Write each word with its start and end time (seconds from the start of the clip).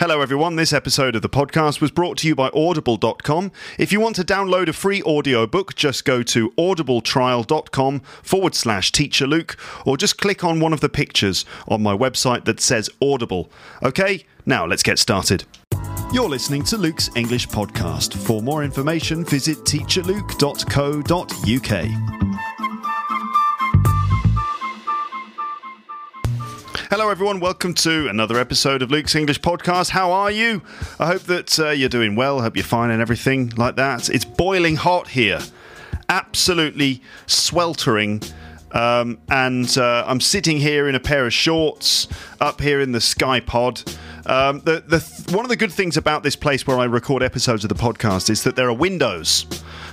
Hello, 0.00 0.20
everyone. 0.20 0.54
This 0.54 0.72
episode 0.72 1.16
of 1.16 1.22
the 1.22 1.28
podcast 1.28 1.80
was 1.80 1.90
brought 1.90 2.18
to 2.18 2.28
you 2.28 2.36
by 2.36 2.50
Audible.com. 2.54 3.50
If 3.78 3.90
you 3.90 3.98
want 3.98 4.14
to 4.14 4.22
download 4.22 4.68
a 4.68 4.72
free 4.72 5.02
audiobook, 5.02 5.74
just 5.74 6.04
go 6.04 6.22
to 6.22 6.52
audibletrial.com 6.52 8.00
forward 8.22 8.54
slash 8.54 8.92
teacher 8.92 9.26
Luke, 9.26 9.56
or 9.84 9.96
just 9.96 10.16
click 10.16 10.44
on 10.44 10.60
one 10.60 10.72
of 10.72 10.78
the 10.78 10.88
pictures 10.88 11.44
on 11.66 11.82
my 11.82 11.96
website 11.96 12.44
that 12.44 12.60
says 12.60 12.88
Audible. 13.02 13.50
Okay, 13.82 14.24
now 14.46 14.64
let's 14.64 14.84
get 14.84 15.00
started. 15.00 15.42
You're 16.12 16.28
listening 16.28 16.62
to 16.66 16.78
Luke's 16.78 17.10
English 17.16 17.48
Podcast. 17.48 18.16
For 18.16 18.40
more 18.40 18.62
information, 18.62 19.24
visit 19.24 19.58
teacherluke.co.uk. 19.64 22.57
Hello, 26.90 27.10
everyone. 27.10 27.38
Welcome 27.38 27.74
to 27.74 28.08
another 28.08 28.38
episode 28.38 28.80
of 28.80 28.90
Luke's 28.90 29.14
English 29.14 29.42
Podcast. 29.42 29.90
How 29.90 30.10
are 30.10 30.30
you? 30.30 30.62
I 30.98 31.08
hope 31.08 31.20
that 31.24 31.58
uh, 31.58 31.68
you're 31.68 31.90
doing 31.90 32.16
well. 32.16 32.38
I 32.38 32.44
hope 32.44 32.56
you're 32.56 32.64
fine 32.64 32.90
and 32.90 33.02
everything 33.02 33.52
like 33.58 33.76
that. 33.76 34.08
It's 34.08 34.24
boiling 34.24 34.76
hot 34.76 35.08
here, 35.08 35.38
absolutely 36.08 37.02
sweltering. 37.26 38.22
Um, 38.72 39.18
and 39.28 39.76
uh, 39.76 40.04
I'm 40.06 40.22
sitting 40.22 40.56
here 40.56 40.88
in 40.88 40.94
a 40.94 41.00
pair 41.00 41.26
of 41.26 41.34
shorts 41.34 42.08
up 42.40 42.62
here 42.62 42.80
in 42.80 42.92
the 42.92 43.02
Sky 43.02 43.40
Pod. 43.40 43.82
Um, 44.24 44.60
the, 44.60 44.80
the, 44.80 45.34
one 45.34 45.44
of 45.44 45.50
the 45.50 45.56
good 45.56 45.72
things 45.72 45.98
about 45.98 46.22
this 46.22 46.36
place 46.36 46.66
where 46.66 46.78
I 46.78 46.84
record 46.84 47.22
episodes 47.22 47.64
of 47.64 47.68
the 47.68 47.74
podcast 47.74 48.30
is 48.30 48.44
that 48.44 48.56
there 48.56 48.68
are 48.68 48.74
windows. 48.74 49.44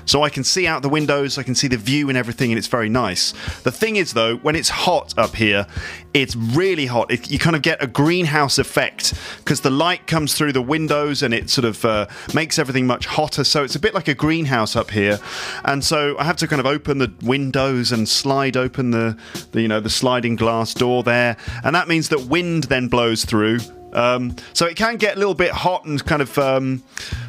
So 0.06 0.24
I 0.24 0.30
can 0.30 0.44
see 0.44 0.68
out 0.68 0.82
the 0.82 0.90
windows, 0.90 1.38
I 1.38 1.44
can 1.44 1.56
see 1.56 1.68
the 1.68 1.78
view 1.78 2.10
and 2.10 2.18
everything, 2.18 2.52
and 2.52 2.58
it's 2.58 2.68
very 2.68 2.90
nice. 2.90 3.34
The 3.64 3.72
thing 3.72 3.96
is, 3.96 4.14
though, 4.14 4.38
when 4.38 4.56
it's 4.56 4.70
hot 4.70 5.14
up 5.18 5.36
here, 5.36 5.68
it's 6.14 6.36
really 6.36 6.86
hot. 6.86 7.12
It, 7.12 7.30
you 7.30 7.40
kind 7.40 7.56
of 7.56 7.62
get 7.62 7.84
a 7.84 7.88
greenhouse 7.88 8.58
effect 8.58 9.14
because 9.40 9.62
the 9.62 9.70
light 9.70 10.08
comes 10.08 10.34
through 10.34 10.54
the 10.54 10.62
windows 10.62 11.22
and 11.22 11.34
it 11.34 11.50
sort 11.50 11.66
of 11.66 11.84
uh, 11.84 12.08
makes 12.34 12.58
everything 12.58 12.88
much 12.88 13.06
hotter. 13.06 13.44
So 13.44 13.64
it's 13.64 13.76
a 13.76 13.80
bit 13.80 13.94
like 13.94 14.08
a 14.08 14.14
greenhouse 14.14 14.76
up 14.76 14.92
here. 14.92 15.20
And 15.66 15.84
so 15.84 16.18
I 16.18 16.24
have 16.24 16.38
to 16.38 16.48
kind 16.48 16.60
of 16.60 16.66
open 16.66 17.00
the 17.00 17.14
windows 17.22 17.92
and 17.92 18.08
slide 18.08 18.56
open 18.56 18.92
the, 18.92 19.18
the 19.52 19.62
you 19.62 19.68
know, 19.68 19.80
the 19.80 19.90
sliding 19.90 20.36
glass 20.36 20.74
door 20.74 21.04
there. 21.04 21.36
And 21.64 21.76
that 21.76 21.88
means 21.88 22.10
that 22.10 22.22
wind 22.22 22.66
then 22.66 22.88
blows 22.88 23.26
through 23.26 23.60
um, 23.96 24.36
so 24.54 24.66
it 24.66 24.76
can 24.76 24.98
get 24.98 25.16
a 25.16 25.20
little 25.20 25.34
bit 25.34 25.52
hot 25.52 25.86
and 25.86 26.04
kind 26.06 26.22
of 26.22 26.38
um, 26.38 26.84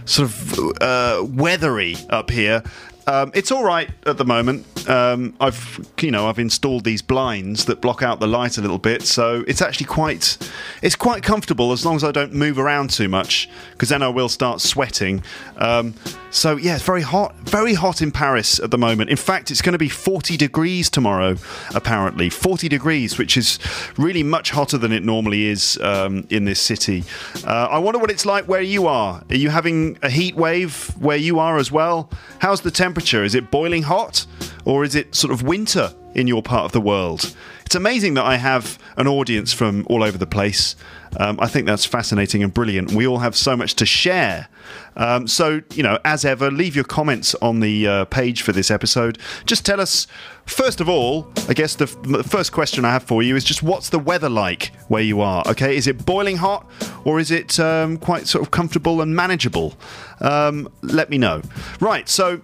sort 0.05 0.28
of 0.28 0.59
uh, 0.83 1.25
weathery 1.25 1.97
up 2.11 2.31
here. 2.31 2.62
Um, 3.06 3.31
it's 3.34 3.53
all 3.53 3.64
right 3.64 3.89
at 4.05 4.19
the 4.19 4.25
moment. 4.25 4.67
Um, 4.88 5.34
I've 5.40 5.86
you 6.00 6.10
know 6.10 6.28
I've 6.28 6.38
installed 6.38 6.84
these 6.84 7.02
blinds 7.02 7.64
that 7.66 7.80
block 7.80 8.02
out 8.02 8.20
the 8.20 8.26
light 8.26 8.58
a 8.58 8.60
little 8.60 8.78
bit, 8.78 9.02
so 9.02 9.44
it's 9.46 9.62
actually 9.62 9.86
quite 9.86 10.38
it's 10.82 10.96
quite 10.96 11.22
comfortable 11.22 11.72
as 11.72 11.84
long 11.84 11.96
as 11.96 12.04
I 12.04 12.12
don't 12.12 12.32
move 12.32 12.58
around 12.58 12.90
too 12.90 13.08
much, 13.08 13.48
because 13.72 13.88
then 13.88 14.02
I 14.02 14.08
will 14.08 14.28
start 14.28 14.60
sweating. 14.60 15.22
Um, 15.56 15.94
so 16.30 16.56
yeah, 16.56 16.74
it's 16.74 16.84
very 16.84 17.02
hot, 17.02 17.34
very 17.36 17.74
hot 17.74 18.02
in 18.02 18.10
Paris 18.10 18.60
at 18.60 18.70
the 18.70 18.78
moment. 18.78 19.08
In 19.08 19.16
fact, 19.16 19.50
it's 19.50 19.62
going 19.62 19.72
to 19.72 19.78
be 19.78 19.88
40 19.88 20.36
degrees 20.36 20.90
tomorrow, 20.90 21.36
apparently 21.74 22.28
40 22.28 22.68
degrees, 22.68 23.16
which 23.16 23.36
is 23.36 23.58
really 23.96 24.22
much 24.22 24.50
hotter 24.50 24.76
than 24.76 24.92
it 24.92 25.02
normally 25.02 25.46
is 25.46 25.78
um, 25.78 26.26
in 26.28 26.44
this 26.44 26.60
city. 26.60 27.04
Uh, 27.46 27.68
I 27.70 27.78
wonder 27.78 27.98
what 27.98 28.10
it's 28.10 28.26
like 28.26 28.46
where 28.46 28.60
you 28.60 28.86
are. 28.86 29.22
Are 29.30 29.36
you 29.36 29.48
having 29.48 29.98
a 30.02 30.10
heat 30.10 30.36
wave 30.36 30.94
where 30.98 31.16
you 31.16 31.38
are 31.38 31.56
as 31.56 31.72
well? 31.72 32.10
How's 32.40 32.60
the 32.60 32.70
temperature? 32.70 33.24
Is 33.24 33.34
it 33.34 33.50
boiling 33.50 33.84
hot, 33.84 34.26
or 34.67 34.84
is 34.84 34.95
it 34.95 35.14
sort 35.14 35.33
of 35.33 35.42
winter 35.42 35.95
in 36.14 36.27
your 36.27 36.42
part 36.42 36.64
of 36.67 36.72
the 36.72 36.81
world? 36.81 37.34
It's 37.64 37.75
amazing 37.75 38.14
that 38.14 38.25
I 38.25 38.36
have 38.36 38.78
an 38.97 39.06
audience 39.06 39.53
from 39.53 39.86
all 39.89 40.03
over 40.03 40.19
the 40.19 40.27
place. 40.27 40.77
Um, 41.19 41.39
I 41.41 41.47
think 41.47 41.67
that's 41.67 41.84
fascinating 41.84 42.42
and 42.42 42.53
brilliant. 42.53 42.92
We 42.92 43.06
all 43.06 43.19
have 43.19 43.34
so 43.34 43.56
much 43.56 43.75
to 43.77 43.87
share. 43.87 44.48
Um, 44.97 45.27
so, 45.27 45.62
you 45.72 45.83
know, 45.83 45.98
as 46.05 46.25
ever, 46.25 46.50
leave 46.50 46.75
your 46.75 46.84
comments 46.84 47.34
on 47.37 47.61
the 47.61 47.87
uh, 47.87 48.05
page 48.06 48.42
for 48.42 48.53
this 48.53 48.70
episode. 48.70 49.19
Just 49.47 49.64
tell 49.64 49.81
us, 49.81 50.06
first 50.47 50.81
of 50.81 50.88
all, 50.88 51.31
I 51.49 51.55
guess 51.55 51.76
the, 51.76 51.84
f- 51.84 52.03
the 52.03 52.25
first 52.25 52.53
question 52.53 52.84
I 52.84 52.91
have 52.91 53.05
for 53.05 53.22
you 53.22 53.37
is 53.37 53.44
just 53.44 53.62
what's 53.62 53.88
the 53.88 53.99
weather 53.99 54.28
like 54.28 54.72
where 54.88 55.03
you 55.03 55.21
are? 55.21 55.44
Okay, 55.47 55.76
is 55.76 55.87
it 55.87 56.05
boiling 56.05 56.37
hot 56.37 56.69
or 57.05 57.21
is 57.21 57.31
it 57.31 57.59
um, 57.60 57.99
quite 57.99 58.26
sort 58.26 58.43
of 58.43 58.50
comfortable 58.50 59.00
and 59.00 59.15
manageable? 59.15 59.75
Um, 60.21 60.69
let 60.82 61.09
me 61.09 61.19
know. 61.19 61.41
Right, 61.81 62.09
so 62.09 62.43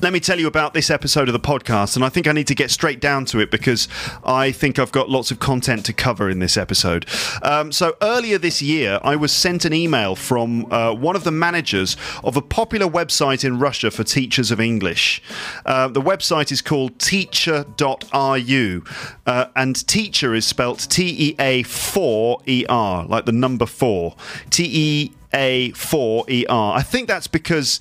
let 0.00 0.12
me 0.12 0.20
tell 0.20 0.38
you 0.38 0.46
about 0.46 0.74
this 0.74 0.90
episode 0.90 1.28
of 1.28 1.32
the 1.32 1.40
podcast, 1.40 1.96
and 1.96 2.04
I 2.04 2.08
think 2.08 2.28
I 2.28 2.32
need 2.32 2.46
to 2.46 2.54
get 2.54 2.70
straight 2.70 3.00
down 3.00 3.24
to 3.26 3.40
it 3.40 3.50
because 3.50 3.88
I 4.24 4.52
think 4.52 4.78
I've 4.78 4.92
got 4.92 5.10
lots 5.10 5.32
of 5.32 5.40
content 5.40 5.84
to 5.86 5.92
cover 5.92 6.30
in 6.30 6.38
this 6.38 6.56
episode. 6.56 7.06
Um, 7.42 7.72
so, 7.72 7.96
earlier 8.00 8.38
this 8.38 8.62
year, 8.62 9.00
I 9.02 9.16
was 9.16 9.32
sent 9.32 9.64
an 9.64 9.72
email 9.72 10.14
from 10.14 10.70
uh, 10.72 10.94
one 10.94 11.16
of 11.16 11.24
the 11.24 11.32
managers 11.32 11.96
of 12.22 12.36
a 12.36 12.42
popular 12.42 12.86
website 12.86 13.44
in 13.44 13.58
Russia 13.58 13.90
for 13.90 14.04
teachers 14.04 14.52
of 14.52 14.60
English. 14.60 15.20
Uh, 15.66 15.88
the 15.88 16.02
website 16.02 16.52
is 16.52 16.62
called 16.62 16.96
Tea4er.ru, 16.98 18.84
uh, 19.26 19.46
and 19.56 19.88
teacher 19.88 20.34
is 20.34 20.46
spelt 20.46 20.86
T 20.88 21.30
E 21.30 21.34
A 21.40 21.64
4 21.64 22.40
E 22.46 22.64
R, 22.68 23.04
like 23.04 23.24
the 23.26 23.32
number 23.32 23.66
4. 23.66 24.14
T 24.50 24.70
E 24.72 25.12
A 25.34 25.72
4 25.72 26.24
E 26.28 26.46
R. 26.48 26.78
I 26.78 26.82
think 26.82 27.08
that's 27.08 27.26
because. 27.26 27.80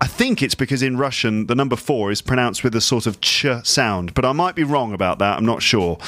I 0.00 0.06
think 0.06 0.42
it's 0.42 0.54
because 0.54 0.82
in 0.82 0.96
Russian 0.96 1.46
the 1.46 1.54
number 1.54 1.76
four 1.76 2.10
is 2.10 2.20
pronounced 2.20 2.62
with 2.64 2.74
a 2.74 2.80
sort 2.80 3.06
of 3.06 3.20
ch 3.20 3.46
sound, 3.62 4.14
but 4.14 4.24
I 4.24 4.32
might 4.32 4.54
be 4.54 4.64
wrong 4.64 4.92
about 4.92 5.18
that. 5.20 5.36
I'm 5.36 5.46
not 5.46 5.62
sure. 5.62 5.98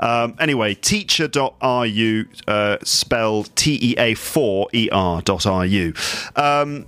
Um, 0.00 0.34
anyway, 0.38 0.74
Tea4er.ru 0.74 2.26
uh, 2.46 2.76
spelled 2.82 3.54
T 3.56 3.78
E 3.80 3.94
A 3.98 4.14
4 4.14 4.68
E 4.72 4.88
R.ru. 4.90 5.92
Um, 6.36 6.86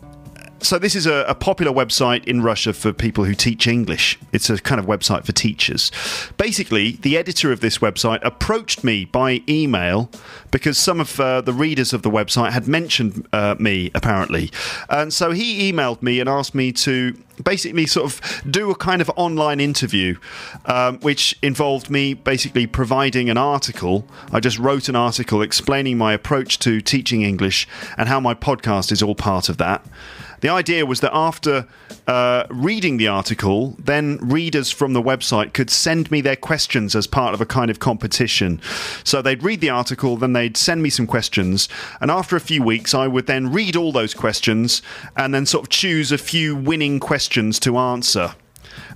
so 0.60 0.78
this 0.78 0.94
is 0.94 1.06
a, 1.06 1.24
a, 1.24 1.34
popular 1.34 1.72
website 1.72 2.24
in 2.24 2.42
Russia 2.42 2.72
for 2.72 2.92
people 2.92 3.24
who 3.24 3.34
teach 3.34 3.66
English. 3.66 4.19
It's 4.32 4.50
a 4.50 4.58
kind 4.58 4.80
of 4.80 4.86
website 4.86 5.24
for 5.24 5.32
teachers. 5.32 5.91
Basically, 6.36 6.92
the 6.92 7.16
editor 7.16 7.52
of 7.52 7.60
this 7.60 7.78
website 7.78 8.20
approached 8.22 8.82
me 8.82 9.04
by 9.04 9.42
email 9.48 10.10
because 10.50 10.78
some 10.78 11.00
of 11.00 11.19
uh, 11.20 11.41
the 11.41 11.52
readers 11.52 11.92
of 11.92 12.02
the 12.02 12.10
website 12.10 12.52
had 12.52 12.66
mentioned 12.66 13.26
uh, 13.32 13.54
me 13.58 13.91
apparently, 13.94 14.50
and 14.88 15.12
so 15.12 15.30
he 15.30 15.70
emailed 15.72 16.02
me 16.02 16.20
and 16.20 16.28
asked 16.28 16.54
me 16.54 16.72
to 16.72 17.16
basically 17.44 17.86
sort 17.86 18.06
of 18.06 18.42
do 18.50 18.70
a 18.70 18.75
kind 18.75 19.00
of 19.00 19.10
online 19.16 19.60
interview, 19.60 20.16
um, 20.66 20.98
which 21.00 21.38
involved 21.42 21.90
me 21.90 22.14
basically 22.14 22.66
providing 22.66 23.30
an 23.30 23.36
article. 23.36 24.06
I 24.32 24.40
just 24.40 24.58
wrote 24.58 24.88
an 24.88 24.96
article 24.96 25.42
explaining 25.42 25.98
my 25.98 26.12
approach 26.12 26.58
to 26.60 26.80
teaching 26.80 27.22
English 27.22 27.69
and 27.96 28.08
how 28.08 28.20
my 28.20 28.34
podcast 28.34 28.92
is 28.92 29.02
all 29.02 29.14
part 29.14 29.48
of 29.48 29.58
that. 29.58 29.84
The 30.41 30.49
idea 30.49 30.87
was 30.87 31.00
that 31.00 31.15
after 31.15 31.66
uh, 32.06 32.44
reading 32.50 32.97
the 32.97 33.09
article, 33.09 33.76
then 33.78 34.19
readers 34.21 34.71
from 34.71 34.93
the 34.93 35.03
website 35.03 35.53
could 35.53 35.71
send 35.71 36.10
me 36.10 36.21
their 36.21 36.37
questions 36.37 36.94
as 36.94 37.06
part 37.06 37.34
of 37.34 37.41
a 37.41 37.47
kind 37.47 37.71
of 37.71 37.81
competition. 37.81 38.60
So 39.04 39.21
they'd 39.21 39.43
read 39.43 39.60
the 39.60 39.71
article, 39.71 40.16
then 40.16 40.32
they'd 40.32 40.56
send 40.56 40.82
me 40.82 40.91
some 40.91 41.06
questions, 41.06 41.69
and 42.00 42.10
after 42.10 42.37
a 42.37 42.41
few 42.41 42.62
weeks, 42.62 42.94
I 42.94 43.06
would 43.06 43.26
then 43.26 43.53
read 43.53 43.76
all 43.76 43.93
those 43.93 44.15
questions 44.15 44.82
and 45.16 45.34
then 45.34 45.47
sort 45.47 45.65
of 45.65 45.69
choose 45.71 46.12
a 46.12 46.19
few 46.19 46.55
winning 46.56 47.00
questions 47.00 47.59
to 47.60 47.76
answer 47.76 48.34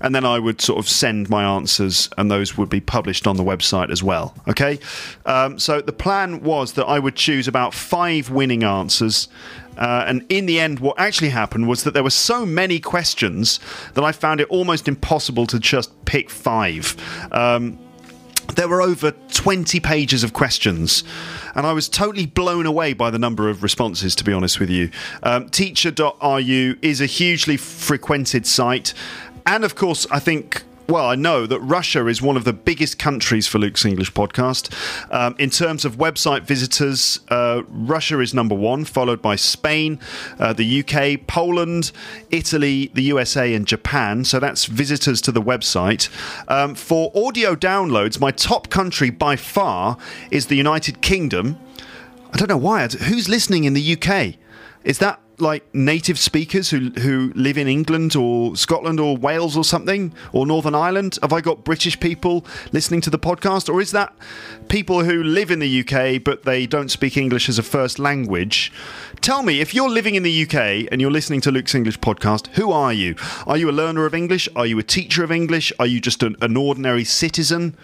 and 0.00 0.14
then 0.14 0.24
I 0.24 0.38
would 0.38 0.60
sort 0.60 0.78
of 0.78 0.88
send 0.88 1.30
my 1.30 1.44
answers, 1.44 2.08
and 2.18 2.30
those 2.30 2.56
would 2.56 2.68
be 2.68 2.80
published 2.80 3.26
on 3.26 3.36
the 3.36 3.44
website 3.44 3.90
as 3.90 4.02
well. 4.02 4.34
Okay, 4.48 4.78
um, 5.26 5.58
so 5.58 5.80
the 5.80 5.92
plan 5.92 6.42
was 6.42 6.72
that 6.74 6.86
I 6.86 6.98
would 6.98 7.16
choose 7.16 7.48
about 7.48 7.74
five 7.74 8.30
winning 8.30 8.64
answers. 8.64 9.28
Uh, 9.76 10.04
and 10.06 10.24
in 10.28 10.46
the 10.46 10.60
end, 10.60 10.80
what 10.80 10.98
actually 10.98 11.30
happened 11.30 11.68
was 11.68 11.84
that 11.84 11.94
there 11.94 12.02
were 12.02 12.10
so 12.10 12.44
many 12.44 12.78
questions 12.78 13.58
that 13.94 14.04
I 14.04 14.12
found 14.12 14.40
it 14.40 14.48
almost 14.48 14.88
impossible 14.88 15.46
to 15.46 15.58
just 15.58 16.04
pick 16.04 16.30
five. 16.30 16.96
Um, 17.32 17.78
there 18.54 18.68
were 18.68 18.82
over 18.82 19.12
20 19.12 19.80
pages 19.80 20.24
of 20.24 20.32
questions, 20.32 21.04
and 21.54 21.66
I 21.66 21.72
was 21.72 21.88
totally 21.88 22.26
blown 22.26 22.66
away 22.66 22.92
by 22.92 23.10
the 23.10 23.18
number 23.18 23.48
of 23.48 23.62
responses, 23.62 24.14
to 24.16 24.24
be 24.24 24.32
honest 24.32 24.60
with 24.60 24.68
you. 24.68 24.90
Um, 25.22 25.48
Tea4er.ru 25.48 26.76
is 26.82 27.00
a 27.00 27.06
hugely 27.06 27.56
frequented 27.56 28.46
site, 28.46 28.94
and 29.46 29.64
of 29.64 29.74
course, 29.74 30.06
I 30.10 30.18
think 30.18 30.64
well, 30.92 31.06
I 31.06 31.14
know 31.14 31.46
that 31.46 31.58
Russia 31.60 32.06
is 32.06 32.20
one 32.20 32.36
of 32.36 32.44
the 32.44 32.52
biggest 32.52 32.98
countries 32.98 33.48
for 33.48 33.58
Luke's 33.58 33.86
English 33.86 34.12
podcast. 34.12 34.70
Um, 35.10 35.34
in 35.38 35.48
terms 35.48 35.86
of 35.86 35.96
website 35.96 36.42
visitors, 36.42 37.20
uh, 37.30 37.62
Russia 37.70 38.20
is 38.20 38.34
number 38.34 38.54
one, 38.54 38.84
followed 38.84 39.22
by 39.22 39.36
Spain, 39.36 39.98
uh, 40.38 40.52
the 40.52 40.80
UK, 40.80 41.26
Poland, 41.26 41.92
Italy, 42.30 42.90
the 42.92 43.04
USA, 43.04 43.54
and 43.54 43.66
Japan. 43.66 44.26
So 44.26 44.38
that's 44.38 44.66
visitors 44.66 45.22
to 45.22 45.32
the 45.32 45.40
website. 45.40 46.10
Um, 46.46 46.74
for 46.74 47.10
audio 47.14 47.54
downloads, 47.56 48.20
my 48.20 48.30
top 48.30 48.68
country 48.68 49.08
by 49.08 49.36
far 49.36 49.96
is 50.30 50.48
the 50.48 50.56
United 50.56 51.00
Kingdom. 51.00 51.58
I 52.34 52.36
don't 52.36 52.50
know 52.50 52.58
why. 52.58 52.86
Who's 52.86 53.30
listening 53.30 53.64
in 53.64 53.72
the 53.72 53.96
UK? 53.96 54.34
Is 54.84 54.98
that 54.98 55.21
like 55.42 55.62
native 55.74 56.18
speakers 56.18 56.70
who 56.70 56.90
who 57.00 57.32
live 57.34 57.58
in 57.58 57.68
England 57.68 58.16
or 58.16 58.56
Scotland 58.56 58.98
or 58.98 59.16
Wales 59.16 59.56
or 59.56 59.64
something 59.64 60.14
or 60.32 60.46
Northern 60.46 60.74
Ireland? 60.74 61.18
Have 61.20 61.32
I 61.32 61.40
got 61.40 61.64
British 61.64 62.00
people 62.00 62.46
listening 62.72 63.00
to 63.02 63.10
the 63.10 63.18
podcast, 63.18 63.68
or 63.68 63.80
is 63.80 63.90
that 63.90 64.14
people 64.68 65.04
who 65.04 65.22
live 65.22 65.50
in 65.50 65.58
the 65.58 65.80
UK 65.80 66.22
but 66.22 66.44
they 66.44 66.66
don't 66.66 66.90
speak 66.90 67.16
English 67.16 67.48
as 67.48 67.58
a 67.58 67.62
first 67.62 67.98
language? 67.98 68.72
Tell 69.20 69.42
me 69.42 69.60
if 69.60 69.74
you're 69.74 69.90
living 69.90 70.14
in 70.14 70.22
the 70.22 70.42
UK 70.42 70.88
and 70.90 71.00
you're 71.00 71.10
listening 71.10 71.40
to 71.42 71.50
Luke's 71.50 71.74
English 71.74 71.98
podcast. 72.00 72.46
Who 72.54 72.72
are 72.72 72.92
you? 72.92 73.14
Are 73.46 73.56
you 73.56 73.68
a 73.68 73.72
learner 73.72 74.06
of 74.06 74.14
English? 74.14 74.48
Are 74.56 74.66
you 74.66 74.78
a 74.78 74.82
teacher 74.82 75.22
of 75.22 75.30
English? 75.30 75.72
Are 75.78 75.86
you 75.86 76.00
just 76.00 76.22
an, 76.22 76.36
an 76.40 76.56
ordinary 76.56 77.04
citizen? 77.04 77.76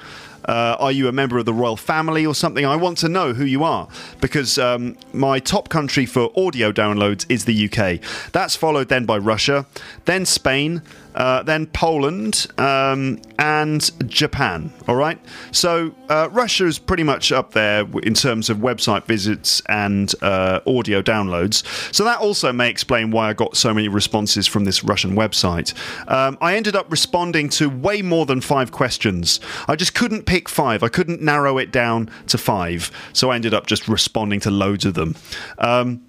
Uh, 0.49 0.77
are 0.81 0.91
you 0.91 1.09
a 1.09 1.13
member 1.13 1.39
of 1.39 1.45
the 1.45 1.53
royal 1.53 1.77
family 1.77 2.25
or 2.25 2.35
something? 2.35 2.65
I 2.65 2.75
want 2.75 2.99
to 2.99 3.09
know 3.09 3.35
who 3.35 3.45
you 3.45 3.63
are 3.63 3.87
because 4.21 4.59
um, 4.59 4.97
my 5.13 5.39
top 5.39 5.69
country 5.69 6.07
for 6.07 6.33
audio 6.37 6.73
downloads 6.73 7.27
is 7.29 7.45
the 7.45 7.71
UK. 7.71 8.01
That's 8.33 8.57
followed 8.57 8.89
then 8.89 9.05
by 9.05 9.19
Russia, 9.19 9.67
then 10.07 10.25
Spain, 10.25 10.83
uh, 11.19 11.43
then 11.43 11.67
Poland, 11.67 12.47
um, 12.59 13.21
and 13.41 13.91
Japan. 14.09 14.73
All 14.87 14.95
right. 14.95 15.19
So 15.51 15.93
uh, 16.09 16.29
Russia 16.31 16.65
is 16.67 16.79
pretty 16.79 17.03
much 17.03 17.33
up 17.33 17.53
there 17.53 17.81
in 18.05 18.15
terms 18.15 18.49
of 18.49 18.59
website 18.59 19.05
visits 19.05 19.61
and 19.69 20.15
uh, 20.23 20.61
audio 20.67 21.03
downloads. 21.03 21.65
So 21.95 22.05
that 22.05 22.21
also 22.21 22.53
may 22.53 22.71
explain 22.71 23.11
why 23.11 23.29
I 23.29 23.33
got 23.33 23.57
so 23.57 23.75
many 23.75 23.89
responses 23.89 24.47
from 24.47 24.65
this 24.65 24.85
Russian 24.85 25.17
website. 25.17 25.75
Um, 26.09 26.39
I 26.41 26.55
ended 26.57 26.77
up 26.77 26.91
responding 26.91 27.49
to 27.51 27.69
way 27.69 28.01
more 28.01 28.25
than 28.25 28.41
five 28.41 28.71
questions. 28.71 29.41
I 29.67 29.75
just 29.75 29.95
couldn't 29.95 30.25
pick 30.25 30.49
five. 30.49 30.85
I 30.85 30.89
couldn't 30.89 31.21
narrow 31.21 31.59
it 31.59 31.73
down 31.73 32.11
to 32.29 32.39
five. 32.39 32.93
So 33.13 33.31
I 33.31 33.35
ended 33.35 33.55
up 33.55 33.67
just 33.67 33.89
responding 33.89 34.39
to 34.41 34.53
loads 34.53 34.85
of 34.85 34.95
them. 34.95 35.17
Um, 35.59 36.03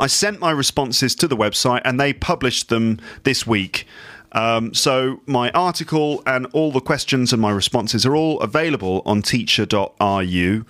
I 0.00 0.08
sent 0.08 0.40
my 0.40 0.50
responses 0.50 1.14
to 1.16 1.28
the 1.28 1.36
website 1.36 1.82
and 1.84 2.00
they 2.00 2.12
published 2.12 2.70
them 2.70 2.98
this 3.22 3.46
week. 3.46 3.86
Um, 4.32 4.74
so 4.74 5.20
my 5.26 5.50
article 5.50 6.22
and 6.26 6.46
all 6.52 6.72
the 6.72 6.80
questions 6.80 7.32
and 7.32 7.40
my 7.40 7.50
responses 7.50 8.04
are 8.06 8.16
all 8.16 8.40
available 8.40 9.02
on 9.04 9.22
Tea4er.ru. 9.22 10.64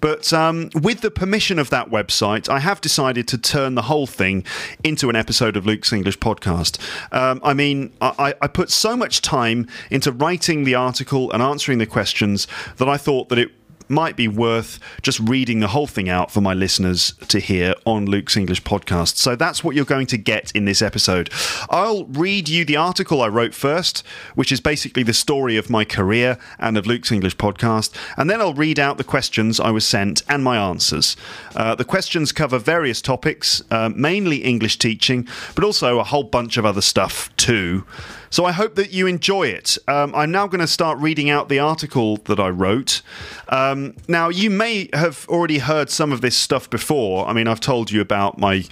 But 0.00 0.32
um, 0.32 0.70
with 0.74 1.00
the 1.00 1.10
permission 1.10 1.58
of 1.58 1.70
that 1.70 1.90
website, 1.90 2.48
I 2.48 2.60
have 2.60 2.80
decided 2.80 3.28
to 3.28 3.38
turn 3.38 3.74
the 3.74 3.82
whole 3.82 4.06
thing 4.06 4.44
into 4.84 5.08
an 5.10 5.16
episode 5.16 5.56
of 5.56 5.66
Luke's 5.66 5.92
English 5.92 6.18
podcast. 6.18 6.78
Um, 7.12 7.40
I 7.42 7.54
mean, 7.54 7.92
I, 8.00 8.34
I 8.40 8.46
put 8.46 8.70
so 8.70 8.96
much 8.96 9.22
time 9.22 9.66
into 9.90 10.12
writing 10.12 10.64
the 10.64 10.74
article 10.74 11.30
and 11.32 11.42
answering 11.42 11.78
the 11.78 11.86
questions 11.86 12.46
that 12.76 12.88
I 12.88 12.96
thought 12.96 13.28
that 13.28 13.38
it 13.38 13.52
might 13.88 14.16
be 14.16 14.28
worth 14.28 14.78
just 15.02 15.18
reading 15.20 15.60
the 15.60 15.68
whole 15.68 15.86
thing 15.86 16.08
out 16.08 16.30
for 16.30 16.40
my 16.40 16.54
listeners 16.54 17.12
to 17.28 17.38
hear 17.38 17.74
on 17.84 18.06
Luke's 18.06 18.36
English 18.36 18.62
podcast. 18.62 19.16
So 19.16 19.36
that's 19.36 19.62
what 19.64 19.74
you're 19.74 19.84
going 19.84 20.06
to 20.08 20.18
get 20.18 20.50
in 20.52 20.64
this 20.64 20.82
episode. 20.82 21.30
I'll 21.70 22.04
read 22.06 22.48
you 22.48 22.64
the 22.64 22.76
article 22.76 23.22
I 23.22 23.28
wrote 23.28 23.54
first, 23.54 24.06
which 24.34 24.52
is 24.52 24.60
basically 24.60 25.02
the 25.02 25.14
story 25.14 25.56
of 25.56 25.70
my 25.70 25.84
career 25.84 26.38
and 26.58 26.76
of 26.76 26.86
Luke's 26.86 27.12
English 27.12 27.36
podcast, 27.36 27.94
and 28.16 28.30
then 28.30 28.40
I'll 28.40 28.54
read 28.54 28.78
out 28.78 28.98
the 28.98 29.04
questions 29.04 29.60
I 29.60 29.70
was 29.70 29.86
sent 29.86 30.22
and 30.28 30.42
my 30.44 30.56
answers. 30.56 31.16
Uh, 31.54 31.74
the 31.74 31.84
questions 31.84 32.32
cover 32.32 32.58
various 32.58 33.00
topics, 33.00 33.62
uh, 33.70 33.90
mainly 33.94 34.38
English 34.38 34.78
teaching, 34.78 35.26
but 35.54 35.64
also 35.64 35.98
a 35.98 36.04
whole 36.04 36.24
bunch 36.24 36.56
of 36.56 36.64
other 36.64 36.80
stuff 36.82 37.34
too. 37.36 37.84
So 38.30 38.44
I 38.44 38.52
hope 38.52 38.74
that 38.74 38.92
you 38.92 39.06
enjoy 39.06 39.48
it. 39.48 39.78
Um, 39.88 40.14
I'm 40.14 40.30
now 40.30 40.46
going 40.46 40.60
to 40.60 40.66
start 40.66 40.98
reading 40.98 41.30
out 41.30 41.48
the 41.48 41.58
article 41.58 42.18
that 42.24 42.38
I 42.38 42.48
wrote. 42.48 43.02
Um, 43.48 43.94
now, 44.06 44.28
you 44.28 44.50
may 44.50 44.88
have 44.92 45.26
already 45.28 45.58
heard 45.58 45.90
some 45.90 46.12
of 46.12 46.20
this 46.20 46.36
stuff 46.36 46.68
before. 46.68 47.26
I 47.26 47.32
mean, 47.32 47.48
I've 47.48 47.60
told 47.60 47.90
you 47.90 48.00
about 48.00 48.38
my 48.38 48.64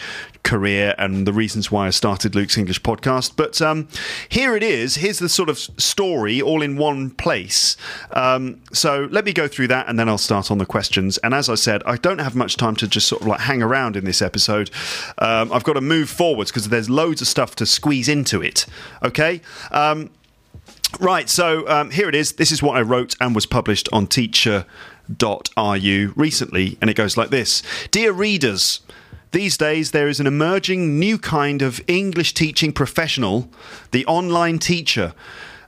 career 0.46 0.94
and 0.96 1.26
the 1.26 1.32
reasons 1.32 1.72
why 1.72 1.88
I 1.88 1.90
started 1.90 2.36
Luke's 2.36 2.56
English 2.56 2.80
podcast. 2.80 3.32
But 3.36 3.60
um, 3.60 3.88
here 4.28 4.56
it 4.56 4.62
is. 4.62 4.94
Here's 4.94 5.18
the 5.18 5.28
sort 5.28 5.48
of 5.48 5.58
story 5.58 6.40
all 6.40 6.62
in 6.62 6.76
one 6.76 7.10
place. 7.10 7.76
Um, 8.12 8.62
so 8.72 9.08
let 9.10 9.24
me 9.24 9.32
go 9.32 9.48
through 9.48 9.66
that 9.68 9.88
and 9.88 9.98
then 9.98 10.08
I'll 10.08 10.16
start 10.16 10.52
on 10.52 10.58
the 10.58 10.64
questions. 10.64 11.18
And 11.18 11.34
as 11.34 11.50
I 11.50 11.56
said, 11.56 11.82
I 11.84 11.96
don't 11.96 12.20
have 12.20 12.36
much 12.36 12.56
time 12.56 12.76
to 12.76 12.86
just 12.86 13.08
sort 13.08 13.22
of 13.22 13.28
like 13.28 13.40
hang 13.40 13.60
around 13.60 13.96
in 13.96 14.04
this 14.04 14.22
episode. 14.22 14.70
Um, 15.18 15.52
I've 15.52 15.64
got 15.64 15.72
to 15.72 15.80
move 15.80 16.08
forwards 16.08 16.52
because 16.52 16.68
there's 16.68 16.88
loads 16.88 17.20
of 17.20 17.26
stuff 17.26 17.56
to 17.56 17.66
squeeze 17.66 18.08
into 18.08 18.40
it. 18.40 18.66
Okay. 19.02 19.40
Um, 19.72 20.10
right. 21.00 21.28
So 21.28 21.68
um, 21.68 21.90
here 21.90 22.08
it 22.08 22.14
is. 22.14 22.34
This 22.34 22.52
is 22.52 22.62
what 22.62 22.76
I 22.76 22.82
wrote 22.82 23.16
and 23.20 23.34
was 23.34 23.46
published 23.46 23.88
on 23.92 24.06
Tea4er.ru 24.06 26.12
recently. 26.14 26.78
And 26.80 26.88
it 26.88 26.94
goes 26.94 27.16
like 27.16 27.30
this 27.30 27.64
Dear 27.90 28.12
readers, 28.12 28.78
these 29.32 29.56
days, 29.56 29.90
there 29.90 30.08
is 30.08 30.20
an 30.20 30.26
emerging 30.26 30.98
new 30.98 31.18
kind 31.18 31.62
of 31.62 31.80
English 31.86 32.34
teaching 32.34 32.72
professional, 32.72 33.48
the 33.90 34.06
online 34.06 34.58
teacher. 34.58 35.14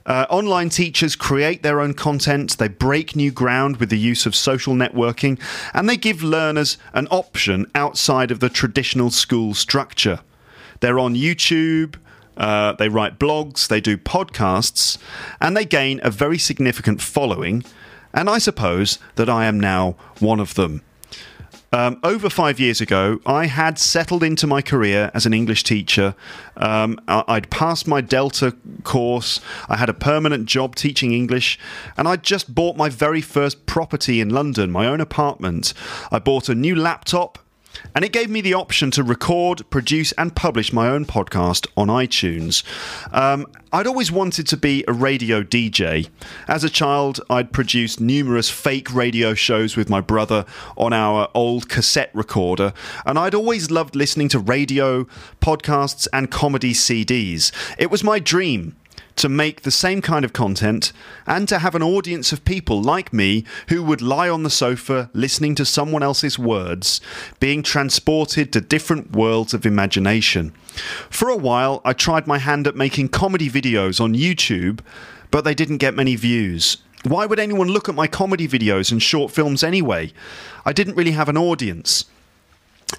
Uh, 0.05 0.25
online 0.29 0.69
teachers 0.69 1.15
create 1.15 1.61
their 1.61 1.79
own 1.79 1.93
content, 1.93 2.57
they 2.57 2.67
break 2.67 3.15
new 3.15 3.31
ground 3.31 3.77
with 3.77 3.89
the 3.89 3.97
use 3.97 4.25
of 4.25 4.35
social 4.35 4.73
networking, 4.73 5.39
and 5.73 5.87
they 5.87 5.97
give 5.97 6.23
learners 6.23 6.77
an 6.93 7.07
option 7.11 7.69
outside 7.75 8.31
of 8.31 8.39
the 8.39 8.49
traditional 8.49 9.11
school 9.11 9.53
structure. 9.53 10.19
They're 10.79 10.97
on 10.97 11.13
YouTube, 11.13 11.95
uh, 12.37 12.71
they 12.73 12.89
write 12.89 13.19
blogs, 13.19 13.67
they 13.67 13.81
do 13.81 13.97
podcasts, 13.97 14.97
and 15.39 15.55
they 15.55 15.65
gain 15.65 15.99
a 16.01 16.09
very 16.09 16.37
significant 16.37 17.01
following. 17.01 17.63
And 18.13 18.29
I 18.29 18.39
suppose 18.39 18.97
that 19.15 19.29
I 19.29 19.45
am 19.45 19.59
now 19.59 19.95
one 20.19 20.39
of 20.39 20.55
them. 20.55 20.81
Um, 21.71 21.99
over 22.03 22.29
five 22.29 22.59
years 22.59 22.81
ago, 22.81 23.19
I 23.25 23.45
had 23.45 23.77
settled 23.77 24.23
into 24.23 24.47
my 24.47 24.61
career 24.61 25.11
as 25.13 25.25
an 25.25 25.33
English 25.33 25.63
teacher. 25.63 26.15
Um, 26.57 26.99
I'd 27.07 27.49
passed 27.49 27.87
my 27.87 28.01
Delta 28.01 28.55
course, 28.83 29.39
I 29.67 29.77
had 29.77 29.89
a 29.89 29.93
permanent 29.93 30.45
job 30.45 30.75
teaching 30.75 31.13
English, 31.13 31.59
and 31.97 32.07
I'd 32.07 32.23
just 32.23 32.53
bought 32.55 32.75
my 32.75 32.89
very 32.89 33.21
first 33.21 33.65
property 33.65 34.19
in 34.19 34.29
London, 34.29 34.71
my 34.71 34.87
own 34.87 34.99
apartment. 34.99 35.73
I 36.11 36.19
bought 36.19 36.49
a 36.49 36.55
new 36.55 36.75
laptop 36.75 37.37
and 37.95 38.05
it 38.05 38.11
gave 38.11 38.29
me 38.29 38.41
the 38.41 38.53
option 38.53 38.91
to 38.91 39.03
record, 39.03 39.69
produce, 39.69 40.11
and 40.13 40.35
publish 40.35 40.71
my 40.73 40.87
own 40.87 41.05
podcast 41.05 41.67
on 41.75 41.87
iTunes. 41.87 42.63
Um, 43.13 43.45
I'd 43.71 43.87
always 43.87 44.11
wanted 44.11 44.47
to 44.47 44.57
be 44.57 44.83
a 44.87 44.93
radio 44.93 45.43
DJ. 45.43 46.09
As 46.47 46.63
a 46.63 46.69
child, 46.69 47.19
I'd 47.29 47.51
produced 47.51 48.01
numerous 48.01 48.49
fake 48.49 48.93
radio 48.93 49.33
shows 49.33 49.75
with 49.75 49.89
my 49.89 50.01
brother 50.01 50.45
on 50.75 50.93
our 50.93 51.29
old 51.33 51.69
cassette 51.69 52.09
recorder, 52.13 52.73
and 53.05 53.19
I'd 53.19 53.35
always 53.35 53.69
loved 53.69 53.95
listening 53.95 54.29
to 54.29 54.39
radio, 54.39 55.05
podcasts, 55.41 56.07
and 56.11 56.31
comedy 56.31 56.73
CDs. 56.73 57.51
It 57.77 57.91
was 57.91 58.03
my 58.03 58.19
dream 58.19 58.75
to 59.19 59.29
make 59.29 59.61
the 59.61 59.71
same 59.71 60.01
kind 60.01 60.23
of 60.23 60.31
content 60.31 60.93
and 61.27 61.47
to 61.49 61.59
have 61.59 61.75
an 61.75 61.83
audience 61.83 62.31
of 62.31 62.45
people 62.45 62.81
like 62.81 63.11
me 63.11 63.43
who 63.67 63.83
would 63.83 64.01
lie 64.01 64.29
on 64.29 64.43
the 64.43 64.49
sofa 64.49 65.09
listening 65.13 65.55
to 65.55 65.65
someone 65.65 66.01
else's 66.01 66.39
words, 66.39 67.01
being 67.39 67.61
transported 67.61 68.53
to 68.53 68.61
different 68.61 69.11
worlds 69.11 69.53
of 69.53 69.65
imagination. 69.65 70.53
For 71.09 71.27
a 71.27 71.35
while, 71.35 71.81
I 71.83 71.91
tried 71.91 72.27
my 72.27 72.37
hand 72.37 72.65
at 72.65 72.77
making 72.77 73.09
comedy 73.09 73.49
videos 73.49 73.99
on 73.99 74.15
YouTube, 74.15 74.79
but 75.31 75.43
they 75.43 75.53
didn't 75.53 75.77
get 75.77 75.95
many 75.95 76.15
views. 76.15 76.77
Why 77.03 77.25
would 77.25 77.39
anyone 77.39 77.67
look 77.67 77.89
at 77.89 77.95
my 77.95 78.07
comedy 78.07 78.47
videos 78.47 78.91
and 78.91 79.03
short 79.03 79.31
films 79.31 79.63
anyway? 79.63 80.13
I 80.65 80.71
didn't 80.71 80.95
really 80.95 81.11
have 81.11 81.29
an 81.29 81.37
audience. 81.37 82.05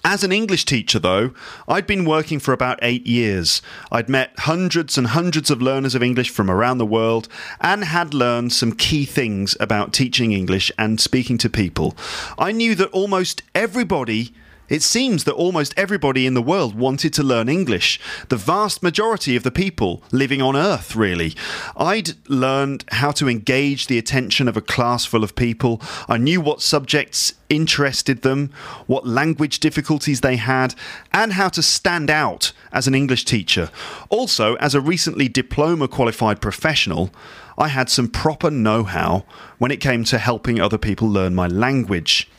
As 0.04 0.24
an 0.24 0.32
English 0.32 0.64
teacher, 0.64 0.98
though, 0.98 1.32
I'd 1.68 1.86
been 1.86 2.04
working 2.04 2.38
for 2.38 2.52
about 2.52 2.78
eight 2.82 3.06
years. 3.06 3.60
I'd 3.90 4.08
met 4.08 4.32
hundreds 4.40 4.96
and 4.96 5.08
hundreds 5.08 5.50
of 5.50 5.60
learners 5.60 5.94
of 5.94 6.02
English 6.02 6.30
from 6.30 6.50
around 6.50 6.78
the 6.78 6.86
world 6.86 7.28
and 7.60 7.84
had 7.84 8.14
learned 8.14 8.52
some 8.52 8.72
key 8.72 9.04
things 9.04 9.56
about 9.60 9.92
teaching 9.92 10.32
English 10.32 10.70
and 10.78 11.00
speaking 11.00 11.38
to 11.38 11.50
people. 11.50 11.96
I 12.38 12.52
knew 12.52 12.74
that 12.76 12.90
almost 12.90 13.42
everybody 13.54 14.32
it 14.70 14.82
seems 14.82 15.24
that 15.24 15.34
almost 15.34 15.74
everybody 15.76 16.26
in 16.26 16.34
the 16.34 16.40
world 16.40 16.74
wanted 16.74 17.12
to 17.14 17.22
learn 17.22 17.48
English. 17.48 18.00
The 18.28 18.36
vast 18.36 18.82
majority 18.82 19.36
of 19.36 19.42
the 19.42 19.50
people 19.50 20.02
living 20.12 20.40
on 20.40 20.56
Earth, 20.56 20.96
really. 20.96 21.34
I'd 21.76 22.12
learned 22.30 22.84
how 22.92 23.10
to 23.12 23.28
engage 23.28 23.88
the 23.88 23.98
attention 23.98 24.48
of 24.48 24.56
a 24.56 24.62
class 24.62 25.04
full 25.04 25.24
of 25.24 25.34
people. 25.34 25.82
I 26.08 26.16
knew 26.16 26.40
what 26.40 26.62
subjects 26.62 27.34
interested 27.48 28.22
them, 28.22 28.50
what 28.86 29.06
language 29.06 29.58
difficulties 29.58 30.20
they 30.20 30.36
had, 30.36 30.74
and 31.12 31.32
how 31.32 31.48
to 31.48 31.62
stand 31.62 32.08
out 32.08 32.52
as 32.72 32.86
an 32.86 32.94
English 32.94 33.24
teacher. 33.24 33.70
Also, 34.08 34.54
as 34.56 34.74
a 34.74 34.80
recently 34.80 35.28
diploma 35.28 35.88
qualified 35.88 36.40
professional, 36.40 37.10
I 37.58 37.68
had 37.68 37.90
some 37.90 38.08
proper 38.08 38.50
know 38.50 38.84
how 38.84 39.24
when 39.58 39.70
it 39.70 39.80
came 39.80 40.04
to 40.04 40.18
helping 40.18 40.60
other 40.60 40.78
people 40.78 41.08
learn 41.08 41.34
my 41.34 41.48
language. 41.48 42.30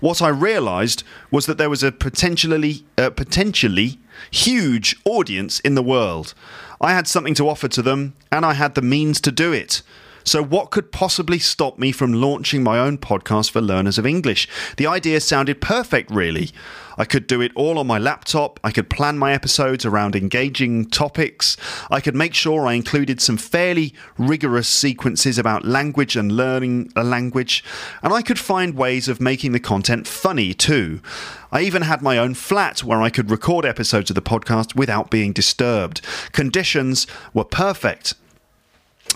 What 0.00 0.22
I 0.22 0.28
realised 0.28 1.04
was 1.30 1.46
that 1.46 1.58
there 1.58 1.70
was 1.70 1.82
a 1.82 1.92
potentially 1.92 2.84
uh, 2.98 3.10
potentially 3.10 3.98
huge 4.30 4.96
audience 5.04 5.60
in 5.60 5.74
the 5.74 5.82
world. 5.82 6.34
I 6.80 6.92
had 6.92 7.08
something 7.08 7.34
to 7.34 7.48
offer 7.48 7.68
to 7.68 7.82
them, 7.82 8.14
and 8.30 8.44
I 8.44 8.54
had 8.54 8.74
the 8.74 8.82
means 8.82 9.20
to 9.22 9.32
do 9.32 9.52
it. 9.52 9.82
So, 10.24 10.42
what 10.42 10.70
could 10.70 10.90
possibly 10.90 11.38
stop 11.38 11.78
me 11.78 11.92
from 11.92 12.14
launching 12.14 12.62
my 12.62 12.78
own 12.78 12.96
podcast 12.98 13.50
for 13.50 13.60
learners 13.60 13.98
of 13.98 14.06
English? 14.06 14.48
The 14.78 14.86
idea 14.86 15.20
sounded 15.20 15.60
perfect, 15.60 16.10
really. 16.10 16.50
I 16.96 17.04
could 17.04 17.26
do 17.26 17.40
it 17.40 17.52
all 17.54 17.78
on 17.78 17.86
my 17.86 17.98
laptop. 17.98 18.60
I 18.62 18.70
could 18.70 18.88
plan 18.88 19.18
my 19.18 19.32
episodes 19.32 19.84
around 19.84 20.16
engaging 20.16 20.86
topics. 20.86 21.56
I 21.90 22.00
could 22.00 22.14
make 22.14 22.34
sure 22.34 22.66
I 22.66 22.74
included 22.74 23.20
some 23.20 23.36
fairly 23.36 23.94
rigorous 24.16 24.68
sequences 24.68 25.38
about 25.38 25.64
language 25.64 26.16
and 26.16 26.32
learning 26.32 26.92
a 26.96 27.04
language. 27.04 27.64
And 28.02 28.12
I 28.12 28.22
could 28.22 28.38
find 28.38 28.74
ways 28.74 29.08
of 29.08 29.20
making 29.20 29.52
the 29.52 29.60
content 29.60 30.06
funny 30.06 30.54
too. 30.54 31.00
I 31.52 31.62
even 31.62 31.82
had 31.82 32.02
my 32.02 32.16
own 32.16 32.34
flat 32.34 32.82
where 32.82 33.02
I 33.02 33.10
could 33.10 33.30
record 33.30 33.64
episodes 33.64 34.10
of 34.10 34.14
the 34.14 34.22
podcast 34.22 34.74
without 34.74 35.10
being 35.10 35.32
disturbed. 35.32 36.00
Conditions 36.32 37.06
were 37.32 37.44
perfect. 37.44 38.14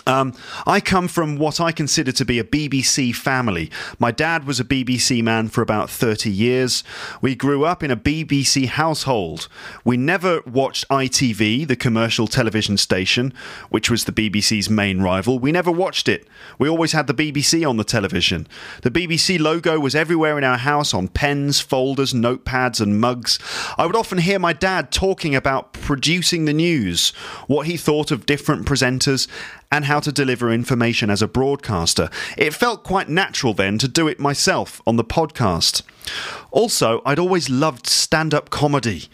Um, 0.07 0.35
I 0.67 0.81
come 0.81 1.09
from 1.09 1.37
what 1.37 1.61
I 1.61 1.73
consider 1.73 2.13
to 2.13 2.25
be 2.25 2.39
a 2.39 2.45
BBC 2.45 3.15
family. 3.15 3.71
My 3.99 4.11
dad 4.11 4.45
was 4.45 4.61
a 4.61 4.65
BBC 4.65 5.23
man 5.23 5.49
for 5.49 5.63
about 5.63 5.91
30 5.91 6.31
years. 6.31 6.85
We 7.21 7.35
grew 7.35 7.65
up 7.65 7.83
in 7.83 7.91
a 7.91 7.97
BBC 7.97 8.67
household. 8.67 9.49
We 9.85 9.97
never 9.97 10.41
watched 10.43 10.89
ITV, 10.89 11.67
the 11.67 11.77
commercial 11.77 12.27
television 12.27 12.77
station, 12.77 13.33
which 13.71 13.91
was 13.91 14.05
the 14.05 14.13
BBC's 14.13 14.71
main 14.71 15.01
rival. 15.01 15.39
We 15.39 15.53
never 15.53 15.71
watched 15.71 16.09
it. 16.09 16.27
We 16.59 16.69
always 16.69 16.93
had 16.93 17.07
the 17.07 17.15
BBC 17.15 17.69
on 17.69 17.77
the 17.77 17.85
television. 17.85 18.47
The 18.83 18.91
BBC 18.91 19.39
logo 19.39 19.79
was 19.79 19.95
everywhere 19.95 20.39
in 20.39 20.45
our 20.45 20.59
house 20.59 20.95
on 20.95 21.09
pens, 21.09 21.61
folders, 21.61 22.13
notepads, 22.13 22.81
and 22.81 23.01
mugs. 23.01 23.39
I 23.77 23.87
would 23.87 23.97
often 23.97 24.19
hear 24.19 24.39
my 24.39 24.53
dad 24.53 24.91
talking 24.91 25.35
about 25.35 25.73
producing 25.73 26.45
the 26.45 26.53
news, 26.53 27.11
what 27.47 27.67
he 27.67 27.77
thought 27.77 28.11
of 28.11 28.27
different 28.27 28.67
presenters, 28.67 29.29
and 29.71 29.85
how 29.85 30.01
to 30.01 30.13
deliver 30.13 30.51
information 30.51 31.11
as 31.11 31.23
a 31.23 31.29
broadcaster. 31.29 32.09
It 32.37 32.55
felt 32.55 32.85
quite 32.85 33.09
natural 33.09 33.55
then 33.55 33.79
to 33.79 33.89
do 33.89 34.09
it 34.09 34.19
myself 34.19 34.81
on 34.87 34.97
the 34.97 35.05
podcast. 35.05 35.83
Also, 36.51 37.03
I'd 37.05 37.19
always 37.19 37.51
loved 37.51 37.87
stand 37.87 38.33
up 38.33 38.51
comedy. 38.51 39.09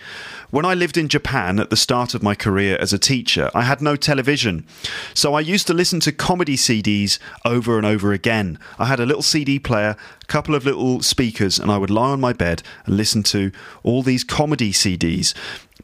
When 0.50 0.64
I 0.64 0.74
lived 0.74 0.96
in 0.96 1.08
Japan 1.08 1.58
at 1.58 1.70
the 1.70 1.76
start 1.76 2.14
of 2.14 2.22
my 2.22 2.36
career 2.36 2.76
as 2.78 2.92
a 2.92 2.98
teacher, 2.98 3.50
I 3.52 3.62
had 3.62 3.82
no 3.82 3.96
television. 3.96 4.64
So 5.12 5.34
I 5.34 5.40
used 5.40 5.66
to 5.66 5.74
listen 5.74 5.98
to 6.00 6.12
comedy 6.12 6.56
CDs 6.56 7.18
over 7.44 7.76
and 7.76 7.84
over 7.84 8.12
again. 8.12 8.60
I 8.78 8.84
had 8.84 9.00
a 9.00 9.06
little 9.06 9.22
CD 9.22 9.58
player, 9.58 9.96
a 10.22 10.26
couple 10.26 10.54
of 10.54 10.64
little 10.64 11.02
speakers, 11.02 11.58
and 11.58 11.72
I 11.72 11.78
would 11.78 11.90
lie 11.90 12.10
on 12.10 12.20
my 12.20 12.32
bed 12.32 12.62
and 12.86 12.96
listen 12.96 13.24
to 13.24 13.50
all 13.82 14.04
these 14.04 14.22
comedy 14.22 14.70
CDs. 14.70 15.34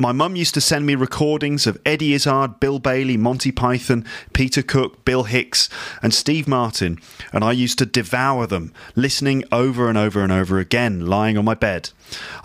My 0.00 0.12
mum 0.12 0.34
used 0.34 0.54
to 0.54 0.62
send 0.62 0.86
me 0.86 0.94
recordings 0.94 1.66
of 1.66 1.78
Eddie 1.84 2.14
Izzard, 2.14 2.58
Bill 2.58 2.78
Bailey, 2.78 3.18
Monty 3.18 3.52
Python, 3.52 4.06
Peter 4.32 4.62
Cook, 4.62 5.04
Bill 5.04 5.24
Hicks, 5.24 5.68
and 6.02 6.14
Steve 6.14 6.48
Martin, 6.48 6.98
and 7.34 7.44
I 7.44 7.52
used 7.52 7.76
to 7.80 7.84
devour 7.84 8.46
them, 8.46 8.72
listening 8.96 9.44
over 9.52 9.90
and 9.90 9.98
over 9.98 10.22
and 10.22 10.32
over 10.32 10.58
again, 10.58 11.04
lying 11.04 11.36
on 11.36 11.44
my 11.44 11.52
bed. 11.52 11.90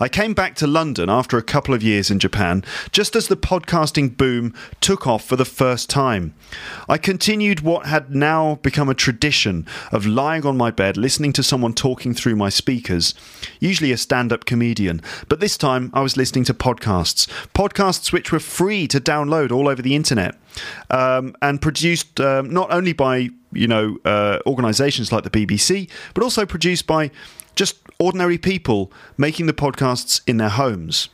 I 0.00 0.08
came 0.08 0.34
back 0.34 0.54
to 0.56 0.66
London 0.66 1.08
after 1.08 1.38
a 1.38 1.42
couple 1.42 1.74
of 1.74 1.82
years 1.82 2.10
in 2.10 2.18
Japan, 2.18 2.64
just 2.92 3.16
as 3.16 3.28
the 3.28 3.36
podcasting 3.36 4.16
boom 4.16 4.54
took 4.80 5.06
off 5.06 5.24
for 5.24 5.36
the 5.36 5.44
first 5.44 5.90
time. 5.90 6.34
I 6.88 6.98
continued 6.98 7.60
what 7.60 7.86
had 7.86 8.14
now 8.14 8.56
become 8.56 8.88
a 8.88 8.94
tradition 8.94 9.66
of 9.92 10.06
lying 10.06 10.46
on 10.46 10.56
my 10.56 10.70
bed, 10.70 10.96
listening 10.96 11.32
to 11.34 11.42
someone 11.42 11.74
talking 11.74 12.14
through 12.14 12.36
my 12.36 12.48
speakers, 12.48 13.14
usually 13.60 13.92
a 13.92 13.96
stand 13.96 14.32
up 14.32 14.44
comedian, 14.44 15.00
but 15.28 15.40
this 15.40 15.56
time 15.56 15.90
I 15.94 16.00
was 16.00 16.16
listening 16.16 16.44
to 16.44 16.54
podcasts 16.54 17.26
podcasts 17.54 18.12
which 18.12 18.32
were 18.32 18.40
free 18.40 18.86
to 18.88 19.00
download 19.00 19.50
all 19.50 19.68
over 19.68 19.82
the 19.82 19.94
internet 19.94 20.36
um, 20.90 21.34
and 21.42 21.60
produced 21.60 22.20
um, 22.20 22.50
not 22.50 22.70
only 22.72 22.92
by 22.92 23.30
you 23.52 23.66
know 23.66 23.98
uh, 24.04 24.38
organisations 24.46 25.12
like 25.12 25.24
the 25.24 25.30
BBC, 25.30 25.88
but 26.14 26.22
also 26.22 26.46
produced 26.46 26.86
by 26.86 27.10
just 27.54 27.78
ordinary 27.98 28.38
people 28.38 28.92
making 29.16 29.46
the 29.46 29.52
podcasts 29.52 30.20
in 30.26 30.36
their 30.36 30.50
homes. 30.50 31.08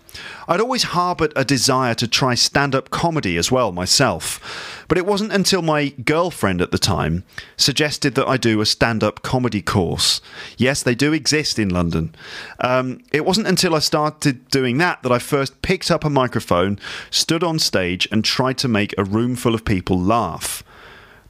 I'd 0.46 0.60
always 0.60 0.82
harboured 0.82 1.32
a 1.34 1.44
desire 1.44 1.94
to 1.94 2.06
try 2.06 2.34
stand 2.34 2.74
up 2.74 2.90
comedy 2.90 3.36
as 3.36 3.50
well 3.50 3.72
myself, 3.72 4.84
but 4.88 4.98
it 4.98 5.06
wasn't 5.06 5.32
until 5.32 5.62
my 5.62 5.88
girlfriend 6.04 6.60
at 6.60 6.70
the 6.70 6.78
time 6.78 7.24
suggested 7.56 8.14
that 8.14 8.28
I 8.28 8.36
do 8.36 8.60
a 8.60 8.66
stand 8.66 9.02
up 9.02 9.22
comedy 9.22 9.62
course. 9.62 10.20
Yes, 10.58 10.82
they 10.82 10.94
do 10.94 11.12
exist 11.12 11.58
in 11.58 11.70
London. 11.70 12.14
Um, 12.60 13.02
it 13.12 13.24
wasn't 13.24 13.46
until 13.46 13.74
I 13.74 13.78
started 13.78 14.48
doing 14.50 14.78
that 14.78 15.02
that 15.02 15.12
I 15.12 15.18
first 15.18 15.62
picked 15.62 15.90
up 15.90 16.04
a 16.04 16.10
microphone, 16.10 16.78
stood 17.10 17.42
on 17.42 17.58
stage, 17.58 18.06
and 18.12 18.24
tried 18.24 18.58
to 18.58 18.68
make 18.68 18.94
a 18.98 19.04
room 19.04 19.36
full 19.36 19.54
of 19.54 19.64
people 19.64 19.98
laugh. 19.98 20.62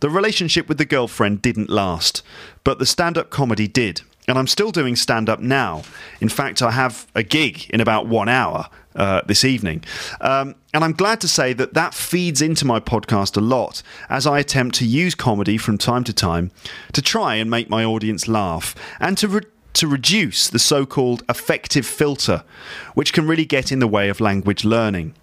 The 0.01 0.11
relationship 0.11 0.69
with 0.69 0.79
the 0.79 0.85
girlfriend 0.85 1.43
didn't 1.43 1.71
last, 1.71 2.23
but 2.65 2.81
the 2.81 2.87
stand 2.87 3.17
up 3.17 3.31
comedy 3.31 3.69
did 3.69 4.03
and 4.29 4.39
I'm 4.39 4.47
still 4.47 4.71
doing 4.71 4.97
stand 4.97 5.29
up 5.29 5.41
now. 5.41 5.83
In 6.21 6.29
fact, 6.29 6.63
I 6.63 6.71
have 6.71 7.07
a 7.15 7.23
gig 7.23 7.69
in 7.71 7.81
about 7.81 8.07
one 8.07 8.29
hour 8.29 8.69
uh, 8.95 9.23
this 9.27 9.45
evening. 9.45 9.85
Um, 10.21 10.55
and 10.75 10.85
I'm 10.85 10.93
glad 10.93 11.21
to 11.23 11.29
say 11.29 11.53
that 11.55 11.75
that 11.75 11.95
feeds 11.95 12.41
into 12.41 12.65
my 12.65 12.81
podcast 12.81 13.37
a 13.37 13.41
lot 13.41 13.83
as 14.09 14.27
I 14.27 14.39
attempt 14.39 14.77
to 14.77 14.87
use 14.87 15.15
comedy 15.15 15.59
from 15.59 15.79
time 15.79 16.05
to 16.05 16.13
time 16.13 16.51
to 16.93 17.03
try 17.03 17.35
and 17.37 17.51
make 17.51 17.69
my 17.69 17.85
audience 17.85 18.29
laugh 18.29 18.75
and 19.01 19.17
to. 19.19 19.29
Re- 19.29 19.41
to 19.75 19.89
reduce 19.89 20.51
the 20.51 20.59
so 20.59 20.85
called 20.85 21.23
affective 21.31 21.87
filter, 21.87 22.45
which 22.93 23.15
can 23.15 23.27
really 23.27 23.47
get 23.47 23.73
in 23.73 23.79
the 23.79 23.87
way 23.87 24.11
of 24.11 24.21
language 24.21 24.67
learning. 24.67 25.15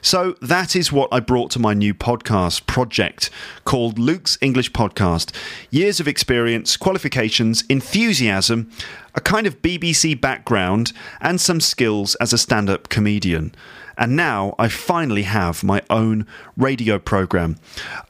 So 0.00 0.36
that 0.40 0.74
is 0.76 0.92
what 0.92 1.08
I 1.12 1.20
brought 1.20 1.50
to 1.52 1.58
my 1.58 1.74
new 1.74 1.94
podcast 1.94 2.66
project 2.66 3.30
called 3.64 3.98
Luke's 3.98 4.38
English 4.40 4.72
Podcast. 4.72 5.34
Years 5.70 6.00
of 6.00 6.08
experience, 6.08 6.76
qualifications, 6.76 7.64
enthusiasm, 7.68 8.70
a 9.14 9.20
kind 9.20 9.46
of 9.46 9.62
BBC 9.62 10.20
background, 10.20 10.92
and 11.20 11.40
some 11.40 11.60
skills 11.60 12.14
as 12.16 12.32
a 12.32 12.38
stand 12.38 12.70
up 12.70 12.88
comedian 12.88 13.54
and 13.96 14.16
now 14.16 14.54
I 14.58 14.68
finally 14.68 15.22
have 15.22 15.64
my 15.64 15.82
own 15.90 16.26
radio 16.56 16.98
program. 16.98 17.56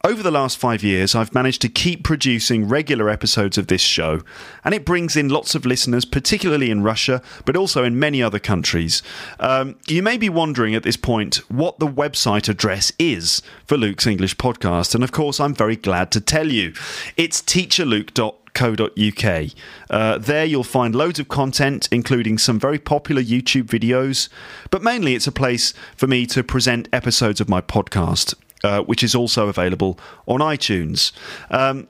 Over 0.04 0.22
the 0.22 0.30
last 0.30 0.58
five 0.58 0.82
years, 0.82 1.14
I've 1.14 1.34
managed 1.34 1.62
to 1.62 1.68
keep 1.68 2.04
producing 2.04 2.68
regular 2.68 3.08
episodes 3.08 3.58
of 3.58 3.66
this 3.66 3.80
show, 3.80 4.22
and 4.64 4.74
it 4.74 4.84
brings 4.84 5.16
in 5.16 5.28
lots 5.28 5.54
of 5.54 5.66
listeners, 5.66 6.04
particularly 6.04 6.70
in 6.70 6.82
Russia, 6.82 7.22
but 7.44 7.56
also 7.56 7.84
in 7.84 7.98
many 7.98 8.22
other 8.22 8.38
countries. 8.38 9.02
Um, 9.40 9.76
you 9.88 10.02
may 10.02 10.16
be 10.16 10.28
wondering 10.28 10.74
at 10.74 10.82
this 10.82 10.96
point 10.96 11.36
what 11.50 11.78
the 11.78 11.86
website 11.86 12.48
address 12.48 12.92
is 12.98 13.42
for 13.64 13.76
Luke's 13.76 14.06
English 14.06 14.36
podcast, 14.36 14.94
and 14.94 15.04
of 15.04 15.12
course, 15.12 15.40
I'm 15.40 15.54
very 15.54 15.76
glad 15.76 16.10
to 16.12 16.20
tell 16.20 16.48
you. 16.48 16.74
It's 17.16 17.40
teacherluke.com 17.40 18.41
co.uk. 18.54 19.46
Uh, 19.90 20.18
there 20.18 20.44
you'll 20.44 20.64
find 20.64 20.94
loads 20.94 21.18
of 21.18 21.28
content, 21.28 21.88
including 21.90 22.38
some 22.38 22.58
very 22.58 22.78
popular 22.78 23.22
YouTube 23.22 23.64
videos, 23.64 24.28
but 24.70 24.82
mainly 24.82 25.14
it's 25.14 25.26
a 25.26 25.32
place 25.32 25.72
for 25.96 26.06
me 26.06 26.26
to 26.26 26.42
present 26.42 26.88
episodes 26.92 27.40
of 27.40 27.48
my 27.48 27.60
podcast, 27.60 28.34
uh, 28.64 28.82
which 28.82 29.02
is 29.02 29.14
also 29.14 29.48
available 29.48 29.98
on 30.26 30.40
iTunes. 30.40 31.12
Um, 31.50 31.88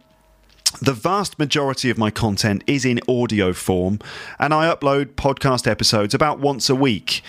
the 0.80 0.94
vast 0.94 1.38
majority 1.38 1.90
of 1.90 1.98
my 1.98 2.10
content 2.10 2.64
is 2.66 2.84
in 2.84 3.00
audio 3.06 3.52
form, 3.52 3.98
and 4.38 4.54
I 4.54 4.74
upload 4.74 5.14
podcast 5.14 5.66
episodes 5.66 6.14
about 6.14 6.38
once 6.38 6.70
a 6.70 6.74
week. 6.74 7.22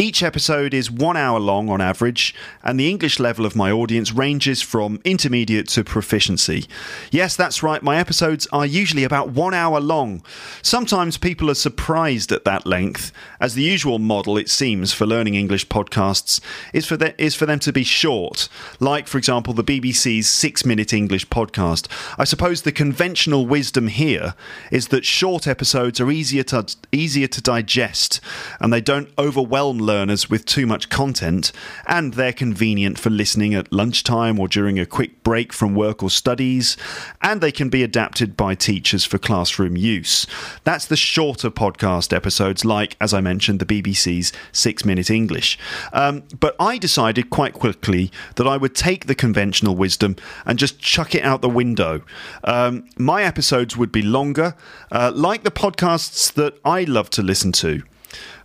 Each 0.00 0.22
episode 0.22 0.74
is 0.74 0.92
one 0.92 1.16
hour 1.16 1.40
long 1.40 1.68
on 1.68 1.80
average, 1.80 2.32
and 2.62 2.78
the 2.78 2.88
English 2.88 3.18
level 3.18 3.44
of 3.44 3.56
my 3.56 3.72
audience 3.72 4.12
ranges 4.12 4.62
from 4.62 5.00
intermediate 5.04 5.66
to 5.70 5.82
proficiency. 5.82 6.66
Yes, 7.10 7.34
that's 7.34 7.64
right, 7.64 7.82
my 7.82 7.96
episodes 7.96 8.46
are 8.52 8.64
usually 8.64 9.02
about 9.02 9.30
one 9.30 9.54
hour 9.54 9.80
long. 9.80 10.22
Sometimes 10.62 11.18
people 11.18 11.50
are 11.50 11.54
surprised 11.54 12.30
at 12.30 12.44
that 12.44 12.64
length, 12.64 13.10
as 13.40 13.54
the 13.54 13.64
usual 13.64 13.98
model, 13.98 14.38
it 14.38 14.48
seems, 14.48 14.92
for 14.92 15.04
learning 15.04 15.34
English 15.34 15.66
podcasts 15.66 16.40
is 16.72 16.86
for, 16.86 16.96
the, 16.96 17.20
is 17.20 17.34
for 17.34 17.46
them 17.46 17.58
to 17.58 17.72
be 17.72 17.82
short, 17.82 18.48
like, 18.78 19.08
for 19.08 19.18
example, 19.18 19.52
the 19.52 19.64
BBC's 19.64 20.28
Six 20.28 20.64
Minute 20.64 20.92
English 20.92 21.26
podcast. 21.26 21.88
I 22.16 22.22
suppose 22.22 22.62
the 22.62 22.70
conventional 22.70 23.48
wisdom 23.48 23.88
here 23.88 24.36
is 24.70 24.88
that 24.88 25.04
short 25.04 25.48
episodes 25.48 25.98
are 25.98 26.12
easier 26.12 26.44
to, 26.44 26.66
easier 26.92 27.26
to 27.26 27.42
digest 27.42 28.20
and 28.60 28.72
they 28.72 28.80
don't 28.80 29.10
overwhelm 29.18 29.87
learners 29.88 30.28
with 30.28 30.44
too 30.44 30.66
much 30.66 30.90
content, 30.90 31.50
and 31.86 32.14
they're 32.14 32.32
convenient 32.32 32.98
for 32.98 33.10
listening 33.10 33.54
at 33.54 33.72
lunchtime 33.72 34.38
or 34.38 34.46
during 34.46 34.78
a 34.78 34.86
quick 34.86 35.24
break 35.24 35.52
from 35.52 35.74
work 35.74 36.02
or 36.02 36.10
studies, 36.10 36.76
and 37.22 37.40
they 37.40 37.50
can 37.50 37.70
be 37.70 37.82
adapted 37.82 38.36
by 38.36 38.54
teachers 38.54 39.04
for 39.06 39.18
classroom 39.18 39.76
use. 39.76 40.26
That's 40.64 40.84
the 40.84 40.96
shorter 40.96 41.50
podcast 41.50 42.14
episodes, 42.14 42.64
like, 42.64 42.96
as 43.00 43.14
I 43.14 43.20
mentioned, 43.20 43.60
the 43.60 43.66
BBC's 43.82 44.32
Six 44.52 44.84
Minute 44.84 45.10
English. 45.10 45.58
Um, 45.92 46.24
but 46.38 46.54
I 46.60 46.76
decided 46.76 47.30
quite 47.30 47.54
quickly 47.54 48.12
that 48.36 48.46
I 48.46 48.58
would 48.58 48.74
take 48.74 49.06
the 49.06 49.14
conventional 49.14 49.74
wisdom 49.74 50.16
and 50.44 50.58
just 50.58 50.78
chuck 50.78 51.14
it 51.14 51.24
out 51.24 51.40
the 51.40 51.48
window. 51.48 52.02
Um, 52.44 52.86
my 52.98 53.22
episodes 53.22 53.76
would 53.76 53.90
be 53.90 54.02
longer, 54.02 54.54
uh, 54.92 55.12
like 55.14 55.44
the 55.44 55.50
podcasts 55.50 56.32
that 56.34 56.58
I 56.64 56.84
love 56.84 57.08
to 57.10 57.22
listen 57.22 57.52
to. 57.52 57.82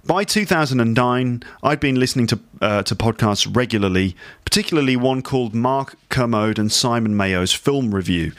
By 0.05 0.25
2009, 0.25 1.43
I'd 1.63 1.79
been 1.79 1.97
listening 1.97 2.27
to 2.27 2.39
uh, 2.59 2.83
to 2.83 2.93
podcasts 2.93 3.47
regularly, 3.55 4.17
particularly 4.43 4.97
one 4.97 5.21
called 5.21 5.55
Mark 5.55 5.95
Kermode 6.09 6.59
and 6.59 6.69
Simon 6.69 7.15
Mayo's 7.15 7.53
Film 7.53 7.95
Review. 7.95 8.33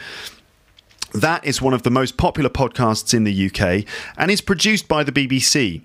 That 1.14 1.42
is 1.42 1.62
one 1.62 1.72
of 1.72 1.82
the 1.82 1.90
most 1.90 2.18
popular 2.18 2.50
podcasts 2.50 3.14
in 3.14 3.24
the 3.24 3.46
UK 3.46 3.86
and 4.18 4.30
is 4.30 4.42
produced 4.42 4.88
by 4.88 5.04
the 5.04 5.12
BBC. 5.12 5.80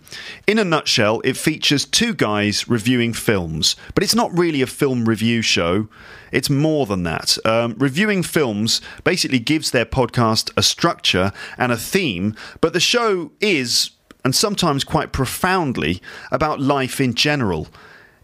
In 0.47 0.59
a 0.59 0.65
nutshell, 0.65 1.21
it 1.23 1.37
features 1.37 1.85
two 1.85 2.13
guys 2.13 2.67
reviewing 2.67 3.13
films, 3.13 3.77
but 3.95 4.03
it's 4.03 4.15
not 4.15 4.37
really 4.37 4.61
a 4.61 4.67
film 4.67 5.05
review 5.05 5.41
show. 5.41 5.87
It's 6.33 6.49
more 6.49 6.87
than 6.87 7.03
that. 7.03 7.37
Um, 7.45 7.75
reviewing 7.77 8.23
films 8.23 8.81
basically 9.05 9.39
gives 9.39 9.71
their 9.71 9.85
podcast 9.85 10.51
a 10.57 10.63
structure 10.63 11.31
and 11.57 11.71
a 11.71 11.77
theme, 11.77 12.35
but 12.59 12.73
the 12.73 12.81
show 12.81 13.31
is, 13.39 13.91
and 14.23 14.35
sometimes 14.35 14.83
quite 14.83 15.11
profoundly, 15.11 16.01
about 16.31 16.59
life 16.59 16.99
in 16.99 17.13
general. 17.13 17.67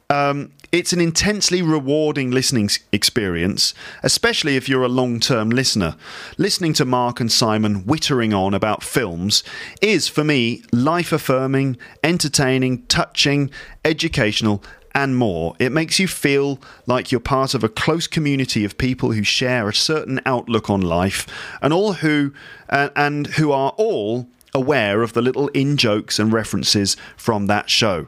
Um, 0.10 0.52
it's 0.72 0.94
an 0.94 1.00
intensely 1.00 1.62
rewarding 1.62 2.32
listening 2.32 2.70
experience, 2.92 3.74
especially 4.04 4.56
if 4.56 4.68
you're 4.68 4.84
a 4.84 4.90
long 4.90 5.20
term 5.20 5.50
listener. 5.50 5.96
Listening 6.38 6.74
to 6.74 6.86
Mark 6.86 7.20
and 7.20 7.32
Simon 7.32 7.86
whittering 7.86 8.34
on 8.34 8.54
about 8.54 8.84
films 8.84 9.44
is, 9.82 10.08
for 10.08 10.24
me, 10.24 10.64
life 10.72 11.12
affirming, 11.12 11.78
entertaining, 12.04 12.84
touching, 12.88 13.50
educational, 13.84 14.62
and 14.94 15.18
more. 15.18 15.56
It 15.60 15.72
makes 15.72 16.00
you 16.00 16.08
feel 16.08 16.60
like 16.86 17.12
you're 17.12 17.20
part 17.20 17.54
of 17.54 17.64
a 17.64 17.70
close 17.70 18.08
community 18.08 18.64
of 18.64 18.78
people 18.78 19.12
who 19.12 19.24
share 19.24 19.68
a 19.68 19.74
certain 19.74 20.22
outlook 20.26 20.70
on 20.70 20.82
life 20.82 21.28
and 21.62 21.74
all 21.74 21.94
who 21.94 22.34
uh, 22.70 22.90
and 22.96 23.28
who 23.28 23.52
are 23.52 23.72
all 23.78 24.28
aware 24.56 25.04
of 25.04 25.14
the 25.14 25.22
little 25.22 25.50
in 25.50 25.78
jokes 25.78 26.18
and 26.18 26.34
references 26.34 26.96
from 27.18 27.46
that 27.48 27.70
show. 27.70 28.08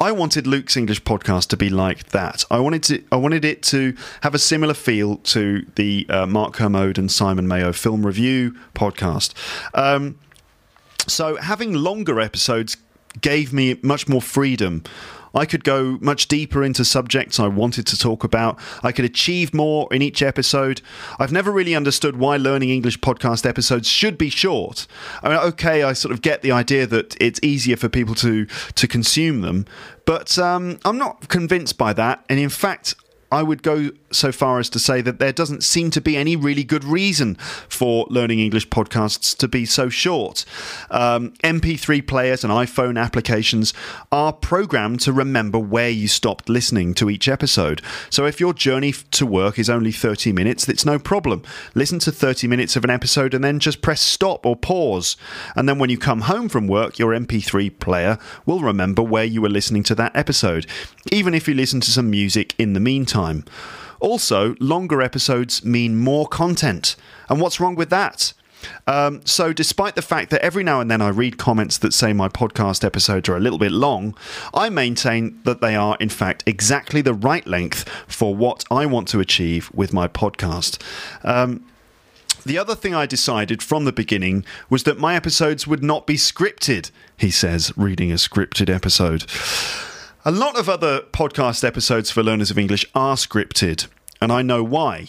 I 0.00 0.12
wanted 0.12 0.46
Luke's 0.46 0.76
English 0.76 1.02
podcast 1.02 1.48
to 1.48 1.56
be 1.56 1.68
like 1.68 2.10
that. 2.10 2.44
I 2.52 2.60
wanted 2.60 2.84
to. 2.84 3.02
I 3.10 3.16
wanted 3.16 3.44
it 3.44 3.64
to 3.64 3.96
have 4.20 4.32
a 4.32 4.38
similar 4.38 4.74
feel 4.74 5.16
to 5.16 5.66
the 5.74 6.06
uh, 6.08 6.24
Mark 6.24 6.52
Kermode 6.54 6.98
and 6.98 7.10
Simon 7.10 7.48
Mayo 7.48 7.72
film 7.72 8.06
review 8.06 8.54
podcast. 8.76 9.34
Um, 9.74 10.16
so 11.08 11.34
having 11.36 11.74
longer 11.74 12.20
episodes 12.20 12.76
gave 13.20 13.52
me 13.52 13.80
much 13.82 14.06
more 14.06 14.22
freedom 14.22 14.84
I 15.38 15.46
could 15.46 15.64
go 15.64 15.98
much 16.00 16.28
deeper 16.28 16.62
into 16.62 16.84
subjects 16.84 17.38
I 17.38 17.46
wanted 17.46 17.86
to 17.86 17.98
talk 17.98 18.24
about. 18.24 18.58
I 18.82 18.92
could 18.92 19.04
achieve 19.04 19.54
more 19.54 19.88
in 19.92 20.02
each 20.02 20.22
episode. 20.22 20.82
I've 21.18 21.32
never 21.32 21.50
really 21.50 21.74
understood 21.74 22.16
why 22.16 22.36
Learning 22.36 22.70
English 22.70 22.98
podcast 23.00 23.46
episodes 23.46 23.88
should 23.88 24.18
be 24.18 24.30
short. 24.30 24.86
I 25.22 25.28
mean, 25.28 25.38
okay, 25.38 25.82
I 25.84 25.92
sort 25.92 26.12
of 26.12 26.22
get 26.22 26.42
the 26.42 26.52
idea 26.52 26.86
that 26.86 27.16
it's 27.20 27.40
easier 27.42 27.76
for 27.76 27.88
people 27.88 28.14
to 28.16 28.46
to 28.74 28.88
consume 28.88 29.40
them, 29.42 29.64
but 30.04 30.38
um, 30.38 30.78
I'm 30.84 30.98
not 30.98 31.28
convinced 31.28 31.78
by 31.78 31.92
that. 31.92 32.24
And 32.28 32.38
in 32.38 32.48
fact, 32.48 32.94
I 33.30 33.42
would 33.42 33.62
go 33.62 33.90
so 34.10 34.32
far 34.32 34.58
as 34.58 34.70
to 34.70 34.78
say 34.78 35.00
that 35.00 35.18
there 35.18 35.32
doesn't 35.32 35.62
seem 35.62 35.90
to 35.90 36.00
be 36.00 36.16
any 36.16 36.36
really 36.36 36.64
good 36.64 36.84
reason 36.84 37.34
for 37.68 38.06
learning 38.10 38.40
English 38.40 38.68
podcasts 38.68 39.36
to 39.36 39.48
be 39.48 39.64
so 39.64 39.88
short. 39.88 40.44
Um, 40.90 41.32
MP3 41.44 42.06
players 42.06 42.42
and 42.44 42.52
iPhone 42.52 43.00
applications 43.00 43.72
are 44.10 44.32
programmed 44.32 45.00
to 45.00 45.12
remember 45.12 45.58
where 45.58 45.90
you 45.90 46.08
stopped 46.08 46.48
listening 46.48 46.94
to 46.94 47.10
each 47.10 47.28
episode. 47.28 47.82
So 48.10 48.26
if 48.26 48.40
your 48.40 48.54
journey 48.54 48.92
to 48.92 49.26
work 49.26 49.58
is 49.58 49.70
only 49.70 49.92
30 49.92 50.32
minutes, 50.32 50.68
it's 50.68 50.84
no 50.84 50.98
problem. 50.98 51.42
Listen 51.74 51.98
to 52.00 52.12
30 52.12 52.48
minutes 52.48 52.76
of 52.76 52.84
an 52.84 52.90
episode 52.90 53.34
and 53.34 53.44
then 53.44 53.58
just 53.58 53.82
press 53.82 54.00
stop 54.00 54.46
or 54.46 54.56
pause. 54.56 55.16
And 55.54 55.68
then 55.68 55.78
when 55.78 55.90
you 55.90 55.98
come 55.98 56.22
home 56.22 56.48
from 56.48 56.66
work, 56.66 56.98
your 56.98 57.12
MP3 57.12 57.78
player 57.78 58.18
will 58.46 58.60
remember 58.60 59.02
where 59.02 59.24
you 59.24 59.42
were 59.42 59.48
listening 59.48 59.82
to 59.84 59.94
that 59.96 60.16
episode, 60.16 60.66
even 61.12 61.34
if 61.34 61.46
you 61.46 61.54
listen 61.54 61.80
to 61.80 61.90
some 61.90 62.10
music 62.10 62.54
in 62.58 62.72
the 62.72 62.80
meantime 62.80 63.18
time. 63.18 63.44
Also, 64.00 64.54
longer 64.60 65.02
episodes 65.02 65.64
mean 65.64 65.96
more 65.96 66.26
content. 66.26 66.96
And 67.28 67.40
what's 67.40 67.60
wrong 67.60 67.74
with 67.74 67.90
that? 67.90 68.32
Um, 68.86 69.24
so, 69.24 69.52
despite 69.52 69.94
the 69.94 70.02
fact 70.02 70.30
that 70.30 70.40
every 70.42 70.64
now 70.64 70.80
and 70.80 70.90
then 70.90 71.00
I 71.00 71.08
read 71.08 71.38
comments 71.38 71.78
that 71.78 71.92
say 71.92 72.12
my 72.12 72.28
podcast 72.28 72.84
episodes 72.84 73.28
are 73.28 73.36
a 73.36 73.40
little 73.40 73.58
bit 73.58 73.72
long, 73.72 74.16
I 74.52 74.68
maintain 74.68 75.40
that 75.44 75.60
they 75.60 75.76
are, 75.76 75.96
in 76.00 76.08
fact, 76.08 76.42
exactly 76.46 77.00
the 77.00 77.14
right 77.14 77.46
length 77.46 77.88
for 78.08 78.34
what 78.34 78.64
I 78.70 78.86
want 78.86 79.08
to 79.08 79.20
achieve 79.20 79.70
with 79.72 79.92
my 79.92 80.08
podcast. 80.08 80.82
Um, 81.22 81.64
the 82.44 82.58
other 82.58 82.74
thing 82.74 82.94
I 82.94 83.06
decided 83.06 83.62
from 83.62 83.84
the 83.84 83.92
beginning 83.92 84.44
was 84.70 84.84
that 84.84 84.98
my 84.98 85.14
episodes 85.14 85.66
would 85.66 85.82
not 85.82 86.06
be 86.06 86.14
scripted, 86.14 86.90
he 87.16 87.30
says, 87.30 87.72
reading 87.76 88.10
a 88.10 88.14
scripted 88.14 88.74
episode. 88.74 89.26
A 90.28 90.30
lot 90.30 90.58
of 90.58 90.68
other 90.68 91.00
podcast 91.00 91.64
episodes 91.64 92.10
for 92.10 92.22
learners 92.22 92.50
of 92.50 92.58
English 92.58 92.84
are 92.94 93.16
scripted, 93.16 93.86
and 94.20 94.30
I 94.30 94.42
know 94.42 94.62
why. 94.62 95.06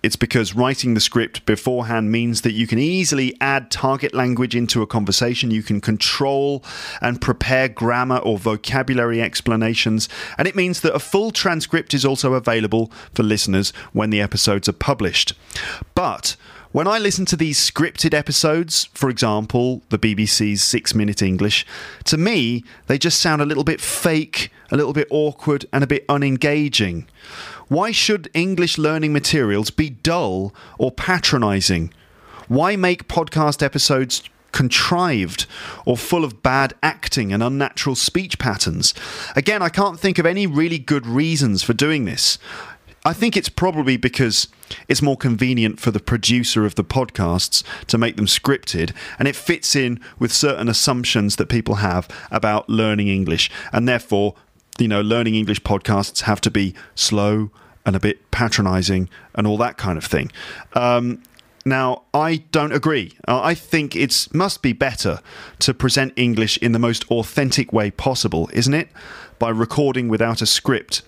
It's 0.00 0.14
because 0.14 0.54
writing 0.54 0.94
the 0.94 1.00
script 1.00 1.44
beforehand 1.44 2.12
means 2.12 2.42
that 2.42 2.52
you 2.52 2.68
can 2.68 2.78
easily 2.78 3.36
add 3.40 3.72
target 3.72 4.14
language 4.14 4.54
into 4.54 4.80
a 4.80 4.86
conversation, 4.86 5.50
you 5.50 5.64
can 5.64 5.80
control 5.80 6.62
and 7.00 7.20
prepare 7.20 7.68
grammar 7.68 8.18
or 8.18 8.38
vocabulary 8.38 9.20
explanations, 9.20 10.08
and 10.38 10.46
it 10.46 10.54
means 10.54 10.82
that 10.82 10.94
a 10.94 11.00
full 11.00 11.32
transcript 11.32 11.92
is 11.92 12.04
also 12.04 12.34
available 12.34 12.92
for 13.12 13.24
listeners 13.24 13.72
when 13.92 14.10
the 14.10 14.20
episodes 14.20 14.68
are 14.68 14.72
published. 14.72 15.32
But 15.96 16.36
when 16.72 16.86
I 16.86 16.98
listen 16.98 17.24
to 17.26 17.36
these 17.36 17.58
scripted 17.58 18.14
episodes, 18.14 18.84
for 18.94 19.10
example, 19.10 19.82
the 19.88 19.98
BBC's 19.98 20.62
Six 20.62 20.94
Minute 20.94 21.20
English, 21.20 21.66
to 22.04 22.16
me, 22.16 22.62
they 22.86 22.96
just 22.96 23.20
sound 23.20 23.42
a 23.42 23.44
little 23.44 23.64
bit 23.64 23.80
fake, 23.80 24.52
a 24.70 24.76
little 24.76 24.92
bit 24.92 25.08
awkward, 25.10 25.66
and 25.72 25.82
a 25.82 25.88
bit 25.88 26.06
unengaging. 26.08 27.06
Why 27.66 27.90
should 27.90 28.30
English 28.34 28.78
learning 28.78 29.12
materials 29.12 29.70
be 29.70 29.90
dull 29.90 30.54
or 30.78 30.92
patronising? 30.92 31.92
Why 32.46 32.76
make 32.76 33.08
podcast 33.08 33.62
episodes 33.62 34.22
contrived 34.52 35.46
or 35.84 35.96
full 35.96 36.24
of 36.24 36.42
bad 36.42 36.74
acting 36.82 37.32
and 37.32 37.42
unnatural 37.42 37.96
speech 37.96 38.38
patterns? 38.38 38.94
Again, 39.34 39.62
I 39.62 39.68
can't 39.70 39.98
think 39.98 40.18
of 40.18 40.26
any 40.26 40.46
really 40.46 40.78
good 40.78 41.06
reasons 41.06 41.62
for 41.62 41.72
doing 41.72 42.04
this. 42.04 42.38
I 43.04 43.14
think 43.14 43.36
it's 43.36 43.48
probably 43.48 43.96
because 43.96 44.48
it's 44.86 45.00
more 45.00 45.16
convenient 45.16 45.80
for 45.80 45.90
the 45.90 46.00
producer 46.00 46.66
of 46.66 46.74
the 46.74 46.84
podcasts 46.84 47.64
to 47.86 47.96
make 47.96 48.16
them 48.16 48.26
scripted 48.26 48.94
and 49.18 49.26
it 49.26 49.34
fits 49.34 49.74
in 49.74 50.00
with 50.18 50.32
certain 50.32 50.68
assumptions 50.68 51.36
that 51.36 51.48
people 51.48 51.76
have 51.76 52.08
about 52.30 52.68
learning 52.68 53.08
English. 53.08 53.50
And 53.72 53.88
therefore, 53.88 54.34
you 54.78 54.86
know, 54.86 55.00
learning 55.00 55.34
English 55.34 55.62
podcasts 55.62 56.22
have 56.22 56.40
to 56.42 56.50
be 56.50 56.74
slow 56.94 57.50
and 57.86 57.96
a 57.96 58.00
bit 58.00 58.30
patronizing 58.30 59.08
and 59.34 59.46
all 59.46 59.56
that 59.56 59.78
kind 59.78 59.96
of 59.96 60.04
thing. 60.04 60.30
Um, 60.74 61.22
now, 61.64 62.02
I 62.14 62.36
don't 62.52 62.72
agree. 62.72 63.12
Uh, 63.26 63.40
I 63.42 63.54
think 63.54 63.96
it 63.96 64.28
must 64.32 64.62
be 64.62 64.72
better 64.72 65.20
to 65.60 65.74
present 65.74 66.12
English 66.16 66.58
in 66.58 66.72
the 66.72 66.78
most 66.78 67.10
authentic 67.10 67.72
way 67.72 67.90
possible, 67.90 68.50
isn't 68.52 68.74
it? 68.74 68.88
By 69.38 69.50
recording 69.50 70.08
without 70.08 70.42
a 70.42 70.46
script 70.46 71.02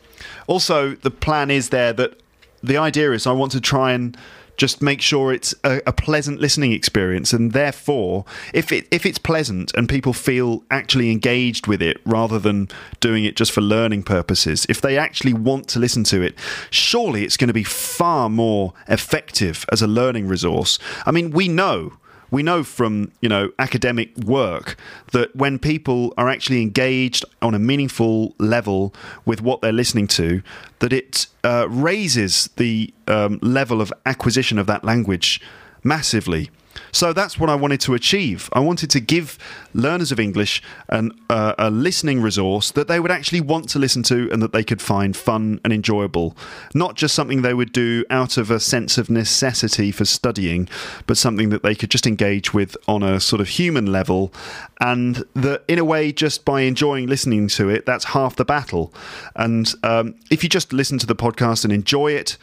also, 0.47 0.95
the 0.95 1.11
plan 1.11 1.51
is 1.51 1.71
there 1.71 1.93
that 1.93 2.19
the 2.63 2.77
idea 2.77 3.13
is 3.13 3.27
I 3.27 3.33
want 3.33 3.53
to 3.53 3.61
try 3.61 3.93
and 3.93 4.17
just 4.57 4.83
make 4.83 5.01
sure 5.01 5.33
it's 5.33 5.55
a, 5.65 5.81
a, 5.87 5.93
pleasant 5.93 6.41
listening 6.41 6.73
experience. 6.73 7.33
And 7.33 7.53
therefore 7.53 8.25
if 8.53 8.71
it 8.71 8.87
if 8.91 9.07
it's 9.07 9.19
pleasant 9.19 9.73
and 9.75 9.89
people 9.89 10.13
feel 10.13 10.63
actually 10.71 11.11
engaged 11.11 11.67
with 11.67 11.83
it 11.83 11.97
rather 12.05 12.39
than 12.39 12.69
doing 13.01 13.25
it 13.25 13.35
just 13.35 13.51
for 13.51 13.61
learning 13.61 14.03
purposes 14.03 14.67
if 14.69 14.81
they 14.81 14.99
actually 14.99 15.33
want 15.33 15.69
to 15.69 15.79
listen 15.79 16.05
to 16.05 16.23
it 16.23 16.39
surely 16.71 17.25
it's 17.25 17.37
going 17.37 17.49
to 17.49 17.55
be 17.55 17.65
far 17.65 18.29
more 18.29 18.73
effective 18.89 19.65
as 19.73 19.83
a 19.83 19.87
learning 19.87 20.29
resource. 20.29 20.79
I 21.07 21.11
mean 21.11 21.31
we 21.31 21.49
know 21.49 21.95
we 22.33 22.43
know 22.43 22.65
from 22.65 23.13
you 23.21 23.29
know 23.29 23.53
academic 23.61 24.17
work 24.17 24.77
that 25.13 25.37
when 25.37 25.61
people 25.61 26.13
are 26.17 26.29
actually 26.29 26.61
engaged 26.61 27.25
on 27.41 27.55
a 27.55 27.59
meaningful 27.61 28.35
level 28.39 28.93
with 29.25 29.41
what 29.41 29.61
they're 29.61 29.71
listening 29.71 30.09
to, 30.09 30.43
that 30.81 30.93
it 30.93 31.29
uh, 31.45 31.69
raises 31.69 32.49
the 32.57 32.93
um, 33.07 33.39
level 33.43 33.81
of 33.81 33.93
acquisition 34.05 34.59
of 34.59 34.67
that 34.67 34.83
language 34.83 35.41
massively. 35.85 36.51
So 36.93 37.13
that's 37.13 37.39
what 37.39 37.51
I 37.51 37.55
wanted 37.55 37.81
to 37.83 37.95
achieve. 37.95 38.49
I 38.53 38.61
wanted 38.61 38.91
to 38.91 39.01
give 39.01 39.39
learners 39.75 40.13
of 40.13 40.21
English 40.21 40.63
an, 40.89 41.13
uh, 41.31 41.55
a 41.59 41.71
listening 41.71 42.21
resource 42.21 42.71
that 42.73 42.89
they 42.89 43.01
would 43.01 43.11
actually 43.11 43.41
want 43.41 43.69
to 43.71 43.79
listen 43.79 44.03
to 44.05 44.31
and 44.31 44.43
that 44.43 44.53
they 44.53 44.65
could 44.65 44.83
find 44.83 45.17
fun 45.17 45.61
and 45.65 45.73
enjoyable. 45.73 46.37
Not 46.75 46.97
just 46.97 47.15
something 47.15 47.43
they 47.43 47.55
would 47.55 47.73
do 47.73 48.05
out 48.11 48.37
of 48.37 48.51
a 48.51 48.61
sense 48.61 48.99
of 48.99 49.11
necessity 49.11 49.91
for 49.91 50.05
studying, 50.05 50.69
but 51.07 51.17
something 51.17 51.49
that 51.51 51.63
they 51.63 51.75
could 51.75 51.91
just 51.91 52.07
engage 52.07 52.53
with 52.53 52.77
on 52.87 53.03
a 53.03 53.21
sort 53.21 53.41
of 53.41 53.49
human 53.49 53.87
level. 53.91 54.33
And 54.81 55.25
that, 55.35 55.65
in 55.69 55.79
a 55.79 55.85
way, 55.85 56.13
just 56.13 56.45
by 56.45 56.63
enjoying 56.63 57.07
listening 57.07 57.49
to 57.49 57.69
it, 57.69 57.87
that's 57.87 58.05
half 58.07 58.37
the 58.37 58.45
battle. 58.45 58.93
And 59.37 59.73
um, 59.83 60.15
if 60.31 60.43
you 60.43 60.49
just 60.49 60.73
listen 60.73 60.99
to 60.99 61.07
the 61.07 61.17
podcast 61.17 61.65
and 61.65 61.73
enjoy 61.73 62.13
it, 62.13 62.37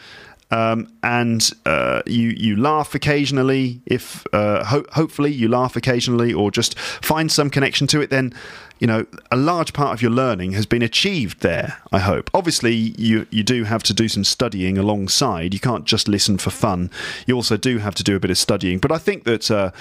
um, 0.51 0.91
and 1.03 1.51
uh, 1.65 2.01
you 2.05 2.29
you 2.29 2.55
laugh 2.55 2.95
occasionally. 2.95 3.81
If 3.85 4.25
uh, 4.33 4.63
ho- 4.65 4.85
hopefully 4.93 5.31
you 5.31 5.47
laugh 5.47 5.75
occasionally, 5.75 6.33
or 6.33 6.51
just 6.51 6.77
find 6.79 7.31
some 7.31 7.49
connection 7.49 7.87
to 7.87 8.01
it, 8.01 8.09
then 8.09 8.33
you 8.79 8.87
know 8.87 9.05
a 9.31 9.37
large 9.37 9.73
part 9.73 9.93
of 9.93 10.01
your 10.01 10.11
learning 10.11 10.53
has 10.53 10.65
been 10.65 10.81
achieved 10.81 11.41
there. 11.41 11.77
I 11.91 11.99
hope. 11.99 12.31
Obviously, 12.33 12.73
you 12.73 13.27
you 13.29 13.43
do 13.43 13.63
have 13.65 13.83
to 13.83 13.93
do 13.93 14.07
some 14.07 14.23
studying 14.23 14.77
alongside. 14.77 15.53
You 15.53 15.59
can't 15.59 15.85
just 15.85 16.07
listen 16.07 16.37
for 16.37 16.49
fun. 16.49 16.89
You 17.27 17.35
also 17.35 17.55
do 17.55 17.77
have 17.77 17.95
to 17.95 18.03
do 18.03 18.15
a 18.15 18.19
bit 18.19 18.31
of 18.31 18.37
studying. 18.37 18.79
But 18.79 18.91
I 18.91 18.97
think 18.97 19.25
that 19.25 19.51
uh, 19.51 19.71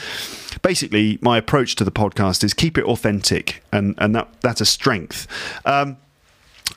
basically 0.62 1.18
my 1.22 1.38
approach 1.38 1.76
to 1.76 1.84
the 1.84 1.92
podcast 1.92 2.44
is 2.44 2.52
keep 2.52 2.76
it 2.76 2.84
authentic, 2.84 3.62
and 3.72 3.94
and 3.98 4.14
that 4.14 4.28
that's 4.42 4.60
a 4.60 4.66
strength. 4.66 5.26
Um, 5.64 5.96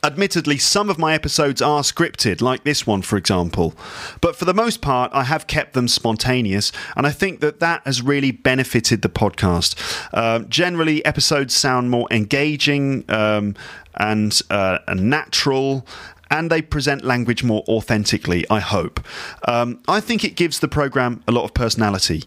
Admittedly, 0.04 0.58
some 0.58 0.90
of 0.90 0.98
my 0.98 1.14
episodes 1.14 1.62
are 1.62 1.82
scripted, 1.82 2.42
like 2.42 2.64
this 2.64 2.88
one, 2.88 3.02
for 3.02 3.18
example, 3.18 3.76
but 4.20 4.36
for 4.36 4.46
the 4.46 4.54
most 4.54 4.82
part, 4.82 5.12
I 5.14 5.24
have 5.24 5.48
kept 5.48 5.74
them 5.74 5.88
spontaneous, 5.88 6.72
and 6.96 7.06
I 7.06 7.12
think 7.12 7.40
that 7.42 7.60
that 7.60 7.82
has 7.86 8.02
really 8.02 8.32
benefited 8.32 9.04
the 9.04 9.10
podcast. 9.10 9.76
Uh, 10.14 10.40
generally, 10.40 11.06
episodes 11.06 11.54
sound 11.54 11.92
more 11.92 12.08
engaging 12.10 13.06
um, 13.10 13.56
and, 13.96 14.40
uh, 14.50 14.80
and 14.88 15.10
natural 15.10 15.86
and 16.32 16.50
they 16.50 16.62
present 16.62 17.04
language 17.04 17.44
more 17.44 17.62
authentically, 17.68 18.46
I 18.50 18.62
hope. 18.62 19.06
Um, 19.50 19.82
I 19.88 20.00
think 20.00 20.24
it 20.24 20.38
gives 20.38 20.60
the 20.60 20.70
program 20.70 21.22
a 21.28 21.32
lot 21.32 21.44
of 21.44 21.54
personality. 21.54 22.24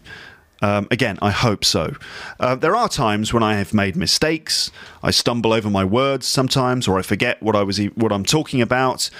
Um, 0.65 0.87
again, 0.89 1.19
I 1.21 1.29
hope 1.29 1.63
so. 1.63 1.93
Uh, 2.39 2.55
there 2.55 2.75
are 2.75 2.89
times 2.89 3.31
when 3.31 3.43
I 3.43 3.53
have 3.53 3.71
made 3.71 3.95
mistakes. 3.95 4.71
I 5.03 5.11
stumble 5.11 5.53
over 5.53 5.69
my 5.69 5.85
words 5.85 6.25
sometimes, 6.25 6.87
or 6.87 6.97
I 6.97 7.03
forget 7.03 7.39
what 7.43 7.55
I 7.55 7.61
was 7.61 7.77
what 7.93 8.11
I'm 8.11 8.25
talking 8.25 8.61
about. 8.61 9.11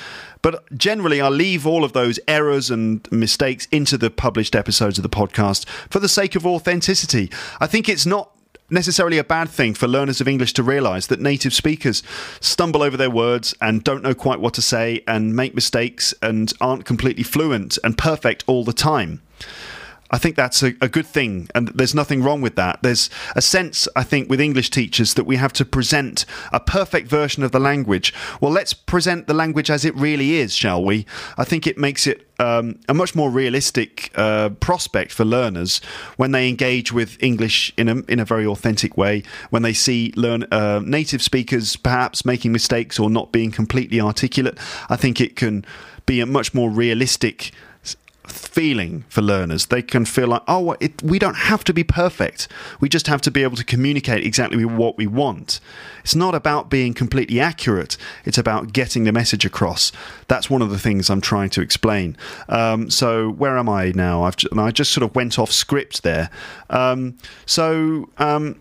But 0.41 0.67
generally, 0.75 1.21
I 1.21 1.29
leave 1.29 1.67
all 1.67 1.83
of 1.83 1.93
those 1.93 2.19
errors 2.27 2.71
and 2.71 3.07
mistakes 3.11 3.67
into 3.71 3.95
the 3.95 4.09
published 4.09 4.55
episodes 4.55 4.97
of 4.97 5.03
the 5.03 5.09
podcast 5.09 5.67
for 5.87 5.99
the 5.99 6.09
sake 6.09 6.35
of 6.35 6.47
authenticity. 6.47 7.31
I 7.59 7.67
think 7.67 7.89
it's 7.89 8.07
not 8.07 8.31
necessarily 8.71 9.19
a 9.19 9.23
bad 9.23 9.47
thing 9.47 9.75
for 9.75 9.87
learners 9.87 10.19
of 10.19 10.27
English 10.27 10.53
to 10.53 10.63
realize 10.63 11.05
that 11.07 11.19
native 11.19 11.53
speakers 11.53 12.01
stumble 12.39 12.81
over 12.81 12.97
their 12.97 13.11
words 13.11 13.53
and 13.61 13.83
don't 13.83 14.01
know 14.01 14.15
quite 14.15 14.39
what 14.39 14.55
to 14.55 14.63
say 14.63 15.03
and 15.07 15.35
make 15.35 15.53
mistakes 15.53 16.11
and 16.23 16.53
aren't 16.59 16.85
completely 16.85 17.23
fluent 17.23 17.77
and 17.83 17.99
perfect 17.99 18.43
all 18.47 18.63
the 18.63 18.73
time. 18.73 19.21
I 20.11 20.19
think 20.19 20.35
that's 20.35 20.61
a, 20.61 20.73
a, 20.81 20.87
good 20.87 21.07
thing, 21.07 21.49
and 21.55 21.69
there's 21.69 21.95
nothing 21.95 22.21
wrong 22.21 22.39
with 22.39 22.55
that. 22.55 22.79
There's 22.83 23.09
a 23.35 23.41
sense, 23.41 23.87
I 23.95 24.03
think, 24.03 24.29
with 24.29 24.39
English 24.39 24.69
teachers 24.69 25.15
that 25.15 25.25
we 25.25 25.37
have 25.37 25.51
to 25.53 25.65
present 25.65 26.25
a 26.53 26.59
perfect 26.59 27.07
version 27.07 27.43
of 27.43 27.51
the 27.51 27.59
language. 27.59 28.13
Well, 28.39 28.51
let's 28.51 28.73
present 28.73 29.25
the 29.25 29.33
language 29.33 29.71
as 29.71 29.83
it 29.83 29.95
really 29.95 30.35
is, 30.35 30.53
shall 30.53 30.83
we? 30.83 31.07
I 31.37 31.43
think 31.43 31.65
it 31.65 31.79
makes 31.79 32.05
it 32.05 32.27
um, 32.37 32.79
a 32.87 32.93
much 32.93 33.15
more 33.15 33.31
realistic 33.31 34.11
uh, 34.15 34.49
prospect 34.49 35.11
for 35.11 35.25
learners 35.25 35.79
when 36.17 36.31
they 36.31 36.49
engage 36.49 36.91
with 36.91 37.21
English 37.23 37.73
in 37.75 37.89
a 37.89 37.95
in 38.07 38.19
a 38.19 38.25
very 38.25 38.45
authentic 38.45 38.97
way. 38.97 39.23
When 39.49 39.63
they 39.63 39.73
see 39.73 40.13
learn 40.15 40.43
uh, 40.51 40.81
native 40.85 41.23
speakers 41.23 41.75
perhaps 41.75 42.25
making 42.25 42.51
mistakes 42.51 42.99
or 42.99 43.09
not 43.09 43.31
being 43.31 43.51
completely 43.51 43.99
articulate, 43.99 44.59
I 44.89 44.97
think 44.97 45.19
it 45.19 45.35
can 45.35 45.65
be 46.05 46.19
a 46.19 46.25
much 46.25 46.53
more 46.53 46.69
realistic 46.69 47.51
feeling 48.29 49.05
for 49.09 49.21
learners. 49.21 49.67
They 49.67 49.81
can 49.81 50.05
feel 50.05 50.27
like, 50.27 50.43
oh, 50.47 50.75
it, 50.79 51.01
we 51.03 51.19
don't 51.19 51.35
have 51.35 51.63
to 51.65 51.73
be 51.73 51.83
perfect. 51.83 52.47
We 52.79 52.89
just 52.89 53.07
have 53.07 53.21
to 53.21 53.31
be 53.31 53.43
able 53.43 53.57
to 53.57 53.63
communicate 53.63 54.25
exactly 54.25 54.65
what 54.65 54.97
we 54.97 55.07
want. 55.07 55.59
It's 56.01 56.15
not 56.15 56.35
about 56.35 56.69
being 56.69 56.93
completely 56.93 57.39
accurate. 57.39 57.97
It's 58.23 58.37
about 58.37 58.73
getting 58.73 59.03
the 59.03 59.11
message 59.11 59.45
across. 59.45 59.91
That's 60.27 60.49
one 60.49 60.61
of 60.61 60.69
the 60.69 60.79
things 60.79 61.09
I'm 61.09 61.21
trying 61.21 61.49
to 61.51 61.61
explain. 61.61 62.17
Um, 62.49 62.89
so 62.89 63.29
where 63.29 63.57
am 63.57 63.69
I 63.69 63.91
now? 63.95 64.23
I've 64.23 64.35
I 64.57 64.71
just 64.71 64.91
sort 64.91 65.03
of 65.03 65.15
went 65.15 65.39
off 65.39 65.51
script 65.51 66.03
there. 66.03 66.29
Um, 66.69 67.17
so. 67.45 68.09
Um, 68.17 68.59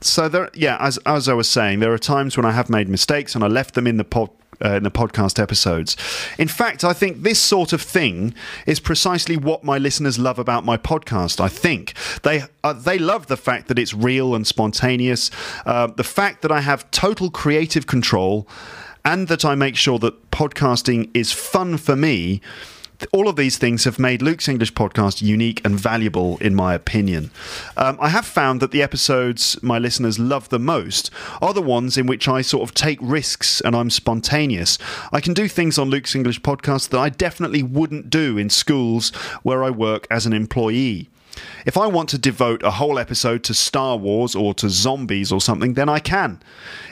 so 0.00 0.28
there, 0.28 0.50
yeah, 0.52 0.76
as 0.80 0.98
as 1.06 1.30
I 1.30 1.32
was 1.34 1.48
saying, 1.48 1.80
there 1.80 1.92
are 1.92 1.98
times 1.98 2.36
when 2.36 2.44
I 2.44 2.52
have 2.52 2.68
made 2.68 2.90
mistakes 2.90 3.34
and 3.34 3.42
I 3.42 3.46
left 3.46 3.74
them 3.74 3.86
in 3.86 3.96
the 3.96 4.04
pod, 4.04 4.28
uh, 4.64 4.74
in 4.74 4.82
the 4.82 4.90
podcast 4.90 5.40
episodes. 5.40 5.96
In 6.38 6.48
fact, 6.48 6.84
I 6.84 6.92
think 6.92 7.22
this 7.22 7.40
sort 7.40 7.72
of 7.72 7.80
thing 7.80 8.34
is 8.66 8.80
precisely 8.80 9.36
what 9.36 9.64
my 9.64 9.78
listeners 9.78 10.18
love 10.18 10.38
about 10.38 10.64
my 10.64 10.76
podcast. 10.76 11.40
I 11.40 11.48
think 11.48 11.94
they 12.22 12.44
uh, 12.62 12.72
they 12.72 12.98
love 12.98 13.26
the 13.26 13.36
fact 13.36 13.68
that 13.68 13.78
it's 13.78 13.94
real 13.94 14.34
and 14.34 14.46
spontaneous, 14.46 15.30
uh, 15.66 15.86
the 15.86 16.04
fact 16.04 16.42
that 16.42 16.52
I 16.52 16.60
have 16.60 16.90
total 16.90 17.30
creative 17.30 17.86
control, 17.86 18.48
and 19.04 19.28
that 19.28 19.44
I 19.44 19.54
make 19.54 19.76
sure 19.76 19.98
that 19.98 20.30
podcasting 20.30 21.10
is 21.14 21.32
fun 21.32 21.76
for 21.76 21.96
me 21.96 22.40
all 23.12 23.28
of 23.28 23.36
these 23.36 23.58
things 23.58 23.84
have 23.84 23.98
made 23.98 24.22
Luke's 24.22 24.48
English 24.48 24.72
podcast 24.72 25.22
unique 25.22 25.64
and 25.64 25.78
valuable, 25.78 26.38
in 26.38 26.54
my 26.54 26.74
opinion. 26.74 27.30
Um, 27.76 27.98
I 28.00 28.08
have 28.08 28.26
found 28.26 28.60
that 28.60 28.70
the 28.70 28.82
episodes 28.82 29.60
my 29.62 29.78
listeners 29.78 30.18
love 30.18 30.48
the 30.48 30.58
most 30.58 31.10
are 31.42 31.52
the 31.52 31.62
ones 31.62 31.96
in 31.96 32.06
which 32.06 32.28
I 32.28 32.42
sort 32.42 32.68
of 32.68 32.74
take 32.74 32.98
risks 33.00 33.60
and 33.60 33.74
I'm 33.74 33.90
spontaneous. 33.90 34.78
I 35.12 35.20
can 35.20 35.34
do 35.34 35.48
things 35.48 35.78
on 35.78 35.90
Luke's 35.90 36.14
English 36.14 36.40
podcast 36.42 36.90
that 36.90 36.98
I 36.98 37.08
definitely 37.08 37.62
wouldn't 37.62 38.10
do 38.10 38.38
in 38.38 38.50
schools 38.50 39.10
where 39.42 39.64
I 39.64 39.70
work 39.70 40.06
as 40.10 40.26
an 40.26 40.32
employee. 40.32 41.08
If 41.66 41.76
I 41.76 41.86
want 41.86 42.08
to 42.10 42.18
devote 42.18 42.62
a 42.62 42.72
whole 42.72 42.98
episode 42.98 43.42
to 43.44 43.54
Star 43.54 43.96
Wars 43.96 44.34
or 44.34 44.54
to 44.54 44.68
zombies 44.68 45.32
or 45.32 45.40
something, 45.40 45.74
then 45.74 45.88
I 45.88 45.98
can. 45.98 46.40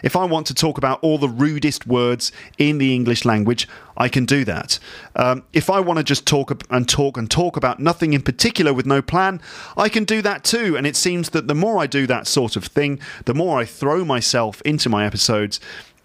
If 0.03 0.17
I 0.17 0.25
want 0.25 0.47
to 0.49 0.55
talk 0.55 0.79
about 0.79 0.99
all 1.03 1.19
the 1.19 1.29
rudest 1.29 1.87
words 1.87 2.33
in 2.59 2.79
the 2.79 2.95
English 2.95 3.25
language, 3.25 3.69
I 3.97 4.09
can 4.09 4.25
do 4.25 4.45
that. 4.45 4.79
Um, 5.17 5.45
if 5.53 5.69
I 5.69 5.81
want 5.81 5.99
to 5.99 6.05
just 6.05 6.27
talk 6.27 6.65
and 6.71 6.89
talk 6.89 7.17
and 7.17 7.31
talk 7.31 7.57
about 7.57 7.81
nothing 7.81 8.13
in 8.13 8.23
particular 8.23 8.73
with 8.73 8.87
no 8.87 9.03
plan, 9.03 9.41
I 9.77 9.89
can 9.89 10.05
do 10.05 10.23
that 10.23 10.45
too. 10.45 10.77
And 10.77 10.87
it 10.87 10.97
seems 10.97 11.31
that 11.31 11.49
the 11.49 11.55
more 11.55 11.79
I 11.79 11.87
do 11.87 12.07
that 12.07 12.27
sort 12.27 12.57
of 12.57 12.65
thing, 12.65 13.01
the 13.25 13.35
more 13.35 13.59
I 13.59 13.65
throw 13.65 14.05
myself 14.05 14.63
into 14.63 14.89
my 14.89 15.05
episodes, 15.05 15.61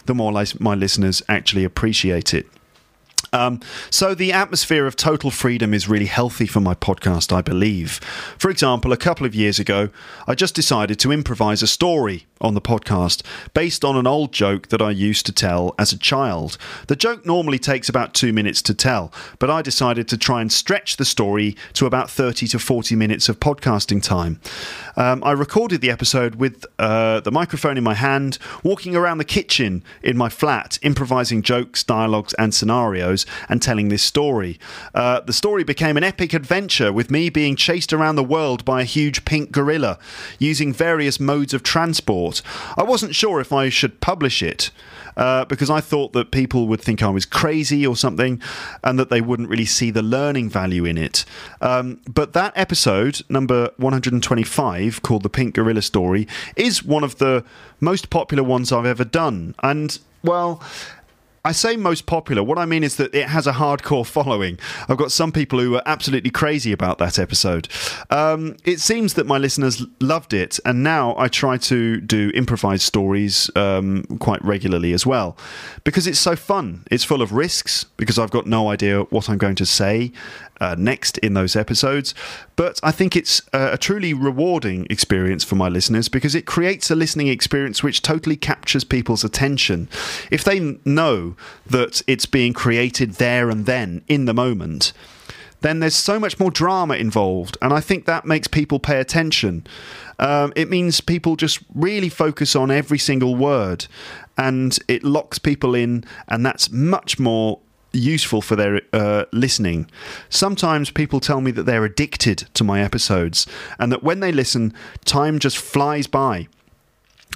the 0.06 0.16
more 0.16 0.32
my 0.60 0.76
listeners 0.76 1.22
actually 1.28 1.64
appreciate 1.64 2.34
it. 2.34 2.48
Um, 3.34 3.60
so 3.90 4.14
the 4.14 4.32
atmosphere 4.32 4.86
of 4.86 4.96
total 4.96 5.32
freedom 5.32 5.74
is 5.74 5.88
really 5.88 6.06
healthy 6.06 6.48
for 6.48 6.60
my 6.60 6.74
podcast, 6.74 7.34
I 7.34 7.42
believe. 7.42 8.00
For 8.38 8.50
example, 8.50 8.92
a 8.92 8.98
couple 8.98 9.26
of 9.26 9.36
years 9.36 9.60
ago, 9.60 9.90
I 10.28 10.36
just 10.36 10.56
decided 10.56 11.00
to 11.00 11.12
improvise 11.12 11.62
a 11.62 11.68
story 11.68 12.26
on 12.42 12.54
the 12.54 12.62
podcast 12.62 13.24
based 13.54 13.84
on 13.84 13.96
an 13.96 14.08
old 14.08 14.32
joke 14.32 14.68
that 14.68 14.82
I 14.82 14.92
used 14.92 15.26
to 15.26 15.32
tell 15.32 15.74
as 15.78 15.92
a 15.92 15.98
child. 15.98 16.58
The 16.88 16.96
joke 16.96 17.26
normally 17.26 17.60
takes 17.60 17.90
about 17.90 18.14
two 18.14 18.34
minutes 18.34 18.62
to 18.64 18.74
tell, 18.74 19.12
but 19.40 19.50
I 19.50 19.62
decided 19.62 20.08
to 20.10 20.18
try 20.18 20.42
and 20.42 20.52
stretch 20.52 20.98
the 20.98 21.06
story 21.06 21.56
to 21.74 21.86
about 21.86 22.10
30 22.10 22.48
to 22.48 22.60
40 22.60 22.96
minutes 22.96 23.30
of 23.30 23.40
podcasting 23.40 24.02
time. 24.02 24.40
Um, 24.96 25.24
I 25.24 25.32
recorded 25.32 25.82
the 25.82 25.92
episode 25.92 26.36
with 26.36 26.66
uh, 26.80 27.20
the 27.22 27.32
microphone 27.32 27.78
in 27.78 27.84
my 27.84 27.94
hand, 27.94 28.38
walking 28.64 28.96
around 28.96 29.18
the 29.18 29.26
kitchen 29.26 29.84
in 30.04 30.18
my 30.18 30.30
flat, 30.30 30.80
improvising 30.82 31.42
jokes, 31.42 31.84
dialogues, 31.84 32.34
and 32.36 32.54
scenarios, 32.54 33.17
and 33.50 33.62
telling 33.62 33.90
this 33.90 34.04
story. 34.04 34.60
Uh, 34.94 35.22
the 35.22 35.34
story 35.34 35.64
became 35.64 35.98
an 35.98 36.04
epic 36.04 36.34
adventure 36.34 36.92
with 36.92 37.12
me 37.12 37.30
being 37.30 37.56
chased 37.56 37.94
around 37.94 38.16
the 38.16 38.24
world 38.24 38.66
by 38.66 38.82
a 38.82 38.86
huge 38.86 39.26
pink 39.26 39.52
gorilla, 39.52 39.98
using 40.40 40.74
various 40.74 41.20
modes 41.20 41.54
of 41.54 41.64
transport 41.64 42.42
I 42.78 42.84
wasn't 42.84 43.16
sure 43.16 43.40
if 43.40 43.54
I 43.54 43.70
should 43.70 44.02
publish 44.02 44.42
it. 44.42 44.72
Uh, 45.16 45.46
because 45.46 45.68
I 45.68 45.82
thought 45.82 46.14
that 46.14 46.30
people 46.30 46.68
would 46.68 46.80
think 46.80 47.02
I 47.02 47.10
was 47.10 47.26
crazy 47.26 47.88
or 47.88 47.96
something 47.96 48.40
and 48.84 49.00
that 49.00 49.10
they 49.10 49.20
wouldn't 49.20 49.50
really 49.50 49.66
see 49.66 49.90
the 49.90 50.04
learning 50.04 50.52
value 50.52 50.86
in 50.86 50.96
it. 50.96 51.26
Um, 51.60 52.02
but 52.08 52.34
that 52.34 52.54
episode, 52.56 53.24
number 53.28 53.72
125, 53.78 55.02
called 55.02 55.24
The 55.24 55.30
Pink 55.30 55.56
Gorilla 55.56 55.82
Story, 55.82 56.28
is 56.56 56.84
one 56.84 57.04
of 57.04 57.18
the 57.18 57.44
most 57.80 58.12
popular 58.12 58.44
ones 58.44 58.72
I've 58.72 58.86
ever 58.86 59.04
done. 59.04 59.56
And, 59.64 59.98
well, 60.24 60.62
I 61.48 61.54
say 61.54 61.78
most 61.78 62.08
popular. 62.08 62.44
What 62.44 62.58
I 62.58 62.66
mean 62.66 62.84
is 62.84 62.98
that 62.98 63.16
it 63.16 63.30
has 63.30 63.48
a 63.48 63.54
hardcore 63.54 64.06
following. 64.06 64.60
I've 64.90 64.98
got 64.98 65.14
some 65.14 65.32
people 65.32 65.62
who 65.62 65.76
are 65.76 65.84
absolutely 65.86 66.30
crazy 66.30 66.74
about 66.74 66.98
that 66.98 67.18
episode. 67.18 67.70
Um, 68.10 68.58
it 68.66 68.82
seems 68.82 69.14
that 69.14 69.26
my 69.26 69.38
listeners 69.38 69.82
loved 70.02 70.34
it, 70.34 70.60
and 70.66 70.84
now 70.84 71.16
I 71.18 71.30
try 71.30 71.56
to 71.56 72.02
do 72.02 72.32
improvised 72.36 72.84
stories 72.84 73.50
um, 73.56 74.04
quite 74.20 74.44
regularly 74.44 74.92
as 74.92 75.06
well 75.06 75.38
because 75.86 76.06
it's 76.06 76.20
so 76.20 76.36
fun. 76.36 76.84
It's 76.92 77.06
full 77.06 77.22
of 77.22 77.32
risks 77.32 77.86
because 77.96 78.20
I've 78.20 78.32
got 78.32 78.46
no 78.46 78.70
idea 78.70 79.04
what 79.04 79.30
I'm 79.30 79.38
going 79.38 79.56
to 79.56 79.66
say, 79.66 80.12
uh, 80.60 80.76
next 80.78 81.18
in 81.20 81.34
those 81.34 81.56
episodes. 81.56 82.14
But 82.56 82.80
I 82.84 82.92
think 82.92 83.16
it's 83.16 83.42
a, 83.54 83.74
a 83.74 83.78
truly 83.78 84.14
rewarding 84.14 84.88
experience 84.90 85.44
for 85.44 85.56
my 85.56 85.70
listeners 85.70 86.10
because 86.10 86.36
it 86.36 86.46
creates 86.46 86.90
a 86.92 86.96
listening 86.96 87.28
experience 87.28 87.84
which 87.84 88.02
totally 88.02 88.36
captures 88.36 88.84
people's 88.84 89.24
attention. 89.24 89.90
If 90.32 90.44
they 90.44 90.78
know 90.86 91.36
that 91.66 92.02
it's 92.08 92.26
being 92.26 92.54
created 92.54 93.14
there 93.14 93.50
and 93.50 93.66
then 93.66 94.04
in 94.08 94.26
the 94.26 94.34
moment, 94.34 94.94
then 95.62 95.80
there's 95.80 95.96
so 95.96 96.20
much 96.20 96.40
more 96.40 96.52
drama 96.52 96.96
involved. 96.96 97.58
And 97.62 97.74
I 97.74 97.80
think 97.80 98.06
that 98.06 98.26
makes 98.26 98.48
people 98.48 98.80
pay 98.80 99.00
attention. 99.00 99.66
Um, 100.20 100.54
it 100.56 100.70
means 100.70 101.02
people 101.02 101.36
just 101.36 101.60
really 101.74 102.10
focus 102.10 102.56
on 102.56 102.70
every 102.70 103.00
single 103.00 103.36
word 103.36 103.88
and 104.38 104.78
it 104.88 105.04
locks 105.04 105.40
people 105.40 105.74
in, 105.74 106.04
and 106.28 106.46
that's 106.46 106.72
much 106.72 107.18
more 107.18 107.60
useful 107.94 108.42
for 108.42 108.56
their 108.56 108.82
uh, 108.94 109.26
listening. 109.32 109.90
Sometimes 110.30 110.92
people 110.92 111.20
tell 111.20 111.42
me 111.42 111.52
that 111.52 111.64
they're 111.64 111.86
addicted 111.86 112.48
to 112.54 112.64
my 112.64 112.82
episodes 112.82 113.48
and 113.80 113.92
that 113.92 114.04
when 114.04 114.20
they 114.20 114.32
listen, 114.32 114.74
time 115.06 115.40
just 115.40 115.58
flies 115.58 116.08
by. 116.08 116.48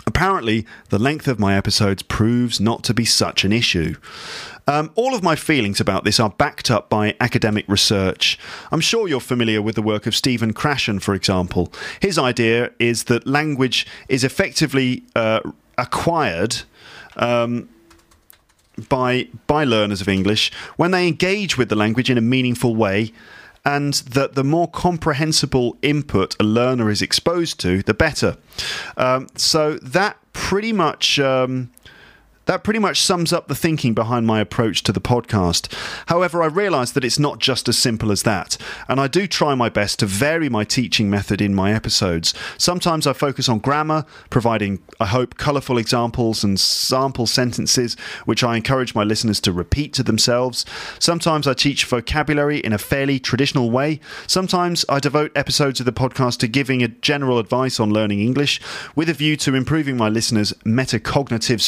Apparently, 0.08 0.66
the 0.90 1.00
length 1.00 1.28
of 1.28 1.40
my 1.40 1.56
episodes 1.56 2.02
proves 2.02 2.60
not 2.60 2.84
to 2.84 2.94
be 2.94 3.06
such 3.06 3.44
an 3.44 3.52
issue. 3.52 3.96
Um, 4.68 4.92
all 4.96 5.14
of 5.14 5.24
my 5.24 5.36
feelings 5.36 5.80
about 5.80 6.06
this 6.06 6.20
are 6.20 6.30
backed 6.30 6.72
up 6.72 6.90
by 6.90 7.16
academic 7.20 7.66
research. 7.68 8.40
I'm 8.72 8.80
sure 8.80 9.08
you're 9.08 9.20
familiar 9.20 9.62
with 9.62 9.76
the 9.76 9.82
work 9.82 10.08
of 10.08 10.16
Stephen 10.16 10.54
Krashen, 10.54 11.02
for 11.02 11.14
example. 11.14 11.72
His 12.00 12.18
idea 12.18 12.72
is 12.80 13.06
that 13.06 13.28
language 13.28 13.86
is 14.08 14.24
effectively 14.24 15.04
uh, 15.16 15.42
acquired. 15.78 16.64
Um, 17.18 17.70
by 18.90 19.28
by 19.48 19.64
learners 19.64 20.02
of 20.02 20.08
English 20.08 20.52
when 20.78 20.92
they 20.92 21.08
engage 21.08 21.58
with 21.58 21.70
the 21.70 21.76
language 21.76 22.10
in 22.10 22.18
a 22.18 22.22
meaningful 22.22 22.76
way 22.76 23.12
and 23.64 23.94
that 23.94 24.34
the 24.34 24.44
more 24.44 24.68
comprehensible 24.68 25.78
input 25.82 26.36
a 26.40 26.44
learner 26.44 26.90
is 26.90 27.02
exposed 27.02 27.60
to, 27.60 27.84
the 27.84 27.94
better. 27.94 28.38
Um, 28.98 29.28
so 29.36 29.76
that 29.76 30.18
pretty 30.34 30.74
much 30.74 31.20
um, 31.20 31.70
that 32.46 32.64
pretty 32.64 32.80
much 32.80 33.02
sums 33.02 33.32
up 33.32 33.48
the 33.48 33.56
thinking 33.56 33.94
behind 33.94 34.26
my 34.26 34.40
approach 34.40 34.84
to 34.84 34.92
the 34.92 35.02
podcast. 35.02 35.74
However, 36.08 36.42
I 36.42 36.48
realise 36.48 36.92
that 36.92 37.04
it's 37.04 37.20
not 37.20 37.40
just 37.40 37.68
as 37.70 37.78
simple 37.78 38.12
as 38.12 38.24
that, 38.24 38.58
and 38.88 39.00
I 39.00 39.08
do 39.08 39.28
try 39.28 39.56
my 39.56 39.70
best 39.70 40.00
to 40.00 40.06
vary 40.06 40.50
my 40.50 40.64
teaching 40.64 41.10
method 41.10 41.42
in 41.42 41.54
my 41.54 41.74
episodes. 41.74 42.34
Sometimes 42.58 43.06
I 43.06 43.14
focus 43.14 43.48
on 43.48 43.60
grammar, 43.60 44.06
providing, 44.30 44.80
I 45.00 45.08
hope, 45.08 45.38
colourful 45.38 45.78
examples 45.78 46.44
and 46.44 46.60
sample 46.60 47.28
sentences 47.28 47.96
which 48.26 48.44
I 48.44 48.56
encourage 48.56 48.96
my 48.96 49.04
listeners 49.04 49.40
to 49.42 49.52
repeat 49.52 49.94
to 49.94 50.04
themselves. 50.04 50.66
Sometimes 51.00 51.48
I 51.48 51.54
teach 51.54 51.86
vocabulary 51.86 52.60
in 52.60 52.74
a 52.74 52.78
fairly 52.78 53.20
traditional 53.20 53.72
way. 53.72 54.00
Sometimes 54.28 54.86
I 54.90 55.00
devote 55.00 55.32
episodes 55.36 55.80
of 55.80 55.86
the 55.86 55.92
podcast 55.92 56.40
to 56.40 56.48
giving 56.48 56.84
a 56.84 56.88
general 56.88 57.40
advice 57.40 57.80
on 57.80 57.94
learning 57.94 58.20
English 58.20 58.62
with 58.96 59.10
a 59.10 59.14
view 59.14 59.38
to 59.38 59.56
improving 59.56 59.98
my 59.98 60.10
listeners' 60.10 60.54
metacognitive 60.66 61.62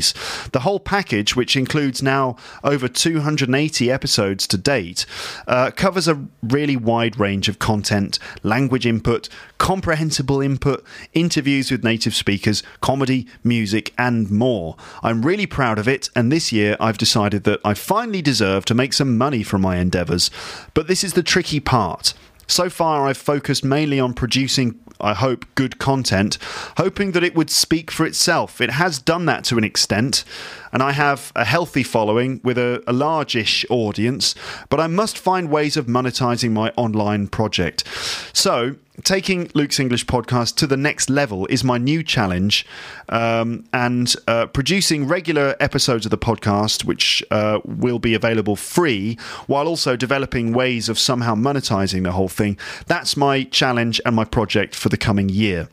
strategies 0.00 0.48
the 0.52 0.60
whole 0.60 0.80
package, 0.80 1.36
which 1.36 1.56
includes 1.56 2.02
now 2.02 2.36
over 2.64 2.88
280 2.88 3.90
episodes 3.90 4.46
to 4.46 4.56
date, 4.56 5.06
uh, 5.46 5.70
covers 5.70 6.08
a 6.08 6.24
really 6.42 6.76
wide 6.76 7.18
range 7.18 7.48
of 7.48 7.58
content, 7.58 8.18
language 8.42 8.86
input, 8.86 9.28
comprehensible 9.58 10.40
input, 10.40 10.84
interviews 11.12 11.70
with 11.70 11.84
native 11.84 12.14
speakers, 12.14 12.62
comedy, 12.80 13.26
music, 13.44 13.92
and 13.98 14.30
more. 14.30 14.76
I'm 15.02 15.22
really 15.22 15.46
proud 15.46 15.78
of 15.78 15.88
it, 15.88 16.10
and 16.14 16.32
this 16.32 16.52
year 16.52 16.76
I've 16.80 16.98
decided 16.98 17.44
that 17.44 17.60
I 17.64 17.74
finally 17.74 18.22
deserve 18.22 18.64
to 18.66 18.74
make 18.74 18.92
some 18.92 19.18
money 19.18 19.42
from 19.42 19.62
my 19.62 19.76
endeavours. 19.76 20.30
But 20.74 20.86
this 20.86 21.04
is 21.04 21.12
the 21.12 21.22
tricky 21.22 21.60
part. 21.60 22.14
So 22.48 22.68
far, 22.68 23.06
I've 23.06 23.18
focused 23.18 23.64
mainly 23.64 24.00
on 24.00 24.14
producing 24.14 24.80
I 25.00 25.14
hope, 25.14 25.44
good 25.54 25.78
content, 25.78 26.38
hoping 26.76 27.12
that 27.12 27.22
it 27.22 27.36
would 27.36 27.50
speak 27.50 27.90
for 27.90 28.04
itself. 28.04 28.60
It 28.60 28.70
has 28.70 28.98
done 28.98 29.26
that 29.26 29.44
to 29.44 29.56
an 29.56 29.64
extent, 29.64 30.24
and 30.72 30.82
I 30.82 30.92
have 30.92 31.32
a 31.34 31.44
healthy 31.44 31.82
following 31.82 32.40
with 32.44 32.58
a, 32.58 32.82
a 32.86 32.92
largish 32.92 33.64
audience, 33.70 34.34
but 34.68 34.80
I 34.80 34.86
must 34.86 35.18
find 35.18 35.50
ways 35.50 35.76
of 35.76 35.86
monetizing 35.86 36.52
my 36.52 36.72
online 36.76 37.28
project. 37.28 37.84
So, 38.32 38.76
taking 39.04 39.50
Luke's 39.54 39.78
English 39.78 40.06
podcast 40.06 40.56
to 40.56 40.66
the 40.66 40.76
next 40.76 41.08
level 41.08 41.46
is 41.46 41.62
my 41.62 41.78
new 41.78 42.02
challenge, 42.02 42.66
um, 43.08 43.64
and 43.72 44.14
uh, 44.26 44.46
producing 44.46 45.06
regular 45.06 45.56
episodes 45.60 46.04
of 46.04 46.10
the 46.10 46.18
podcast, 46.18 46.84
which 46.84 47.22
uh, 47.30 47.60
will 47.64 47.98
be 47.98 48.14
available 48.14 48.56
free, 48.56 49.16
while 49.46 49.68
also 49.68 49.96
developing 49.96 50.52
ways 50.52 50.88
of 50.88 50.98
somehow 50.98 51.34
monetizing 51.34 52.02
the 52.02 52.12
whole 52.12 52.28
thing. 52.28 52.58
That's 52.86 53.16
my 53.16 53.44
challenge 53.44 54.00
and 54.04 54.16
my 54.16 54.24
project 54.24 54.74
for 54.74 54.88
the 54.88 54.96
coming 54.96 55.28
year. 55.28 55.68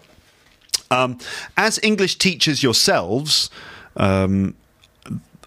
Um, 0.91 1.17
as 1.58 1.79
English 1.81 2.17
teachers 2.17 2.62
yourselves, 2.62 3.49
um, 3.97 4.55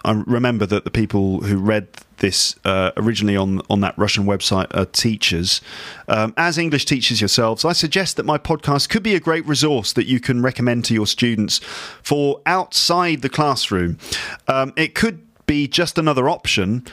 I 0.04 0.12
remember 0.26 0.66
that 0.66 0.84
the 0.84 0.90
people 0.90 1.40
who 1.42 1.58
read 1.58 1.88
this 2.18 2.56
uh, 2.64 2.90
originally 2.96 3.37
on 3.37 3.62
on 3.70 3.80
that 3.80 3.96
Russian 3.96 4.24
website 4.24 4.74
are 4.76 4.87
teachers. 4.87 5.61
Um, 6.08 6.34
as 6.37 6.58
English 6.58 6.84
teachers 6.84 7.20
yourselves, 7.20 7.64
I 7.64 7.72
suggest 7.72 8.16
that 8.16 8.26
my 8.26 8.38
podcast 8.38 8.88
could 8.88 9.02
be 9.02 9.14
a 9.14 9.20
great 9.20 9.46
resource 9.46 9.92
that 9.92 10.06
you 10.06 10.20
can 10.20 10.42
recommend 10.42 10.84
to 10.87 10.94
your 10.94 11.06
students 11.06 11.58
for 12.02 12.40
outside 12.46 13.22
the 13.22 13.28
classroom. 13.28 13.98
Um, 14.46 14.72
it 14.76 14.94
could 14.94 15.24
be 15.46 15.66
just 15.66 15.98
another 15.98 16.28
option 16.28 16.87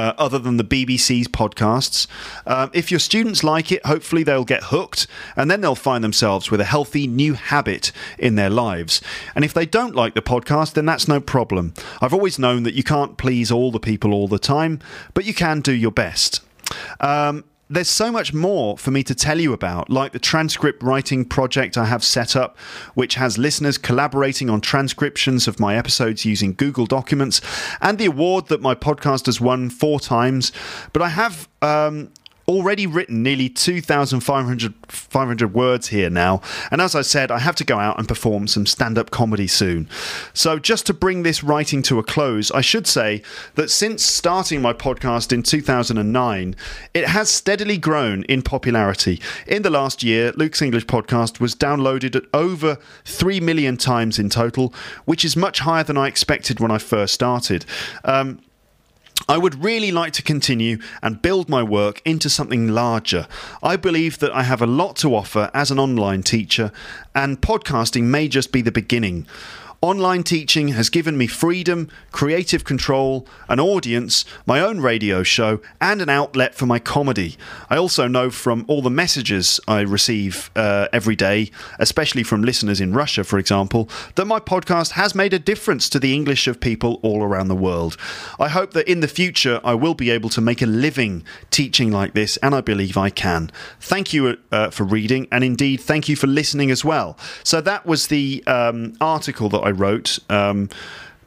uh, 0.00 0.14
other 0.16 0.38
than 0.38 0.56
the 0.56 0.64
BBC's 0.64 1.28
podcasts. 1.28 2.06
Uh, 2.46 2.68
if 2.72 2.90
your 2.90 3.00
students 3.00 3.44
like 3.44 3.70
it, 3.70 3.84
hopefully 3.84 4.22
they'll 4.22 4.44
get 4.44 4.64
hooked 4.64 5.06
and 5.36 5.50
then 5.50 5.60
they'll 5.60 5.74
find 5.74 6.02
themselves 6.02 6.50
with 6.50 6.58
a 6.58 6.64
healthy 6.64 7.06
new 7.06 7.34
habit 7.34 7.92
in 8.18 8.34
their 8.34 8.48
lives. 8.48 9.02
And 9.34 9.44
if 9.44 9.52
they 9.52 9.66
don't 9.66 9.94
like 9.94 10.14
the 10.14 10.22
podcast, 10.22 10.72
then 10.72 10.86
that's 10.86 11.06
no 11.06 11.20
problem. 11.20 11.74
I've 12.00 12.14
always 12.14 12.38
known 12.38 12.62
that 12.62 12.72
you 12.72 12.82
can't 12.82 13.18
please 13.18 13.52
all 13.52 13.70
the 13.70 13.78
people 13.78 14.14
all 14.14 14.26
the 14.26 14.38
time, 14.38 14.80
but 15.12 15.26
you 15.26 15.34
can 15.34 15.60
do 15.60 15.72
your 15.72 15.90
best. 15.90 16.40
Um, 17.00 17.44
there's 17.70 17.88
so 17.88 18.10
much 18.10 18.34
more 18.34 18.76
for 18.76 18.90
me 18.90 19.04
to 19.04 19.14
tell 19.14 19.38
you 19.38 19.52
about, 19.52 19.88
like 19.88 20.10
the 20.10 20.18
transcript 20.18 20.82
writing 20.82 21.24
project 21.24 21.78
I 21.78 21.84
have 21.84 22.02
set 22.02 22.34
up, 22.34 22.58
which 22.94 23.14
has 23.14 23.38
listeners 23.38 23.78
collaborating 23.78 24.50
on 24.50 24.60
transcriptions 24.60 25.46
of 25.46 25.60
my 25.60 25.76
episodes 25.76 26.24
using 26.24 26.52
Google 26.54 26.86
Documents, 26.86 27.40
and 27.80 27.96
the 27.96 28.06
award 28.06 28.48
that 28.48 28.60
my 28.60 28.74
podcast 28.74 29.26
has 29.26 29.40
won 29.40 29.70
four 29.70 30.00
times. 30.00 30.50
But 30.92 31.02
I 31.02 31.10
have 31.10 31.48
um, 31.62 32.10
already 32.50 32.86
written 32.86 33.22
nearly 33.22 33.48
2,500 33.48 34.74
500 34.88 35.54
words 35.54 35.88
here 35.88 36.10
now. 36.10 36.40
And 36.70 36.80
as 36.80 36.94
I 36.94 37.02
said, 37.02 37.30
I 37.30 37.38
have 37.38 37.56
to 37.56 37.64
go 37.64 37.78
out 37.78 37.98
and 37.98 38.08
perform 38.08 38.48
some 38.48 38.66
stand 38.66 38.98
up 38.98 39.10
comedy 39.10 39.46
soon. 39.46 39.88
So, 40.34 40.58
just 40.58 40.86
to 40.86 40.94
bring 40.94 41.22
this 41.22 41.42
writing 41.44 41.82
to 41.82 41.98
a 41.98 42.02
close, 42.02 42.50
I 42.50 42.60
should 42.60 42.86
say 42.86 43.22
that 43.54 43.70
since 43.70 44.02
starting 44.02 44.60
my 44.60 44.72
podcast 44.72 45.32
in 45.32 45.42
2009, 45.42 46.56
it 46.92 47.06
has 47.06 47.30
steadily 47.30 47.78
grown 47.78 48.24
in 48.24 48.42
popularity. 48.42 49.20
In 49.46 49.62
the 49.62 49.70
last 49.70 50.02
year, 50.02 50.32
Luke's 50.36 50.62
English 50.62 50.86
podcast 50.86 51.40
was 51.40 51.54
downloaded 51.54 52.16
at 52.16 52.24
over 52.34 52.78
3 53.04 53.40
million 53.40 53.76
times 53.76 54.18
in 54.18 54.28
total, 54.28 54.74
which 55.04 55.24
is 55.24 55.36
much 55.36 55.60
higher 55.60 55.84
than 55.84 55.96
I 55.96 56.08
expected 56.08 56.60
when 56.60 56.70
I 56.70 56.78
first 56.78 57.14
started. 57.14 57.64
Um, 58.04 58.40
I 59.28 59.38
would 59.38 59.62
really 59.62 59.92
like 59.92 60.12
to 60.14 60.22
continue 60.22 60.78
and 61.02 61.22
build 61.22 61.48
my 61.48 61.62
work 61.62 62.02
into 62.04 62.30
something 62.30 62.68
larger. 62.68 63.26
I 63.62 63.76
believe 63.76 64.18
that 64.18 64.32
I 64.32 64.42
have 64.42 64.62
a 64.62 64.66
lot 64.66 64.96
to 64.96 65.14
offer 65.14 65.50
as 65.54 65.70
an 65.70 65.78
online 65.78 66.22
teacher, 66.22 66.72
and 67.14 67.40
podcasting 67.40 68.04
may 68.04 68.28
just 68.28 68.52
be 68.52 68.62
the 68.62 68.72
beginning. 68.72 69.26
Online 69.82 70.22
teaching 70.22 70.68
has 70.68 70.90
given 70.90 71.16
me 71.16 71.26
freedom, 71.26 71.88
creative 72.12 72.64
control, 72.64 73.26
an 73.48 73.58
audience, 73.58 74.26
my 74.44 74.60
own 74.60 74.78
radio 74.78 75.22
show, 75.22 75.58
and 75.80 76.02
an 76.02 76.10
outlet 76.10 76.54
for 76.54 76.66
my 76.66 76.78
comedy. 76.78 77.38
I 77.70 77.78
also 77.78 78.06
know 78.06 78.28
from 78.28 78.66
all 78.68 78.82
the 78.82 78.90
messages 78.90 79.58
I 79.66 79.80
receive 79.80 80.50
uh, 80.54 80.88
every 80.92 81.16
day, 81.16 81.50
especially 81.78 82.22
from 82.24 82.42
listeners 82.42 82.78
in 82.78 82.92
Russia, 82.92 83.24
for 83.24 83.38
example, 83.38 83.88
that 84.16 84.26
my 84.26 84.38
podcast 84.38 84.90
has 84.92 85.14
made 85.14 85.32
a 85.32 85.38
difference 85.38 85.88
to 85.88 85.98
the 85.98 86.12
English 86.12 86.46
of 86.46 86.60
people 86.60 87.00
all 87.02 87.22
around 87.22 87.48
the 87.48 87.56
world. 87.56 87.96
I 88.38 88.50
hope 88.50 88.74
that 88.74 88.86
in 88.86 89.00
the 89.00 89.08
future 89.08 89.62
I 89.64 89.72
will 89.72 89.94
be 89.94 90.10
able 90.10 90.28
to 90.30 90.42
make 90.42 90.60
a 90.60 90.66
living 90.66 91.24
teaching 91.50 91.90
like 91.90 92.12
this, 92.12 92.36
and 92.42 92.54
I 92.54 92.60
believe 92.60 92.98
I 92.98 93.08
can. 93.08 93.50
Thank 93.80 94.12
you 94.12 94.36
uh, 94.52 94.68
for 94.68 94.84
reading, 94.84 95.26
and 95.32 95.42
indeed, 95.42 95.80
thank 95.80 96.06
you 96.06 96.16
for 96.16 96.26
listening 96.26 96.70
as 96.70 96.84
well. 96.84 97.16
So 97.44 97.62
that 97.62 97.86
was 97.86 98.08
the 98.08 98.44
um, 98.46 98.92
article 99.00 99.48
that 99.48 99.60
I 99.60 99.69
I 99.70 99.72
wrote. 99.72 100.18
Um, 100.28 100.68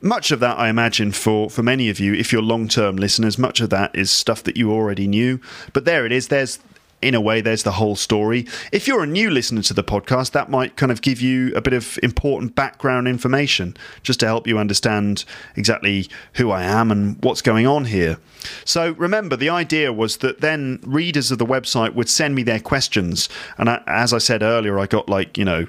much 0.02 0.32
of 0.32 0.42
that, 0.42 0.60
I 0.60 0.68
imagine, 0.68 1.14
for, 1.14 1.50
for 1.50 1.64
many 1.64 1.90
of 1.90 1.98
you, 1.98 2.14
if 2.14 2.34
you're 2.34 2.42
long 2.42 2.68
term 2.68 2.98
listeners, 2.98 3.38
much 3.38 3.62
of 3.62 3.70
that 3.70 3.96
is 3.96 4.12
stuff 4.12 4.44
that 4.44 4.58
you 4.58 4.72
already 4.72 5.08
knew. 5.08 5.40
But 5.72 5.86
there 5.86 6.06
it 6.06 6.12
is. 6.12 6.28
There's 6.28 6.60
in 7.02 7.14
a 7.14 7.22
way, 7.22 7.42
there's 7.42 7.64
the 7.64 7.72
whole 7.72 7.98
story. 7.98 8.48
If 8.72 8.88
you're 8.88 9.04
a 9.04 9.08
new 9.08 9.30
listener 9.30 9.62
to 9.64 9.74
the 9.74 9.84
podcast, 9.84 10.32
that 10.32 10.50
might 10.50 10.78
kind 10.78 10.92
of 10.92 11.02
give 11.02 11.20
you 11.20 11.54
a 11.54 11.62
bit 11.62 11.74
of 11.74 12.00
important 12.02 12.56
background 12.56 13.10
information 13.10 13.76
just 14.04 14.22
to 14.22 14.26
help 14.26 14.48
you 14.48 14.58
understand 14.58 15.26
exactly 15.56 16.08
who 16.36 16.50
I 16.50 16.64
am 16.64 16.92
and 16.92 17.22
what's 17.22 17.42
going 17.42 17.68
on 17.68 17.86
here. 17.86 18.20
So 18.64 18.92
remember, 18.94 19.36
the 19.36 19.50
idea 19.50 19.92
was 19.92 20.18
that 20.18 20.40
then 20.40 20.80
readers 20.86 21.30
of 21.30 21.40
the 21.40 21.46
website 21.46 21.94
would 21.94 22.10
send 22.10 22.36
me 22.36 22.44
their 22.44 22.60
questions. 22.60 23.28
And 23.58 23.70
I, 23.70 23.82
as 23.86 24.14
I 24.14 24.20
said 24.20 24.42
earlier, 24.42 24.80
I 24.80 24.86
got 24.86 25.10
like, 25.10 25.38
you 25.38 25.44
know, 25.46 25.68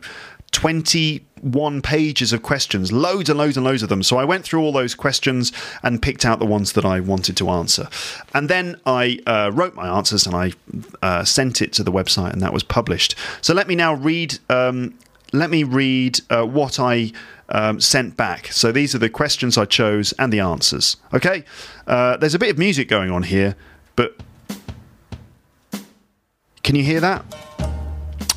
21 1.44 1.82
pages 1.82 2.32
of 2.32 2.42
questions, 2.42 2.90
loads 2.90 3.28
and 3.28 3.38
loads 3.38 3.56
and 3.56 3.64
loads 3.64 3.82
of 3.82 3.90
them. 3.90 4.02
So 4.02 4.16
I 4.16 4.24
went 4.24 4.44
through 4.44 4.62
all 4.62 4.72
those 4.72 4.94
questions 4.94 5.52
and 5.82 6.00
picked 6.00 6.24
out 6.24 6.38
the 6.38 6.46
ones 6.46 6.72
that 6.72 6.86
I 6.86 7.00
wanted 7.00 7.36
to 7.36 7.50
answer. 7.50 7.88
And 8.32 8.48
then 8.48 8.80
I 8.86 9.20
uh, 9.26 9.50
wrote 9.52 9.74
my 9.74 9.86
answers 9.86 10.26
and 10.26 10.34
I 10.34 10.52
uh, 11.02 11.24
sent 11.24 11.60
it 11.60 11.72
to 11.74 11.84
the 11.84 11.92
website, 11.92 12.32
and 12.32 12.40
that 12.40 12.52
was 12.52 12.62
published. 12.62 13.14
So 13.42 13.52
let 13.52 13.68
me 13.68 13.74
now 13.74 13.94
read. 13.94 14.38
Um, 14.48 14.98
let 15.32 15.50
me 15.50 15.64
read 15.64 16.20
uh, 16.30 16.44
what 16.44 16.78
I 16.78 17.12
um, 17.48 17.80
sent 17.80 18.16
back. 18.16 18.52
So 18.52 18.70
these 18.70 18.94
are 18.94 18.98
the 18.98 19.10
questions 19.10 19.58
I 19.58 19.64
chose 19.64 20.14
and 20.18 20.32
the 20.32 20.38
answers. 20.38 20.96
Okay, 21.12 21.44
uh, 21.86 22.16
there's 22.16 22.34
a 22.34 22.38
bit 22.38 22.50
of 22.50 22.58
music 22.58 22.88
going 22.88 23.10
on 23.10 23.24
here, 23.24 23.56
but 23.96 24.16
can 26.62 26.76
you 26.76 26.84
hear 26.84 27.00
that? 27.00 27.43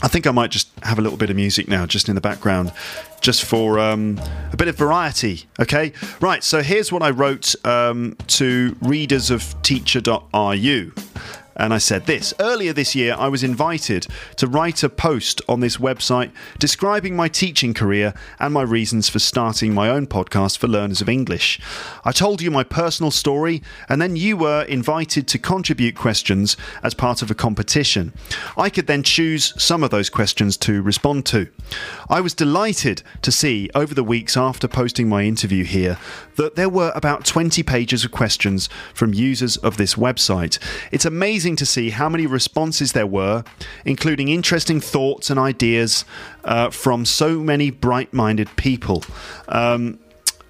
I 0.03 0.07
think 0.07 0.27
I 0.27 0.31
might 0.31 0.51
just 0.51 0.69
have 0.83 0.99
a 0.99 1.01
little 1.01 1.17
bit 1.17 1.29
of 1.29 1.35
music 1.35 1.67
now, 1.67 1.85
just 1.87 2.07
in 2.07 2.15
the 2.15 2.21
background, 2.21 2.71
just 3.19 3.43
for 3.43 3.79
um, 3.79 4.19
a 4.51 4.57
bit 4.57 4.67
of 4.67 4.75
variety. 4.75 5.45
Okay, 5.59 5.91
right. 6.21 6.43
So 6.43 6.61
here's 6.61 6.91
what 6.91 7.01
I 7.01 7.09
wrote 7.09 7.55
um, 7.65 8.15
to 8.27 8.75
readers 8.81 9.31
of 9.31 9.41
Tea4er.ru. 9.63 10.93
And 11.57 11.73
I 11.73 11.79
said 11.79 12.05
this 12.05 12.33
earlier 12.39 12.71
this 12.71 12.95
year, 12.95 13.15
I 13.17 13.27
was 13.27 13.43
invited 13.43 14.05
to 14.35 14.47
write 14.47 14.83
a 14.83 14.89
post 14.89 15.41
on 15.49 15.59
this 15.59 15.77
website 15.77 16.31
describing 16.59 17.15
my 17.15 17.27
teaching 17.27 17.73
career 17.73 18.13
and 18.39 18.53
my 18.53 18.61
reasons 18.61 19.09
for 19.09 19.17
starting 19.19 19.73
my 19.73 19.89
own 19.89 20.05
podcast 20.05 20.59
for 20.59 20.67
learners 20.67 21.01
of 21.01 21.09
English. 21.09 21.59
I 22.05 22.11
told 22.11 22.41
you 22.41 22.51
my 22.51 22.63
personal 22.63 23.09
story, 23.09 23.63
and 23.89 23.99
then 23.99 24.15
you 24.15 24.37
were 24.37 24.63
invited 24.63 25.27
to 25.29 25.39
contribute 25.39 25.95
questions 25.95 26.57
as 26.83 26.93
part 26.93 27.23
of 27.23 27.31
a 27.31 27.35
competition. 27.35 28.13
I 28.55 28.69
could 28.69 28.85
then 28.85 29.01
choose 29.01 29.53
some 29.61 29.81
of 29.81 29.89
those 29.89 30.11
questions 30.11 30.57
to 30.57 30.83
respond 30.83 31.25
to. 31.27 31.47
I 32.07 32.21
was 32.21 32.35
delighted 32.35 33.01
to 33.23 33.31
see 33.31 33.69
over 33.73 33.95
the 33.95 34.03
weeks 34.03 34.37
after 34.37 34.67
posting 34.67 35.09
my 35.09 35.23
interview 35.23 35.63
here 35.63 35.97
that 36.35 36.55
there 36.55 36.69
were 36.69 36.91
about 36.93 37.25
20 37.25 37.63
pages 37.63 38.05
of 38.05 38.11
questions 38.11 38.69
from 38.93 39.13
users 39.13 39.57
of 39.57 39.77
this 39.77 39.95
website. 39.95 40.59
It's 40.91 41.05
amazing 41.05 41.46
to 41.55 41.65
see 41.65 41.89
how 41.89 42.09
many 42.09 42.27
responses 42.27 42.91
there 42.91 43.07
were, 43.07 43.43
including 43.85 44.29
interesting 44.29 44.81
thoughts 44.81 45.29
and 45.29 45.39
ideas 45.39 46.05
uh, 46.43 46.69
from 46.69 47.05
so 47.05 47.39
many 47.39 47.71
bright 47.71 48.13
minded 48.13 48.49
people. 48.57 49.03
Um, 49.47 49.99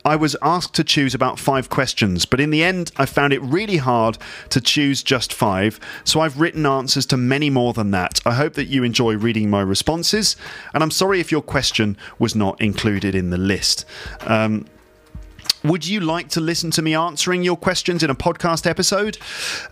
I 0.08 0.16
was 0.16 0.38
asked 0.42 0.74
to 0.76 0.86
choose 0.86 1.14
about 1.14 1.38
five 1.38 1.70
questions, 1.70 2.26
but 2.26 2.40
in 2.40 2.50
the 2.50 2.64
end, 2.64 2.94
I 2.96 3.06
found 3.06 3.34
it 3.34 3.42
really 3.42 3.76
hard 3.76 4.18
to 4.52 4.62
choose 4.62 5.04
just 5.04 5.34
five, 5.34 5.82
so 6.06 6.22
I've 6.22 6.40
written 6.40 6.66
answers 6.66 7.06
to 7.08 7.18
many 7.18 7.50
more 7.50 7.74
than 7.74 7.92
that. 7.92 8.22
I 8.26 8.34
hope 8.34 8.54
that 8.54 8.68
you 8.68 8.84
enjoy 8.84 9.18
reading 9.18 9.50
my 9.50 9.60
responses, 9.60 10.38
and 10.74 10.82
I'm 10.82 10.92
sorry 10.92 11.20
if 11.20 11.30
your 11.30 11.42
question 11.42 11.98
was 12.20 12.36
not 12.36 12.62
included 12.62 13.16
in 13.16 13.32
the 13.32 13.38
list. 13.38 13.84
Um, 14.22 14.66
would 15.70 15.88
you 15.88 16.00
like 16.00 16.30
to 16.30 16.42
listen 16.42 16.72
to 16.72 16.82
me 16.82 16.94
answering 16.94 17.44
your 17.44 17.58
questions 17.58 18.04
in 18.04 18.10
a 18.10 18.16
podcast 18.16 18.66
episode? 18.66 19.18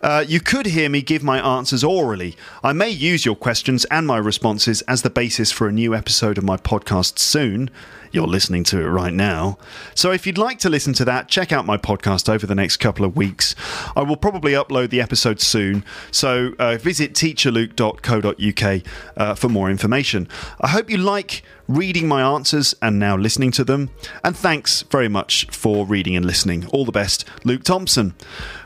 Uh, 0.02 0.24
you 0.28 0.40
could 0.40 0.68
hear 0.68 0.90
me 0.90 1.02
give 1.02 1.24
my 1.24 1.40
answers 1.40 1.84
orally. 1.84 2.36
I 2.64 2.74
may 2.74 2.90
use 2.90 3.26
your 3.26 3.36
questions 3.36 3.86
and 3.86 4.08
my 4.08 4.18
responses 4.18 4.82
as 4.84 5.02
the 5.02 5.10
basis 5.10 5.52
for 5.52 5.68
a 5.68 5.72
new 5.72 5.96
episode 5.96 6.38
of 6.38 6.44
my 6.44 6.58
podcast 6.58 7.20
soon. 7.20 7.70
You're 8.12 8.28
listening 8.28 8.64
to 8.66 8.80
it 8.80 8.86
right 8.86 9.14
now. 9.14 9.58
So 9.94 10.12
if 10.12 10.26
you'd 10.26 10.38
like 10.38 10.60
to 10.60 10.70
listen 10.70 10.94
to 10.94 11.06
that, 11.06 11.28
check 11.28 11.52
out 11.52 11.66
my 11.66 11.78
podcast 11.78 12.28
over 12.28 12.46
the 12.46 12.56
next 12.56 12.78
couple 12.78 13.06
of 13.06 13.16
weeks. 13.16 13.56
I 13.96 14.04
will 14.04 14.18
probably 14.18 14.54
upload 14.54 14.90
the 14.90 15.02
episode 15.02 15.42
soon, 15.42 15.84
so 16.12 16.54
uh, 16.60 16.78
visit 16.78 17.14
teacherluke.co.uk 17.14 18.82
uh, 19.18 19.36
for 19.36 19.50
more 19.50 19.70
information. 19.70 20.28
I 20.62 20.70
hope 20.70 20.90
you 20.90 20.98
like 20.98 21.44
reading 21.68 22.08
my 22.08 22.22
answers 22.22 22.76
and 22.82 23.00
now 23.00 23.18
listening 23.18 23.52
to 23.52 23.64
them. 23.64 23.90
And 24.24 24.36
thanks 24.36 24.84
very 24.84 25.08
much 25.08 25.46
for 25.52 25.86
reading 25.86 26.16
and 26.16 26.26
listening. 26.26 26.68
All 26.68 26.86
the 26.86 26.92
best, 26.92 27.26
Luke 27.44 27.64
Thompson. 27.64 28.14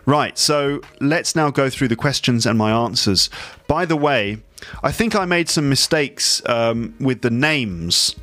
Right, 0.05 0.37
so 0.37 0.81
let's 0.99 1.35
now 1.35 1.51
go 1.51 1.69
through 1.69 1.89
the 1.89 1.95
questions 1.95 2.45
and 2.45 2.57
my 2.57 2.71
answers. 2.71 3.29
By 3.67 3.85
the 3.85 3.95
way, 3.95 4.37
I 4.83 4.91
think 4.91 5.15
I 5.15 5.25
made 5.25 5.49
some 5.49 5.69
mistakes 5.69 6.41
um, 6.47 6.95
with 6.99 7.21
the 7.21 7.29
names. 7.29 8.15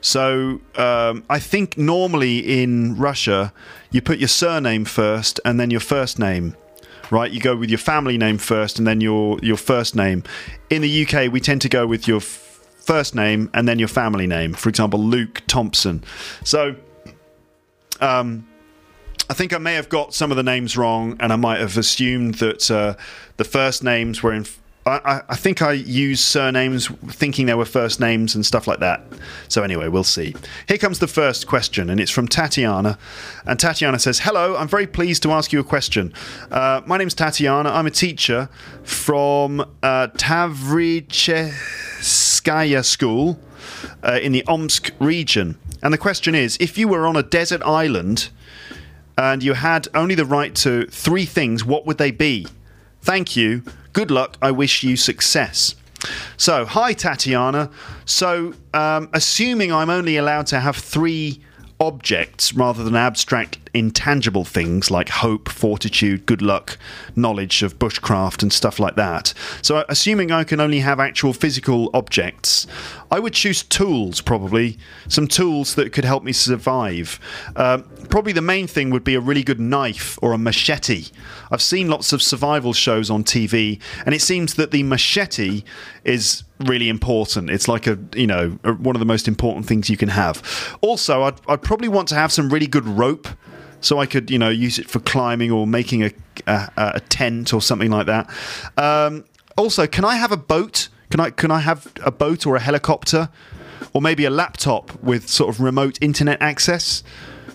So 0.00 0.60
um, 0.76 1.24
I 1.28 1.38
think 1.38 1.76
normally 1.76 2.62
in 2.62 2.96
Russia, 2.96 3.52
you 3.90 4.00
put 4.00 4.18
your 4.18 4.28
surname 4.28 4.84
first 4.84 5.40
and 5.44 5.60
then 5.60 5.70
your 5.70 5.80
first 5.80 6.18
name. 6.18 6.56
Right, 7.10 7.32
you 7.32 7.40
go 7.40 7.56
with 7.56 7.70
your 7.70 7.78
family 7.78 8.16
name 8.16 8.38
first 8.38 8.78
and 8.78 8.86
then 8.86 9.00
your 9.00 9.38
your 9.42 9.56
first 9.56 9.96
name. 9.96 10.22
In 10.70 10.82
the 10.82 11.06
UK, 11.06 11.32
we 11.32 11.40
tend 11.40 11.60
to 11.62 11.68
go 11.68 11.84
with 11.84 12.06
your 12.06 12.20
first 12.20 13.16
name 13.16 13.50
and 13.52 13.66
then 13.68 13.80
your 13.80 13.88
family 13.88 14.28
name. 14.28 14.52
For 14.52 14.68
example, 14.68 15.00
Luke 15.00 15.42
Thompson. 15.48 16.04
So, 16.44 16.76
um, 18.00 18.46
I 19.28 19.34
think 19.34 19.52
I 19.52 19.58
may 19.58 19.74
have 19.74 19.88
got 19.88 20.14
some 20.14 20.30
of 20.30 20.36
the 20.36 20.42
names 20.42 20.76
wrong, 20.76 21.16
and 21.20 21.32
I 21.32 21.36
might 21.36 21.60
have 21.60 21.76
assumed 21.76 22.34
that 22.36 22.70
uh, 22.70 22.94
the 23.36 23.44
first 23.44 23.82
names 23.82 24.22
were 24.22 24.32
in 24.32 24.44
I, 24.90 25.22
I, 25.28 25.36
think 25.36 25.62
I 25.62 25.72
used 25.72 26.22
surnames 26.22 26.88
thinking 27.08 27.46
they 27.46 27.54
were 27.54 27.64
first 27.64 28.00
names 28.00 28.34
and 28.34 28.44
stuff 28.44 28.66
like 28.66 28.80
that. 28.80 29.02
So, 29.48 29.62
anyway, 29.62 29.88
we'll 29.88 30.04
see. 30.04 30.34
Here 30.68 30.76
comes 30.78 30.98
the 30.98 31.06
first 31.06 31.46
question, 31.46 31.88
and 31.90 32.00
it's 32.00 32.10
from 32.10 32.26
Tatiana. 32.28 32.98
And 33.46 33.58
Tatiana 33.58 33.98
says, 33.98 34.20
Hello, 34.20 34.56
I'm 34.56 34.68
very 34.68 34.86
pleased 34.86 35.22
to 35.24 35.32
ask 35.32 35.52
you 35.52 35.60
a 35.60 35.64
question. 35.64 36.14
Uh, 36.50 36.80
my 36.86 36.96
name's 36.98 37.14
Tatiana. 37.14 37.70
I'm 37.70 37.86
a 37.86 37.90
teacher 37.90 38.48
from 38.82 39.60
uh, 39.82 40.08
Tavricheskaya 40.08 42.84
School 42.84 43.38
uh, 44.02 44.18
in 44.22 44.32
the 44.32 44.44
Omsk 44.46 44.92
region. 44.98 45.58
And 45.82 45.92
the 45.92 45.98
question 45.98 46.34
is 46.34 46.56
if 46.60 46.76
you 46.76 46.88
were 46.88 47.06
on 47.06 47.16
a 47.16 47.22
desert 47.22 47.62
island 47.62 48.30
and 49.16 49.42
you 49.42 49.54
had 49.54 49.88
only 49.94 50.14
the 50.14 50.24
right 50.24 50.54
to 50.56 50.86
three 50.86 51.24
things, 51.24 51.64
what 51.64 51.86
would 51.86 51.98
they 51.98 52.10
be? 52.10 52.46
Thank 53.02 53.36
you. 53.36 53.62
Good 53.92 54.10
luck. 54.10 54.36
I 54.40 54.50
wish 54.50 54.82
you 54.82 54.96
success. 54.96 55.74
So, 56.36 56.64
hi, 56.64 56.92
Tatiana. 56.92 57.70
So, 58.04 58.54
um, 58.72 59.10
assuming 59.12 59.72
I'm 59.72 59.90
only 59.90 60.16
allowed 60.16 60.46
to 60.48 60.60
have 60.60 60.76
three 60.76 61.42
objects 61.78 62.54
rather 62.54 62.84
than 62.84 62.94
abstract, 62.94 63.58
intangible 63.74 64.44
things 64.44 64.90
like 64.90 65.08
hope, 65.08 65.48
fortitude, 65.48 66.26
good 66.26 66.42
luck, 66.42 66.78
knowledge 67.16 67.62
of 67.62 67.78
bushcraft, 67.78 68.42
and 68.42 68.52
stuff 68.52 68.78
like 68.78 68.96
that. 68.96 69.34
So, 69.62 69.84
assuming 69.88 70.30
I 70.32 70.44
can 70.44 70.60
only 70.60 70.80
have 70.80 71.00
actual 71.00 71.32
physical 71.32 71.90
objects, 71.94 72.66
I 73.10 73.18
would 73.18 73.34
choose 73.34 73.62
tools, 73.62 74.20
probably. 74.20 74.78
Some 75.08 75.26
tools 75.26 75.74
that 75.74 75.92
could 75.92 76.04
help 76.04 76.22
me 76.22 76.32
survive. 76.32 77.18
Uh, 77.56 77.78
probably 78.08 78.32
the 78.32 78.42
main 78.42 78.66
thing 78.66 78.90
would 78.90 79.04
be 79.04 79.14
a 79.14 79.20
really 79.20 79.42
good 79.42 79.60
knife 79.60 80.18
or 80.22 80.32
a 80.32 80.38
machete. 80.38 81.06
I've 81.50 81.62
seen 81.62 81.88
lots 81.88 82.12
of 82.12 82.22
survival 82.22 82.72
shows 82.72 83.10
on 83.10 83.24
TV, 83.24 83.80
and 84.06 84.14
it 84.14 84.22
seems 84.22 84.54
that 84.54 84.70
the 84.70 84.82
machete 84.82 85.62
is 86.04 86.44
really 86.60 86.88
important. 86.88 87.50
It's 87.50 87.68
like 87.68 87.86
a 87.86 87.98
you 88.14 88.26
know 88.26 88.50
one 88.78 88.96
of 88.96 89.00
the 89.00 89.06
most 89.06 89.26
important 89.28 89.66
things 89.66 89.90
you 89.90 89.96
can 89.96 90.10
have. 90.10 90.76
Also, 90.80 91.22
I'd, 91.22 91.40
I'd 91.48 91.62
probably 91.62 91.88
want 91.88 92.08
to 92.08 92.14
have 92.14 92.32
some 92.32 92.50
really 92.50 92.66
good 92.66 92.86
rope, 92.86 93.28
so 93.80 93.98
I 93.98 94.06
could 94.06 94.30
you 94.30 94.38
know 94.38 94.48
use 94.48 94.78
it 94.78 94.88
for 94.88 95.00
climbing 95.00 95.50
or 95.50 95.66
making 95.66 96.04
a 96.04 96.10
a, 96.46 96.70
a 96.76 97.00
tent 97.00 97.52
or 97.52 97.60
something 97.60 97.90
like 97.90 98.06
that. 98.06 98.30
Um, 98.76 99.24
also, 99.56 99.86
can 99.86 100.04
I 100.04 100.16
have 100.16 100.32
a 100.32 100.36
boat? 100.36 100.88
Can 101.10 101.20
I 101.20 101.30
can 101.30 101.50
I 101.50 101.60
have 101.60 101.92
a 102.02 102.10
boat 102.10 102.46
or 102.46 102.56
a 102.56 102.60
helicopter, 102.60 103.28
or 103.92 104.00
maybe 104.00 104.24
a 104.24 104.30
laptop 104.30 105.02
with 105.02 105.28
sort 105.28 105.50
of 105.54 105.60
remote 105.60 105.98
internet 106.00 106.40
access? 106.40 107.02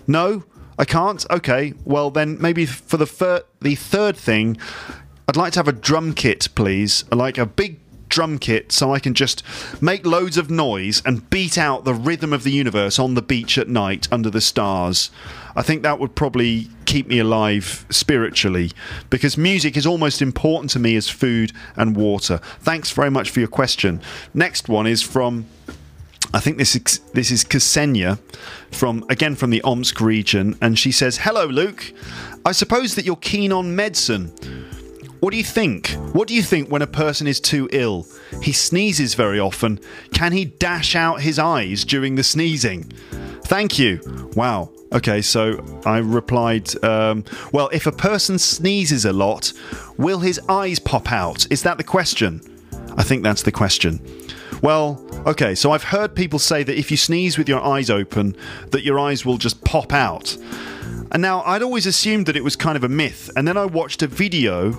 No, 0.07 0.43
I 0.77 0.85
can't. 0.85 1.25
Okay, 1.29 1.73
well 1.83 2.11
then 2.11 2.37
maybe 2.39 2.65
for 2.65 2.97
the 2.97 3.07
fir- 3.07 3.43
the 3.61 3.75
third 3.75 4.17
thing, 4.17 4.57
I'd 5.27 5.37
like 5.37 5.53
to 5.53 5.59
have 5.59 5.67
a 5.67 5.73
drum 5.73 6.13
kit, 6.13 6.49
please. 6.55 7.05
Like 7.11 7.37
a 7.37 7.45
big 7.45 7.79
drum 8.09 8.37
kit 8.37 8.71
so 8.71 8.93
I 8.93 8.99
can 8.99 9.13
just 9.13 9.43
make 9.81 10.05
loads 10.05 10.37
of 10.37 10.49
noise 10.49 11.01
and 11.05 11.29
beat 11.29 11.57
out 11.57 11.83
the 11.83 11.93
rhythm 11.93 12.33
of 12.33 12.43
the 12.43 12.51
universe 12.51 12.99
on 12.99 13.13
the 13.13 13.21
beach 13.21 13.57
at 13.57 13.67
night 13.67 14.07
under 14.11 14.29
the 14.29 14.41
stars. 14.41 15.09
I 15.55 15.61
think 15.61 15.83
that 15.83 15.99
would 15.99 16.15
probably 16.15 16.69
keep 16.85 17.07
me 17.07 17.19
alive 17.19 17.85
spiritually 17.89 18.71
because 19.09 19.37
music 19.37 19.77
is 19.77 19.85
almost 19.85 20.21
important 20.21 20.71
to 20.71 20.79
me 20.79 20.95
as 20.95 21.09
food 21.09 21.51
and 21.75 21.95
water. 21.95 22.39
Thanks 22.59 22.91
very 22.91 23.11
much 23.11 23.29
for 23.29 23.39
your 23.39 23.49
question. 23.49 24.01
Next 24.33 24.69
one 24.69 24.87
is 24.87 25.01
from 25.01 25.45
I 26.33 26.39
think 26.39 26.57
this 26.57 26.75
is 26.75 26.99
this 27.13 27.31
is 27.31 27.45
Ksenia 27.45 28.19
from 28.71 29.05
again 29.09 29.35
from 29.35 29.51
the 29.51 29.61
Omsk 29.61 30.01
region 30.01 30.57
and 30.61 30.77
she 30.77 30.91
says, 30.91 31.19
"Hello 31.19 31.45
Luke. 31.45 31.93
I 32.45 32.51
suppose 32.51 32.95
that 32.95 33.05
you're 33.05 33.15
keen 33.15 33.53
on 33.53 33.75
medicine. 33.75 34.33
What 35.19 35.31
do 35.31 35.37
you 35.37 35.43
think? 35.43 35.89
What 36.13 36.27
do 36.27 36.33
you 36.33 36.43
think 36.43 36.69
when 36.69 36.81
a 36.81 36.87
person 36.87 37.25
is 37.25 37.39
too 37.39 37.67
ill? 37.71 38.05
He 38.41 38.51
sneezes 38.51 39.15
very 39.15 39.39
often. 39.39 39.79
Can 40.13 40.33
he 40.33 40.45
dash 40.45 40.95
out 40.95 41.21
his 41.21 41.39
eyes 41.39 41.83
during 41.83 42.15
the 42.15 42.23
sneezing? 42.23 42.91
Thank 43.45 43.79
you. 43.79 44.31
Wow. 44.35 44.71
Okay, 44.91 45.21
so 45.21 45.63
I 45.85 45.97
replied, 45.97 46.83
um, 46.83 47.25
well, 47.51 47.69
if 47.73 47.87
a 47.87 47.91
person 47.91 48.37
sneezes 48.37 49.03
a 49.05 49.13
lot, 49.13 49.51
will 49.97 50.19
his 50.19 50.39
eyes 50.47 50.79
pop 50.79 51.11
out? 51.11 51.47
Is 51.51 51.63
that 51.63 51.77
the 51.77 51.83
question? 51.83 52.41
I 52.97 53.03
think 53.03 53.23
that's 53.23 53.43
the 53.43 53.51
question. 53.51 53.99
Well, 54.61 55.05
okay, 55.25 55.53
so 55.55 55.71
I've 55.71 55.83
heard 55.83 56.15
people 56.15 56.39
say 56.39 56.63
that 56.63 56.77
if 56.77 56.91
you 56.91 56.97
sneeze 56.97 57.37
with 57.37 57.49
your 57.49 57.61
eyes 57.61 57.89
open, 57.89 58.35
that 58.71 58.83
your 58.83 58.99
eyes 58.99 59.25
will 59.25 59.37
just 59.37 59.63
pop 59.63 59.91
out. 59.91 60.37
And 61.11 61.21
now 61.21 61.41
I'd 61.43 61.61
always 61.61 61.85
assumed 61.85 62.25
that 62.27 62.37
it 62.37 62.43
was 62.43 62.55
kind 62.55 62.77
of 62.77 62.83
a 62.83 62.89
myth, 62.89 63.29
and 63.35 63.47
then 63.47 63.57
I 63.57 63.65
watched 63.65 64.01
a 64.01 64.07
video 64.07 64.71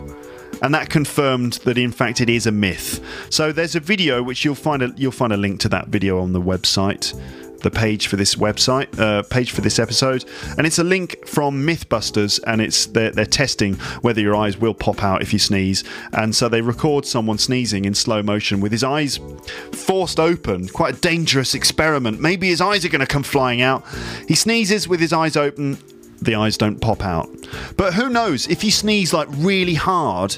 and 0.62 0.74
that 0.74 0.90
confirmed 0.90 1.54
that 1.64 1.78
in 1.78 1.92
fact 1.92 2.20
it 2.20 2.28
is 2.28 2.46
a 2.46 2.52
myth. 2.52 3.00
So 3.30 3.52
there's 3.52 3.74
a 3.76 3.80
video 3.80 4.22
which 4.22 4.44
you'll 4.44 4.54
find 4.54 4.82
a 4.82 4.92
you'll 4.96 5.12
find 5.12 5.32
a 5.32 5.36
link 5.36 5.60
to 5.60 5.68
that 5.70 5.88
video 5.88 6.20
on 6.20 6.32
the 6.32 6.40
website 6.40 7.14
the 7.66 7.70
page 7.70 8.06
for 8.06 8.16
this 8.16 8.36
website, 8.36 8.98
uh, 8.98 9.22
page 9.24 9.50
for 9.50 9.60
this 9.60 9.78
episode, 9.78 10.24
and 10.56 10.66
it's 10.66 10.78
a 10.78 10.84
link 10.84 11.26
from 11.26 11.66
MythBusters, 11.66 12.38
and 12.46 12.60
it's 12.60 12.86
they're, 12.86 13.10
they're 13.10 13.26
testing 13.26 13.74
whether 14.02 14.20
your 14.20 14.36
eyes 14.36 14.56
will 14.56 14.74
pop 14.74 15.02
out 15.02 15.22
if 15.22 15.32
you 15.32 15.38
sneeze, 15.38 15.82
and 16.12 16.34
so 16.34 16.48
they 16.48 16.60
record 16.60 17.04
someone 17.04 17.38
sneezing 17.38 17.84
in 17.84 17.94
slow 17.94 18.22
motion 18.22 18.60
with 18.60 18.72
his 18.72 18.84
eyes 18.84 19.18
forced 19.72 20.20
open. 20.20 20.68
Quite 20.68 20.96
a 20.96 21.00
dangerous 21.00 21.54
experiment. 21.54 22.20
Maybe 22.20 22.48
his 22.48 22.60
eyes 22.60 22.84
are 22.84 22.88
going 22.88 23.00
to 23.00 23.06
come 23.06 23.22
flying 23.22 23.62
out. 23.62 23.84
He 24.28 24.34
sneezes 24.34 24.86
with 24.86 25.00
his 25.00 25.12
eyes 25.12 25.36
open. 25.36 25.78
The 26.26 26.34
eyes 26.34 26.56
don't 26.56 26.80
pop 26.80 27.04
out. 27.04 27.28
But 27.76 27.94
who 27.94 28.10
knows? 28.10 28.48
If 28.48 28.62
you 28.64 28.70
sneeze 28.70 29.12
like 29.14 29.28
really 29.36 29.74
hard, 29.74 30.36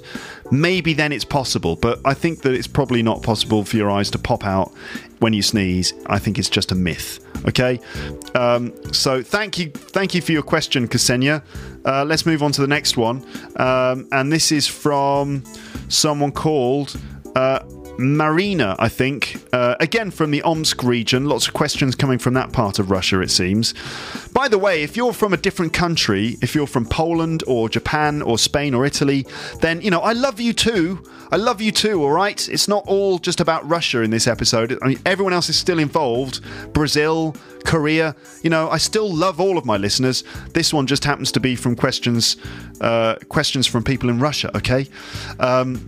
maybe 0.51 0.93
then 0.93 1.13
it's 1.13 1.25
possible. 1.25 1.77
But 1.77 2.01
I 2.05 2.15
think 2.15 2.43
that 2.43 2.53
it's 2.53 2.67
probably 2.67 3.03
not 3.03 3.23
possible 3.23 3.65
for 3.65 3.77
your 3.77 3.91
eyes 3.91 4.11
to 4.11 4.19
pop 4.19 4.45
out 4.45 4.73
when 5.21 5.33
you 5.33 5.43
sneeze. 5.43 5.95
I 6.07 6.19
think 6.19 6.39
it's 6.39 6.51
just 6.51 6.71
a 6.73 6.75
myth. 6.75 7.21
Okay, 7.47 7.81
um, 8.35 8.73
so 8.93 9.23
thank 9.23 9.59
you, 9.59 9.71
thank 9.71 10.15
you 10.15 10.21
for 10.21 10.33
your 10.33 10.43
question, 10.43 10.89
Ksenia. 10.89 11.43
Uh, 11.85 12.05
let's 12.05 12.27
move 12.27 12.43
on 12.43 12.53
to 12.53 12.61
the 12.61 12.67
next 12.67 12.97
one, 12.97 13.25
um, 13.57 14.09
and 14.11 14.33
this 14.33 14.53
is 14.53 14.67
from 14.67 15.45
someone 15.89 16.33
called. 16.33 16.97
Marina, 17.99 18.77
I 18.79 18.89
think, 18.89 19.43
uh, 19.53 19.75
again 19.81 20.13
from 20.13 20.31
the 20.31 20.41
Omsk 20.43 20.85
region. 20.85 21.25
Lots 21.25 21.49
of 21.49 21.55
questions 21.55 21.97
coming 21.97 22.19
from 22.19 22.35
that 22.35 22.53
part 22.53 22.79
of 22.79 22.91
Russia, 22.91 23.21
it 23.21 23.31
seems. 23.31 23.75
By 24.33 24.47
the 24.47 24.59
way, 24.59 24.83
if 24.85 24.97
you're 24.97 25.13
from 25.13 25.33
a 25.33 25.37
different 25.37 25.73
country, 25.73 26.37
if 26.41 26.55
you're 26.55 26.69
from 26.69 26.87
Poland 26.87 27.43
or 27.49 27.69
Japan 27.69 28.23
or 28.23 28.39
Spain 28.39 28.73
or 28.73 28.87
Italy, 28.87 29.27
then, 29.61 29.81
you 29.81 29.91
know, 29.91 30.01
I 30.01 30.13
love 30.13 30.39
you 30.39 30.53
too. 30.53 31.03
I 31.33 31.37
love 31.37 31.61
you 31.61 31.73
too, 31.73 32.03
all 32.03 32.13
right? 32.13 32.49
It's 32.49 32.69
not 32.69 32.85
all 32.87 33.19
just 33.19 33.41
about 33.41 33.69
Russia 33.69 34.03
in 34.03 34.11
this 34.11 34.27
episode. 34.27 34.79
I 34.81 34.89
mean, 34.89 35.01
everyone 35.05 35.33
else 35.33 35.49
is 35.49 35.57
still 35.57 35.79
involved. 35.81 36.41
Brazil, 36.73 37.37
Korea, 37.65 38.15
you 38.43 38.49
know, 38.49 38.71
I 38.71 38.79
still 38.79 39.13
love 39.13 39.41
all 39.41 39.59
of 39.59 39.67
my 39.67 39.77
listeners. 39.77 40.25
This 40.55 40.73
one 40.73 40.87
just 40.87 41.05
happens 41.05 41.33
to 41.33 41.41
be 41.41 41.57
from 41.57 41.77
questions, 41.77 42.37
uh, 42.81 43.17
questions 43.29 43.67
from 43.67 43.83
people 43.83 44.09
in 44.09 44.21
Russia, 44.21 44.57
okay? 44.57 44.89
Um, 45.41 45.87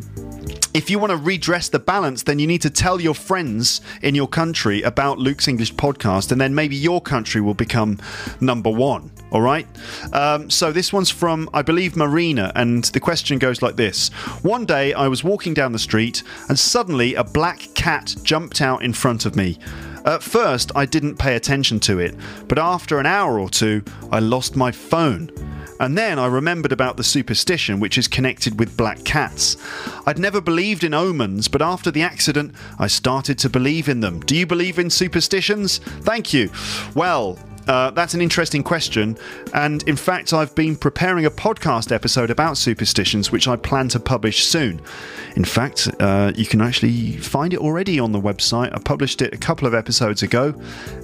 if 0.72 0.88
you 0.88 0.98
want 0.98 1.10
to 1.10 1.16
redress 1.16 1.68
the 1.68 1.78
balance, 1.78 2.22
then 2.22 2.38
you 2.38 2.46
need 2.46 2.62
to 2.62 2.70
tell 2.70 3.00
your 3.00 3.14
friends 3.14 3.80
in 4.02 4.14
your 4.14 4.28
country 4.28 4.82
about 4.82 5.18
Luke's 5.18 5.48
English 5.48 5.74
podcast, 5.74 6.30
and 6.30 6.40
then 6.40 6.54
maybe 6.54 6.76
your 6.76 7.00
country 7.00 7.40
will 7.40 7.54
become 7.54 7.98
number 8.40 8.70
one. 8.70 9.10
All 9.32 9.40
right. 9.40 9.66
Um, 10.12 10.50
so 10.50 10.72
this 10.72 10.92
one's 10.92 11.10
from, 11.10 11.48
I 11.52 11.62
believe, 11.62 11.96
Marina, 11.96 12.52
and 12.54 12.84
the 12.84 13.00
question 13.00 13.38
goes 13.38 13.62
like 13.62 13.76
this 13.76 14.08
One 14.42 14.64
day 14.64 14.92
I 14.92 15.08
was 15.08 15.24
walking 15.24 15.54
down 15.54 15.72
the 15.72 15.78
street, 15.78 16.22
and 16.48 16.58
suddenly 16.58 17.14
a 17.14 17.24
black 17.24 17.60
cat 17.74 18.14
jumped 18.22 18.60
out 18.60 18.82
in 18.82 18.92
front 18.92 19.26
of 19.26 19.36
me. 19.36 19.58
At 20.04 20.22
first, 20.22 20.72
I 20.74 20.86
didn't 20.86 21.16
pay 21.16 21.36
attention 21.36 21.78
to 21.80 21.98
it, 21.98 22.14
but 22.48 22.58
after 22.58 22.98
an 22.98 23.06
hour 23.06 23.38
or 23.38 23.50
two, 23.50 23.82
I 24.10 24.20
lost 24.20 24.56
my 24.56 24.72
phone. 24.72 25.30
And 25.80 25.96
then 25.96 26.18
I 26.18 26.26
remembered 26.26 26.72
about 26.72 26.96
the 26.96 27.02
superstition 27.02 27.80
which 27.80 27.98
is 27.98 28.06
connected 28.06 28.58
with 28.58 28.76
black 28.76 29.02
cats. 29.02 29.56
I'd 30.06 30.18
never 30.18 30.40
believed 30.40 30.84
in 30.84 30.94
omens, 30.94 31.48
but 31.48 31.62
after 31.62 31.90
the 31.90 32.02
accident, 32.02 32.54
I 32.78 32.86
started 32.86 33.38
to 33.40 33.48
believe 33.48 33.88
in 33.88 34.00
them. 34.00 34.20
Do 34.20 34.36
you 34.36 34.46
believe 34.46 34.78
in 34.78 34.90
superstitions? 34.90 35.78
Thank 35.78 36.32
you. 36.34 36.50
Well, 36.94 37.38
uh, 37.66 37.90
that's 37.90 38.14
an 38.14 38.20
interesting 38.20 38.62
question. 38.62 39.16
And 39.54 39.82
in 39.84 39.96
fact, 39.96 40.32
I've 40.32 40.54
been 40.54 40.76
preparing 40.76 41.24
a 41.24 41.30
podcast 41.30 41.92
episode 41.92 42.30
about 42.30 42.56
superstitions, 42.58 43.30
which 43.30 43.48
I 43.48 43.56
plan 43.56 43.88
to 43.88 44.00
publish 44.00 44.44
soon. 44.44 44.80
In 45.36 45.44
fact, 45.44 45.88
uh, 46.00 46.32
you 46.34 46.46
can 46.46 46.60
actually 46.60 47.16
find 47.18 47.54
it 47.54 47.60
already 47.60 48.00
on 48.00 48.12
the 48.12 48.20
website. 48.20 48.74
I 48.74 48.80
published 48.80 49.22
it 49.22 49.32
a 49.32 49.38
couple 49.38 49.68
of 49.68 49.74
episodes 49.74 50.22
ago, 50.22 50.54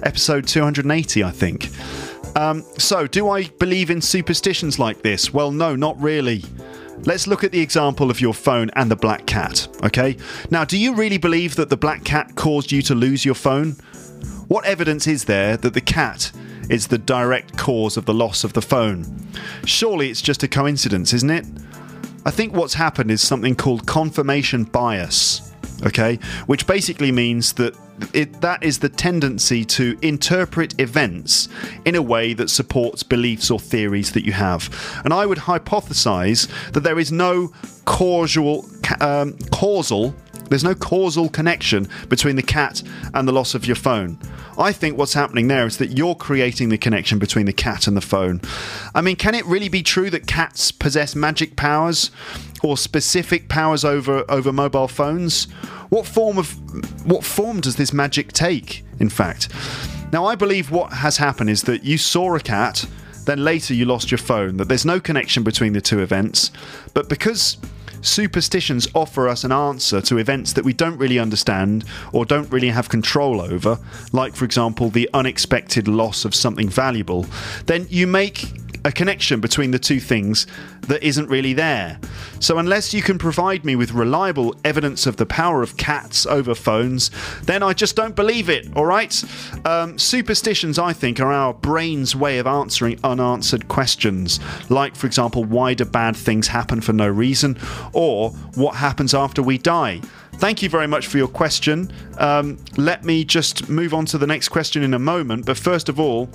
episode 0.03 0.47
280, 0.47 1.23
I 1.23 1.31
think. 1.31 1.69
Um, 2.35 2.63
so, 2.77 3.07
do 3.07 3.29
I 3.29 3.47
believe 3.59 3.89
in 3.89 4.01
superstitions 4.01 4.77
like 4.77 5.01
this? 5.01 5.33
Well, 5.33 5.51
no, 5.51 5.75
not 5.75 5.99
really. 6.01 6.43
Let's 7.03 7.27
look 7.27 7.43
at 7.43 7.51
the 7.51 7.61
example 7.61 8.09
of 8.09 8.19
your 8.19 8.33
phone 8.33 8.69
and 8.75 8.89
the 8.89 8.95
black 8.95 9.25
cat, 9.25 9.67
okay? 9.83 10.17
Now, 10.49 10.65
do 10.65 10.77
you 10.77 10.95
really 10.95 11.17
believe 11.17 11.55
that 11.55 11.69
the 11.69 11.77
black 11.77 12.03
cat 12.03 12.35
caused 12.35 12.71
you 12.71 12.81
to 12.83 12.95
lose 12.95 13.23
your 13.23 13.35
phone? 13.35 13.73
What 14.47 14.65
evidence 14.65 15.07
is 15.07 15.25
there 15.25 15.57
that 15.57 15.73
the 15.73 15.81
cat 15.81 16.31
is 16.69 16.87
the 16.87 16.97
direct 16.97 17.57
cause 17.57 17.97
of 17.97 18.05
the 18.05 18.13
loss 18.13 18.43
of 18.43 18.53
the 18.53 18.61
phone? 18.61 19.05
Surely 19.65 20.09
it's 20.09 20.21
just 20.21 20.43
a 20.43 20.47
coincidence, 20.47 21.13
isn't 21.13 21.29
it? 21.29 21.45
I 22.25 22.31
think 22.31 22.53
what's 22.53 22.73
happened 22.73 23.11
is 23.11 23.21
something 23.21 23.55
called 23.55 23.85
confirmation 23.85 24.63
bias, 24.65 25.53
okay? 25.85 26.19
Which 26.47 26.65
basically 26.67 27.11
means 27.11 27.53
that 27.53 27.75
it, 28.13 28.41
that 28.41 28.63
is 28.63 28.79
the 28.79 28.89
tendency 28.89 29.65
to 29.65 29.97
interpret 30.01 30.79
events 30.79 31.49
in 31.85 31.95
a 31.95 32.01
way 32.01 32.33
that 32.33 32.49
supports 32.49 33.03
beliefs 33.03 33.49
or 33.49 33.59
theories 33.59 34.11
that 34.13 34.25
you 34.25 34.33
have. 34.33 34.69
And 35.03 35.13
I 35.13 35.25
would 35.25 35.37
hypothesize 35.37 36.47
that 36.71 36.81
there 36.81 36.99
is 36.99 37.11
no 37.11 37.51
causal, 37.85 38.65
um, 38.99 39.37
causal 39.51 40.13
there's 40.49 40.63
no 40.63 40.75
causal 40.75 41.29
connection 41.29 41.87
between 42.09 42.35
the 42.35 42.43
cat 42.43 42.81
and 43.13 43.27
the 43.27 43.31
loss 43.31 43.55
of 43.55 43.65
your 43.65 43.75
phone. 43.75 44.19
I 44.57 44.71
think 44.71 44.97
what's 44.97 45.13
happening 45.13 45.47
there 45.47 45.65
is 45.65 45.77
that 45.77 45.97
you're 45.97 46.15
creating 46.15 46.69
the 46.69 46.77
connection 46.77 47.19
between 47.19 47.45
the 47.45 47.53
cat 47.53 47.87
and 47.87 47.95
the 47.95 48.01
phone. 48.01 48.41
I 48.95 49.01
mean, 49.01 49.15
can 49.15 49.35
it 49.35 49.45
really 49.45 49.69
be 49.69 49.83
true 49.83 50.09
that 50.09 50.27
cats 50.27 50.71
possess 50.71 51.15
magic 51.15 51.55
powers 51.55 52.11
or 52.63 52.77
specific 52.77 53.49
powers 53.49 53.85
over 53.85 54.25
over 54.29 54.51
mobile 54.51 54.87
phones? 54.87 55.45
What 55.89 56.05
form 56.05 56.37
of 56.37 56.51
what 57.05 57.23
form 57.23 57.61
does 57.61 57.75
this 57.75 57.93
magic 57.93 58.33
take, 58.33 58.83
in 58.99 59.09
fact? 59.09 59.49
Now, 60.11 60.25
I 60.25 60.35
believe 60.35 60.71
what 60.71 60.93
has 60.93 61.17
happened 61.17 61.49
is 61.49 61.63
that 61.63 61.83
you 61.83 61.97
saw 61.97 62.35
a 62.35 62.39
cat, 62.39 62.85
then 63.25 63.43
later 63.43 63.73
you 63.73 63.85
lost 63.85 64.09
your 64.09 64.17
phone, 64.17 64.57
that 64.57 64.69
there's 64.69 64.85
no 64.85 64.99
connection 64.99 65.43
between 65.43 65.73
the 65.73 65.81
two 65.81 65.99
events, 65.99 66.51
but 66.93 67.09
because 67.09 67.57
superstitions 68.01 68.87
offer 68.93 69.27
us 69.27 69.43
an 69.43 69.51
answer 69.51 70.01
to 70.01 70.17
events 70.17 70.53
that 70.53 70.63
we 70.63 70.73
don't 70.73 70.97
really 70.97 71.19
understand 71.19 71.85
or 72.13 72.25
don't 72.25 72.49
really 72.51 72.69
have 72.69 72.89
control 72.89 73.41
over, 73.41 73.79
like, 74.11 74.35
for 74.35 74.45
example, 74.45 74.89
the 74.89 75.09
unexpected 75.13 75.87
loss 75.87 76.25
of 76.25 76.35
something 76.35 76.69
valuable, 76.69 77.25
then 77.65 77.87
you 77.89 78.07
make 78.07 78.51
a 78.87 78.91
connection 78.91 79.41
between 79.41 79.71
the 79.71 79.77
two 79.77 79.99
things 79.99 80.47
that 80.87 81.03
isn't 81.03 81.27
really 81.27 81.51
there. 81.51 81.99
So, 82.39 82.57
unless 82.57 82.93
you 82.93 83.01
can 83.01 83.17
provide 83.17 83.65
me 83.65 83.75
with 83.75 83.91
reliable 83.91 84.55
evidence 84.63 85.05
of 85.05 85.17
the 85.17 85.25
power 85.25 85.61
of 85.61 85.75
cats 85.75 86.25
over 86.25 86.55
phones, 86.55 87.11
then 87.43 87.63
I 87.63 87.73
just 87.73 87.97
don't 87.97 88.15
believe 88.15 88.49
it, 88.49 88.73
alright? 88.77 89.21
Um, 89.65 89.99
superstitions, 89.99 90.79
I 90.79 90.93
think, 90.93 91.19
are 91.19 91.33
our 91.33 91.53
brain's 91.53 92.15
way 92.15 92.39
of 92.39 92.47
answering 92.47 92.97
unanswered 93.03 93.67
questions, 93.67 94.39
like, 94.69 94.95
for 94.95 95.05
example, 95.05 95.43
why 95.43 95.73
do 95.73 95.83
bad 95.83 96.15
things 96.15 96.47
happen 96.47 96.79
for 96.79 96.93
no 96.93 97.09
reason, 97.09 97.57
or 97.91 98.29
what 98.55 98.75
happens 98.75 99.13
after 99.13 99.43
we 99.43 99.57
die. 99.57 99.99
Thank 100.35 100.61
you 100.61 100.69
very 100.69 100.87
much 100.87 101.07
for 101.07 101.17
your 101.17 101.27
question. 101.27 101.91
Um, 102.19 102.57
let 102.77 103.03
me 103.03 103.25
just 103.25 103.69
move 103.69 103.93
on 103.93 104.05
to 104.05 104.17
the 104.17 104.27
next 104.27 104.49
question 104.49 104.81
in 104.81 104.93
a 104.93 104.99
moment, 104.99 105.45
but 105.45 105.57
first 105.57 105.89
of 105.89 105.99
all, 105.99 106.29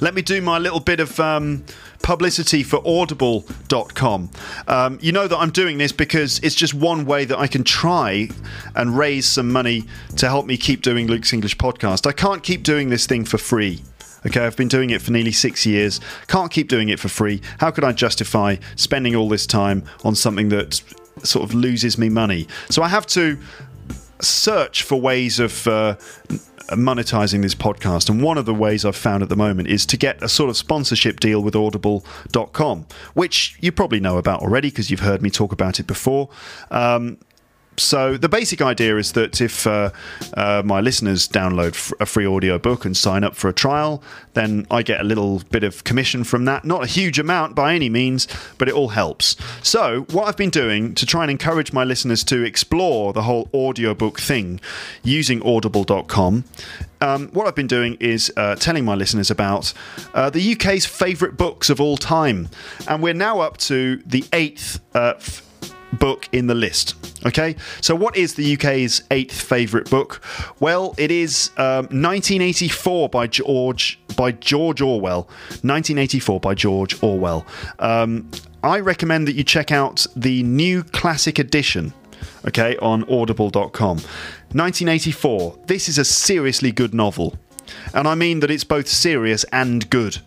let 0.00 0.14
me 0.14 0.22
do 0.22 0.40
my 0.40 0.58
little 0.58 0.80
bit 0.80 1.00
of 1.00 1.18
um, 1.20 1.64
publicity 2.02 2.62
for 2.62 2.80
audible.com. 2.86 4.30
Um, 4.68 4.98
you 5.00 5.12
know 5.12 5.26
that 5.26 5.38
I'm 5.38 5.50
doing 5.50 5.78
this 5.78 5.92
because 5.92 6.38
it's 6.40 6.54
just 6.54 6.74
one 6.74 7.06
way 7.06 7.24
that 7.24 7.38
I 7.38 7.46
can 7.46 7.64
try 7.64 8.28
and 8.74 8.96
raise 8.96 9.26
some 9.26 9.50
money 9.50 9.84
to 10.16 10.28
help 10.28 10.46
me 10.46 10.56
keep 10.56 10.82
doing 10.82 11.06
Luke's 11.06 11.32
English 11.32 11.56
podcast. 11.56 12.06
I 12.06 12.12
can't 12.12 12.42
keep 12.42 12.62
doing 12.62 12.90
this 12.90 13.06
thing 13.06 13.24
for 13.24 13.38
free. 13.38 13.82
Okay, 14.26 14.40
I've 14.40 14.56
been 14.56 14.68
doing 14.68 14.90
it 14.90 15.02
for 15.02 15.12
nearly 15.12 15.32
six 15.32 15.66
years. 15.66 16.00
Can't 16.28 16.50
keep 16.50 16.68
doing 16.68 16.88
it 16.88 16.98
for 16.98 17.08
free. 17.08 17.42
How 17.58 17.70
could 17.70 17.84
I 17.84 17.92
justify 17.92 18.56
spending 18.76 19.14
all 19.14 19.28
this 19.28 19.46
time 19.46 19.84
on 20.02 20.14
something 20.14 20.48
that 20.48 20.80
sort 21.22 21.44
of 21.44 21.54
loses 21.54 21.98
me 21.98 22.08
money? 22.08 22.48
So 22.70 22.82
I 22.82 22.88
have 22.88 23.06
to 23.08 23.38
search 24.20 24.82
for 24.82 25.00
ways 25.00 25.38
of 25.38 25.66
uh, 25.66 25.96
monetizing 26.70 27.42
this 27.42 27.54
podcast. 27.54 28.08
And 28.08 28.22
one 28.22 28.38
of 28.38 28.46
the 28.46 28.54
ways 28.54 28.84
I've 28.84 28.96
found 28.96 29.22
at 29.22 29.28
the 29.28 29.36
moment 29.36 29.68
is 29.68 29.84
to 29.86 29.96
get 29.96 30.22
a 30.22 30.28
sort 30.28 30.50
of 30.50 30.56
sponsorship 30.56 31.20
deal 31.20 31.42
with 31.42 31.54
audible.com, 31.54 32.86
which 33.14 33.56
you 33.60 33.72
probably 33.72 34.00
know 34.00 34.18
about 34.18 34.40
already 34.40 34.70
because 34.70 34.90
you've 34.90 35.00
heard 35.00 35.22
me 35.22 35.30
talk 35.30 35.52
about 35.52 35.80
it 35.80 35.86
before. 35.86 36.28
Um, 36.70 37.18
so 37.76 38.16
the 38.16 38.28
basic 38.28 38.62
idea 38.62 38.96
is 38.96 39.12
that 39.12 39.40
if 39.40 39.66
uh, 39.66 39.90
uh, 40.34 40.62
my 40.64 40.80
listeners 40.80 41.28
download 41.28 41.92
a 42.00 42.06
free 42.06 42.26
audio 42.26 42.58
book 42.58 42.84
and 42.84 42.96
sign 42.96 43.24
up 43.24 43.34
for 43.34 43.48
a 43.48 43.52
trial, 43.52 44.02
then 44.34 44.66
I 44.70 44.82
get 44.82 45.00
a 45.00 45.04
little 45.04 45.40
bit 45.50 45.64
of 45.64 45.84
commission 45.84 46.24
from 46.24 46.44
that. 46.44 46.64
Not 46.64 46.84
a 46.84 46.86
huge 46.86 47.18
amount 47.18 47.54
by 47.54 47.74
any 47.74 47.88
means, 47.88 48.28
but 48.58 48.68
it 48.68 48.74
all 48.74 48.88
helps. 48.88 49.36
So 49.62 50.02
what 50.10 50.28
I've 50.28 50.36
been 50.36 50.50
doing 50.50 50.94
to 50.94 51.06
try 51.06 51.22
and 51.22 51.30
encourage 51.30 51.72
my 51.72 51.84
listeners 51.84 52.24
to 52.24 52.42
explore 52.42 53.12
the 53.12 53.22
whole 53.22 53.48
audiobook 53.54 54.20
thing 54.20 54.60
using 55.02 55.42
audible.com 55.42 56.44
um, 57.00 57.28
what 57.28 57.46
I've 57.46 57.54
been 57.54 57.66
doing 57.66 57.96
is 58.00 58.32
uh, 58.36 58.54
telling 58.56 58.84
my 58.84 58.94
listeners 58.94 59.30
about 59.30 59.74
uh, 60.14 60.30
the 60.30 60.52
UK's 60.52 60.86
favourite 60.86 61.36
books 61.36 61.68
of 61.68 61.80
all 61.80 61.96
time. 61.98 62.48
And 62.88 63.02
we're 63.02 63.14
now 63.14 63.40
up 63.40 63.58
to 63.58 64.02
the 64.06 64.24
eighth 64.32 64.80
uh, 64.94 65.14
book 65.94 66.28
in 66.32 66.46
the 66.46 66.54
list. 66.54 66.94
Okay, 67.26 67.56
so 67.80 67.94
what 67.94 68.16
is 68.16 68.34
the 68.34 68.54
UK's 68.54 69.02
eighth 69.10 69.40
favourite 69.40 69.88
book? 69.88 70.20
Well, 70.60 70.94
it 70.98 71.10
is 71.10 71.50
um, 71.56 71.86
1984 71.86 73.08
by 73.08 73.26
George 73.26 73.98
by 74.16 74.32
George 74.32 74.80
Orwell. 74.80 75.22
1984 75.62 76.40
by 76.40 76.54
George 76.54 77.02
Orwell. 77.02 77.46
Um, 77.78 78.30
I 78.62 78.80
recommend 78.80 79.28
that 79.28 79.34
you 79.34 79.44
check 79.44 79.72
out 79.72 80.06
the 80.16 80.42
new 80.42 80.82
classic 80.82 81.38
edition. 81.38 81.92
Okay, 82.46 82.76
on 82.78 83.04
Audible.com. 83.04 83.96
1984. 83.98 85.58
This 85.66 85.88
is 85.88 85.98
a 85.98 86.04
seriously 86.04 86.72
good 86.72 86.94
novel, 86.94 87.36
and 87.92 88.06
I 88.06 88.14
mean 88.14 88.40
that 88.40 88.50
it's 88.50 88.64
both 88.64 88.88
serious 88.88 89.44
and 89.52 89.88
good. 89.90 90.18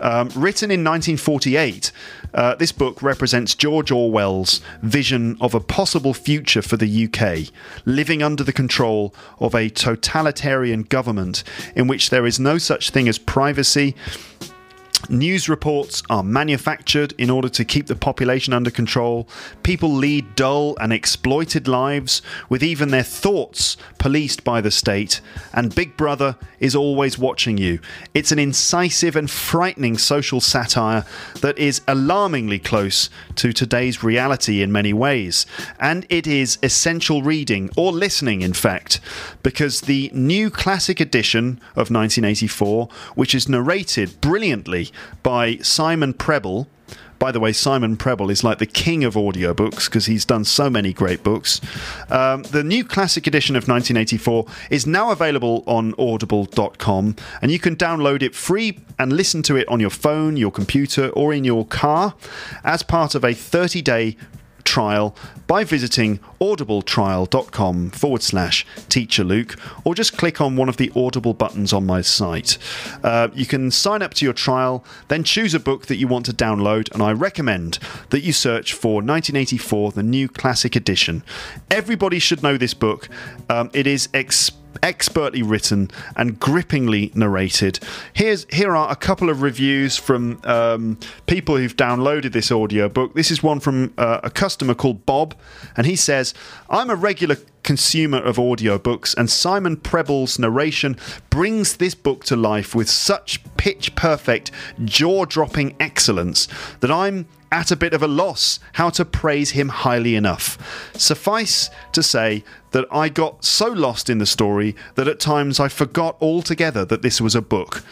Um, 0.00 0.28
written 0.34 0.70
in 0.70 0.84
1948, 0.84 1.92
uh, 2.32 2.54
this 2.56 2.72
book 2.72 3.02
represents 3.02 3.54
George 3.54 3.90
Orwell's 3.90 4.60
vision 4.82 5.36
of 5.40 5.54
a 5.54 5.60
possible 5.60 6.14
future 6.14 6.62
for 6.62 6.76
the 6.76 7.04
UK, 7.06 7.52
living 7.84 8.22
under 8.22 8.44
the 8.44 8.52
control 8.52 9.14
of 9.38 9.54
a 9.54 9.68
totalitarian 9.68 10.82
government 10.82 11.44
in 11.74 11.86
which 11.86 12.10
there 12.10 12.26
is 12.26 12.38
no 12.38 12.58
such 12.58 12.90
thing 12.90 13.08
as 13.08 13.18
privacy 13.18 13.94
News 15.08 15.48
reports 15.48 16.02
are 16.10 16.22
manufactured 16.22 17.14
in 17.18 17.30
order 17.30 17.48
to 17.48 17.64
keep 17.64 17.86
the 17.86 17.96
population 17.96 18.52
under 18.52 18.70
control. 18.70 19.26
People 19.62 19.92
lead 19.92 20.36
dull 20.36 20.76
and 20.80 20.92
exploited 20.92 21.66
lives, 21.66 22.22
with 22.48 22.62
even 22.62 22.90
their 22.90 23.02
thoughts 23.02 23.76
policed 23.98 24.44
by 24.44 24.60
the 24.60 24.70
state. 24.70 25.20
And 25.52 25.74
Big 25.74 25.96
Brother 25.96 26.36
is 26.58 26.76
always 26.76 27.18
watching 27.18 27.58
you. 27.58 27.80
It's 28.14 28.30
an 28.30 28.38
incisive 28.38 29.16
and 29.16 29.30
frightening 29.30 29.98
social 29.98 30.40
satire 30.40 31.04
that 31.40 31.58
is 31.58 31.80
alarmingly 31.88 32.58
close 32.58 33.10
to 33.36 33.52
today's 33.52 34.04
reality 34.04 34.62
in 34.62 34.70
many 34.70 34.92
ways. 34.92 35.46
And 35.78 36.06
it 36.08 36.26
is 36.26 36.58
essential 36.62 37.22
reading, 37.22 37.70
or 37.76 37.92
listening, 37.92 38.42
in 38.42 38.52
fact, 38.52 39.00
because 39.42 39.82
the 39.82 40.10
new 40.12 40.50
classic 40.50 41.00
edition 41.00 41.60
of 41.72 41.90
1984, 41.90 42.88
which 43.14 43.34
is 43.34 43.48
narrated 43.48 44.20
brilliantly 44.20 44.89
by 45.22 45.56
Simon 45.58 46.12
Prebble. 46.14 46.68
By 47.18 47.32
the 47.32 47.40
way, 47.40 47.52
Simon 47.52 47.98
Prebble 47.98 48.30
is 48.30 48.42
like 48.42 48.58
the 48.58 48.66
king 48.66 49.04
of 49.04 49.12
audiobooks 49.12 49.84
because 49.84 50.06
he's 50.06 50.24
done 50.24 50.42
so 50.42 50.70
many 50.70 50.94
great 50.94 51.22
books. 51.22 51.60
Um, 52.08 52.44
the 52.44 52.64
new 52.64 52.82
classic 52.82 53.26
edition 53.26 53.56
of 53.56 53.68
1984 53.68 54.46
is 54.70 54.86
now 54.86 55.10
available 55.10 55.62
on 55.66 55.94
audible.com 55.98 57.16
and 57.42 57.50
you 57.50 57.58
can 57.58 57.76
download 57.76 58.22
it 58.22 58.34
free 58.34 58.78
and 58.98 59.12
listen 59.12 59.42
to 59.42 59.56
it 59.56 59.68
on 59.68 59.80
your 59.80 59.90
phone, 59.90 60.38
your 60.38 60.50
computer, 60.50 61.10
or 61.10 61.34
in 61.34 61.44
your 61.44 61.66
car 61.66 62.14
as 62.64 62.82
part 62.82 63.14
of 63.14 63.22
a 63.22 63.34
30 63.34 63.82
day 63.82 64.16
trial 64.70 65.16
by 65.48 65.64
visiting 65.64 66.20
audibletrial.com 66.40 67.90
forward 67.90 68.22
slash 68.22 68.64
teacher 68.88 69.24
Luke 69.24 69.56
or 69.84 69.96
just 69.96 70.16
click 70.16 70.40
on 70.40 70.54
one 70.54 70.68
of 70.68 70.76
the 70.76 70.92
Audible 70.94 71.34
buttons 71.34 71.72
on 71.72 71.84
my 71.84 72.00
site. 72.00 72.56
Uh, 73.02 73.28
you 73.34 73.46
can 73.46 73.72
sign 73.72 74.00
up 74.00 74.14
to 74.14 74.24
your 74.24 74.32
trial, 74.32 74.84
then 75.08 75.24
choose 75.24 75.54
a 75.54 75.60
book 75.60 75.86
that 75.86 75.96
you 75.96 76.06
want 76.06 76.24
to 76.26 76.32
download, 76.32 76.88
and 76.92 77.02
I 77.02 77.10
recommend 77.10 77.80
that 78.10 78.20
you 78.20 78.32
search 78.32 78.72
for 78.72 79.02
1984, 79.02 79.90
the 79.90 80.04
new 80.04 80.28
classic 80.28 80.76
edition. 80.76 81.24
Everybody 81.68 82.20
should 82.20 82.40
know 82.40 82.56
this 82.56 82.74
book. 82.74 83.08
Um, 83.48 83.70
it 83.72 83.88
is 83.88 84.08
expensive 84.14 84.60
expertly 84.82 85.42
written 85.42 85.90
and 86.16 86.38
grippingly 86.38 87.10
narrated. 87.14 87.78
Here's 88.12 88.46
here 88.52 88.74
are 88.76 88.90
a 88.90 88.96
couple 88.96 89.30
of 89.30 89.42
reviews 89.42 89.96
from 89.96 90.40
um, 90.44 90.98
people 91.26 91.56
who've 91.56 91.76
downloaded 91.76 92.32
this 92.32 92.50
audiobook. 92.50 93.14
This 93.14 93.30
is 93.30 93.42
one 93.42 93.60
from 93.60 93.92
uh, 93.98 94.20
a 94.22 94.30
customer 94.30 94.74
called 94.74 95.04
Bob, 95.06 95.34
and 95.76 95.86
he 95.86 95.96
says, 95.96 96.34
"I'm 96.68 96.90
a 96.90 96.96
regular." 96.96 97.36
Consumer 97.62 98.16
of 98.16 98.36
audiobooks, 98.36 99.14
and 99.18 99.28
Simon 99.28 99.76
Prebble's 99.76 100.38
narration 100.38 100.96
brings 101.28 101.76
this 101.76 101.94
book 101.94 102.24
to 102.24 102.34
life 102.34 102.74
with 102.74 102.88
such 102.88 103.44
pitch 103.58 103.94
perfect, 103.94 104.50
jaw 104.82 105.26
dropping 105.26 105.76
excellence 105.78 106.48
that 106.80 106.90
I'm 106.90 107.26
at 107.52 107.70
a 107.70 107.76
bit 107.76 107.92
of 107.92 108.02
a 108.02 108.08
loss 108.08 108.60
how 108.74 108.90
to 108.90 109.04
praise 109.04 109.50
him 109.50 109.68
highly 109.68 110.14
enough. 110.14 110.90
Suffice 110.94 111.70
to 111.92 112.02
say 112.02 112.44
that 112.70 112.86
I 112.92 113.08
got 113.08 113.44
so 113.44 113.66
lost 113.68 114.08
in 114.08 114.18
the 114.18 114.26
story 114.26 114.76
that 114.94 115.08
at 115.08 115.20
times 115.20 115.58
I 115.58 115.68
forgot 115.68 116.16
altogether 116.20 116.84
that 116.84 117.02
this 117.02 117.20
was 117.20 117.34
a 117.34 117.42
book. 117.42 117.82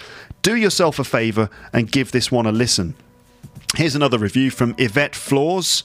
Do 0.42 0.54
yourself 0.56 0.98
a 0.98 1.04
favour 1.04 1.50
and 1.72 1.90
give 1.90 2.12
this 2.12 2.30
one 2.30 2.46
a 2.46 2.52
listen. 2.52 2.94
Here's 3.76 3.94
another 3.94 4.18
review 4.18 4.50
from 4.50 4.74
Yvette 4.78 5.14
Flaws, 5.14 5.84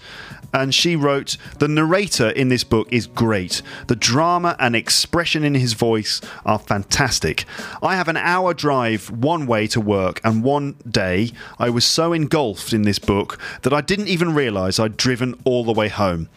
and 0.54 0.74
she 0.74 0.96
wrote 0.96 1.38
The 1.60 1.68
narrator 1.68 2.30
in 2.30 2.50
this 2.50 2.64
book 2.64 2.88
is 2.92 3.08
great. 3.08 3.62
The 3.88 3.96
drama 3.96 4.56
and 4.60 4.76
expression 4.76 5.44
in 5.44 5.56
his 5.56 5.74
voice 5.74 6.22
are 6.46 6.60
fantastic. 6.60 7.46
I 7.82 7.96
have 7.96 8.08
an 8.08 8.18
hour 8.18 8.54
drive 8.54 9.10
one 9.10 9.48
way 9.48 9.68
to 9.68 9.82
work, 9.82 10.22
and 10.24 10.44
one 10.44 10.76
day 10.90 11.32
I 11.58 11.70
was 11.70 11.86
so 11.86 12.14
engulfed 12.14 12.74
in 12.74 12.84
this 12.84 13.00
book 13.00 13.40
that 13.64 13.74
I 13.74 13.82
didn't 13.82 14.08
even 14.08 14.34
realise 14.34 14.80
I'd 14.80 14.98
driven 14.98 15.40
all 15.44 15.64
the 15.64 15.74
way 15.74 15.90
home. 15.90 16.30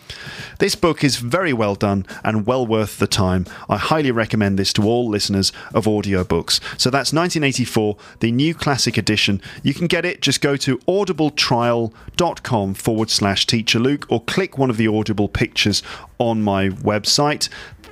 This 0.59 0.75
book 0.75 1.05
is 1.05 1.17
very 1.17 1.53
well 1.53 1.75
done 1.75 2.07
and 2.25 2.47
well 2.47 2.67
worth 2.67 2.99
the 2.99 3.07
time. 3.07 3.47
I 3.69 3.77
highly 3.77 4.11
recommend 4.11 4.59
this 4.59 4.73
to 4.75 4.83
all 4.83 5.09
listeners 5.09 5.53
of 5.75 5.85
audiobooks. 5.85 6.61
So 6.81 6.91
that's 6.91 7.13
1984, 7.13 7.97
the 8.21 8.33
new 8.33 8.55
classic 8.55 8.97
edition. 8.97 9.43
You 9.63 9.75
can 9.75 9.87
get 9.87 10.05
it, 10.05 10.23
just 10.23 10.41
go 10.41 10.57
to 10.57 10.79
audibletrial.com 10.79 12.75
forward 12.75 13.11
slash 13.11 13.47
teacher 13.47 13.79
Luke 13.79 14.06
or 14.09 14.23
click 14.23 14.59
one 14.59 14.71
of 14.71 14.77
the 14.77 14.89
Audible 14.89 15.29
pictures 15.29 15.83
on 16.19 16.43
my 16.43 16.69
website. 16.69 17.49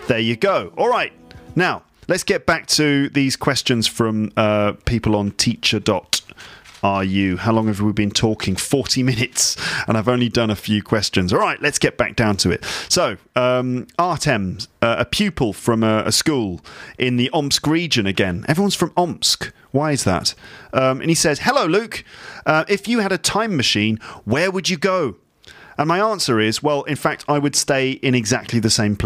There 0.09 0.19
you 0.19 0.37
go. 0.37 0.73
All 0.77 0.89
right. 0.89 1.13
Now, 1.57 1.83
let's 2.09 2.25
get 2.25 2.47
back 2.47 2.67
to 2.67 3.09
these 3.11 3.37
questions 3.37 3.87
from 3.87 4.33
uh, 4.37 4.73
people 4.85 5.17
on 5.17 5.33
you? 7.03 7.39
How 7.39 7.51
long 7.51 7.67
have 7.69 7.81
we 7.81 7.93
been 7.93 8.11
talking? 8.11 8.57
40 8.57 9.03
minutes, 9.11 9.57
and 9.89 9.97
I've 9.97 10.09
only 10.09 10.29
done 10.29 10.51
a 10.51 10.57
few 10.57 10.83
questions. 10.83 11.33
All 11.33 11.39
right, 11.39 11.61
let's 11.63 11.79
get 11.79 11.97
back 11.97 12.15
down 12.15 12.37
to 12.39 12.51
it. 12.51 12.65
So, 12.89 13.17
um, 13.35 13.87
Artem, 13.99 14.59
uh, 14.83 14.97
a 14.99 15.05
pupil 15.07 15.55
from 15.55 15.83
a, 15.83 16.03
a, 16.05 16.13
school 16.13 16.61
in 16.99 17.17
the 17.17 17.31
Omsk 17.33 17.67
region 17.67 18.07
again. 18.07 18.45
Everyone's 18.49 18.75
from 18.75 18.93
Omsk. 18.99 19.51
Why 19.71 19.93
is 19.93 20.05
that? 20.05 20.35
Um, 20.75 21.01
and 21.01 21.09
he 21.09 21.15
says, 21.15 21.41
Hello, 21.41 21.65
Luke. 21.65 22.05
Uh, 22.45 22.65
if 22.69 22.87
you 22.87 23.01
had 23.01 23.13
a 23.13 23.19
time 23.19 23.57
machine, 23.57 23.97
where 24.25 24.51
would 24.51 24.69
you 24.69 24.77
go? 24.77 25.17
And 25.77 25.89
my 25.89 25.99
answer 25.99 26.41
is, 26.41 26.63
well, 26.63 26.83
in 26.85 26.97
fact, 26.97 27.25
I 27.29 27.39
would 27.39 27.57
stay 27.57 27.93
in 27.93 28.15
exactly 28.15 28.61
the 28.61 28.71
same 28.71 28.97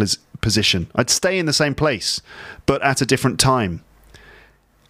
position. 0.41 0.91
I'd 0.95 1.11
stay 1.11 1.39
in 1.39 1.47
the 1.47 1.53
same 1.53 1.75
place, 1.75 2.21
but 2.67 2.83
at 2.83 3.01
a 3.01 3.07
different 3.07 3.41
time. 3.41 3.83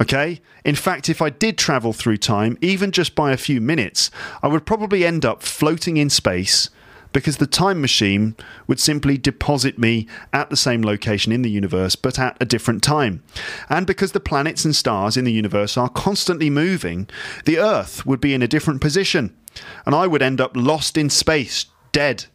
Okay? 0.01 0.41
In 0.65 0.75
fact, 0.75 1.09
if 1.09 1.21
I 1.23 1.31
did 1.31 1.59
travel 1.59 1.93
through 1.93 2.19
time, 2.19 2.59
even 2.61 2.93
just 2.93 3.15
by 3.15 3.33
a 3.33 3.37
few 3.37 3.61
minutes, 3.61 4.11
I 4.43 4.49
would 4.49 4.67
probably 4.67 5.05
end 5.05 5.25
up 5.25 5.43
floating 5.43 5.97
in 5.97 6.11
space 6.11 6.71
because 7.19 7.39
the 7.39 7.49
time 7.49 7.81
machine 7.81 8.37
would 8.69 8.79
simply 8.79 9.19
deposit 9.19 9.77
me 9.77 10.07
at 10.33 10.51
the 10.51 10.57
same 10.57 10.83
location 10.83 11.33
in 11.33 11.43
the 11.43 11.51
universe 11.51 11.97
but 11.97 12.17
at 12.17 12.37
a 12.41 12.45
different 12.45 12.81
time. 12.81 13.25
And 13.69 13.89
because 13.89 14.13
the 14.13 14.21
planets 14.21 14.65
and 14.65 14.75
stars 14.75 15.17
in 15.17 15.25
the 15.25 15.33
universe 15.33 15.77
are 15.77 15.89
constantly 15.89 16.49
moving, 16.49 17.09
the 17.45 17.59
Earth 17.59 18.07
would 18.07 18.21
be 18.21 18.35
in 18.35 18.43
a 18.43 18.47
different 18.47 18.81
position 18.81 19.37
and 19.85 19.97
I 19.97 20.07
would 20.07 20.23
end 20.23 20.41
up 20.41 20.53
lost 20.55 20.97
in 20.97 21.11
space, 21.11 21.67
dead. 21.91 22.27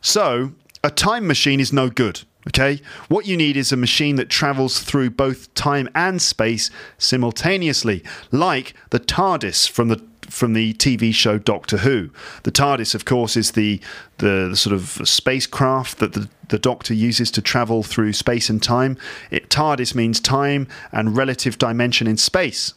So, 0.00 0.52
a 0.84 0.90
time 0.90 1.26
machine 1.26 1.58
is 1.58 1.72
no 1.72 1.90
good. 1.90 2.22
Okay? 2.46 2.80
What 3.08 3.26
you 3.26 3.36
need 3.36 3.56
is 3.56 3.72
a 3.72 3.76
machine 3.76 4.14
that 4.16 4.28
travels 4.28 4.78
through 4.78 5.10
both 5.10 5.52
time 5.54 5.88
and 5.96 6.22
space 6.22 6.70
simultaneously, 6.96 8.04
like 8.30 8.72
the 8.90 9.00
TARDIS 9.00 9.68
from 9.68 9.88
the 9.88 10.00
from 10.30 10.52
the 10.52 10.74
TV 10.74 11.14
show 11.14 11.38
Doctor 11.38 11.78
Who. 11.78 12.10
The 12.42 12.52
TARDIS, 12.52 12.94
of 12.94 13.04
course, 13.04 13.36
is 13.36 13.52
the 13.52 13.80
the, 14.18 14.48
the 14.50 14.56
sort 14.56 14.74
of 14.74 15.00
spacecraft 15.06 15.98
that 15.98 16.14
the, 16.14 16.28
the 16.48 16.58
Doctor 16.58 16.94
uses 16.94 17.30
to 17.32 17.42
travel 17.42 17.82
through 17.82 18.12
space 18.12 18.48
and 18.48 18.62
time. 18.62 18.96
It, 19.30 19.50
TARDIS 19.50 19.94
means 19.94 20.20
time 20.20 20.68
and 20.92 21.16
relative 21.16 21.58
dimension 21.58 22.06
in 22.06 22.16
space. 22.16 22.74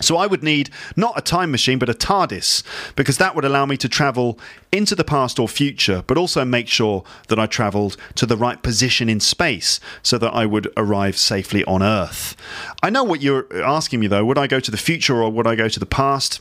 So 0.00 0.16
I 0.18 0.26
would 0.26 0.42
need 0.42 0.70
not 0.94 1.18
a 1.18 1.22
time 1.22 1.50
machine, 1.50 1.78
but 1.78 1.88
a 1.88 1.94
TARDIS, 1.94 2.62
because 2.96 3.16
that 3.18 3.34
would 3.34 3.44
allow 3.44 3.64
me 3.64 3.76
to 3.78 3.88
travel 3.88 4.38
into 4.70 4.94
the 4.94 5.04
past 5.04 5.38
or 5.38 5.48
future, 5.48 6.04
but 6.06 6.18
also 6.18 6.44
make 6.44 6.68
sure 6.68 7.02
that 7.28 7.38
I 7.38 7.46
travelled 7.46 7.96
to 8.16 8.26
the 8.26 8.36
right 8.36 8.62
position 8.62 9.08
in 9.08 9.20
space 9.20 9.80
so 10.02 10.18
that 10.18 10.34
I 10.34 10.44
would 10.44 10.70
arrive 10.76 11.16
safely 11.16 11.64
on 11.64 11.82
Earth. 11.82 12.36
I 12.82 12.90
know 12.90 13.04
what 13.04 13.22
you're 13.22 13.46
asking 13.64 14.00
me 14.00 14.06
though. 14.06 14.24
Would 14.24 14.38
I 14.38 14.46
go 14.46 14.60
to 14.60 14.70
the 14.70 14.76
future 14.76 15.22
or 15.22 15.30
would 15.30 15.46
I 15.46 15.54
go 15.54 15.68
to 15.68 15.80
the 15.80 15.86
past? 15.86 16.40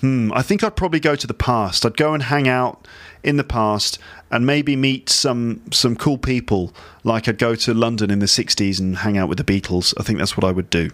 Hmm, 0.00 0.30
I 0.34 0.42
think 0.42 0.62
I'd 0.62 0.76
probably 0.76 1.00
go 1.00 1.16
to 1.16 1.26
the 1.26 1.34
past. 1.34 1.86
I'd 1.86 1.96
go 1.96 2.12
and 2.12 2.24
hang 2.24 2.46
out 2.46 2.86
in 3.22 3.38
the 3.38 3.44
past 3.44 3.98
and 4.30 4.44
maybe 4.44 4.76
meet 4.76 5.08
some 5.08 5.62
some 5.72 5.96
cool 5.96 6.18
people. 6.18 6.72
Like 7.02 7.28
I'd 7.28 7.38
go 7.38 7.54
to 7.54 7.72
London 7.72 8.10
in 8.10 8.18
the 8.18 8.26
60s 8.26 8.78
and 8.78 8.98
hang 8.98 9.16
out 9.16 9.28
with 9.28 9.38
the 9.38 9.44
Beatles. 9.44 9.94
I 9.98 10.02
think 10.02 10.18
that's 10.18 10.36
what 10.36 10.44
I 10.44 10.52
would 10.52 10.68
do. 10.68 10.90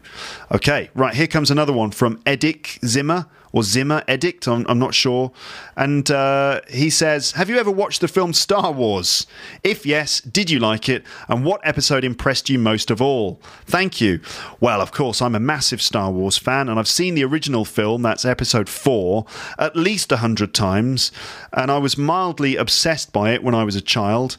Okay, 0.52 0.90
right, 0.94 1.14
here 1.14 1.26
comes 1.26 1.50
another 1.50 1.72
one 1.72 1.90
from 1.90 2.18
Edic 2.18 2.84
Zimmer 2.86 3.26
or 3.52 3.62
Zimmer 3.62 4.02
edict. 4.08 4.48
I'm, 4.48 4.66
I'm 4.68 4.78
not 4.78 4.94
sure. 4.94 5.32
And 5.76 6.10
uh, 6.10 6.62
he 6.68 6.90
says, 6.90 7.32
"Have 7.32 7.48
you 7.48 7.58
ever 7.58 7.70
watched 7.70 8.00
the 8.00 8.08
film 8.08 8.32
Star 8.32 8.72
Wars? 8.72 9.26
If 9.62 9.86
yes, 9.86 10.20
did 10.20 10.50
you 10.50 10.58
like 10.58 10.88
it? 10.88 11.04
And 11.28 11.44
what 11.44 11.60
episode 11.64 12.04
impressed 12.04 12.50
you 12.50 12.58
most 12.58 12.90
of 12.90 13.00
all? 13.00 13.40
Thank 13.66 14.00
you." 14.00 14.20
Well, 14.60 14.80
of 14.80 14.92
course, 14.92 15.22
I'm 15.22 15.34
a 15.34 15.40
massive 15.40 15.82
Star 15.82 16.10
Wars 16.10 16.38
fan, 16.38 16.68
and 16.68 16.78
I've 16.78 16.88
seen 16.88 17.14
the 17.14 17.24
original 17.24 17.64
film. 17.64 18.02
That's 18.02 18.24
Episode 18.24 18.68
Four 18.68 19.26
at 19.58 19.76
least 19.76 20.12
a 20.12 20.18
hundred 20.18 20.54
times, 20.54 21.12
and 21.52 21.70
I 21.70 21.78
was 21.78 21.98
mildly 21.98 22.56
obsessed 22.56 23.12
by 23.12 23.32
it 23.32 23.42
when 23.42 23.54
I 23.54 23.64
was 23.64 23.76
a 23.76 23.80
child. 23.80 24.36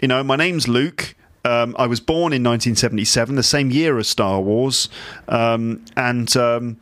You 0.00 0.08
know, 0.08 0.22
my 0.22 0.36
name's 0.36 0.68
Luke. 0.68 1.14
Um, 1.44 1.74
I 1.78 1.86
was 1.86 1.98
born 1.98 2.32
in 2.32 2.42
1977, 2.44 3.34
the 3.34 3.42
same 3.42 3.70
year 3.70 3.98
as 3.98 4.08
Star 4.08 4.40
Wars, 4.40 4.88
um, 5.28 5.84
and 5.96 6.36
um, 6.36 6.76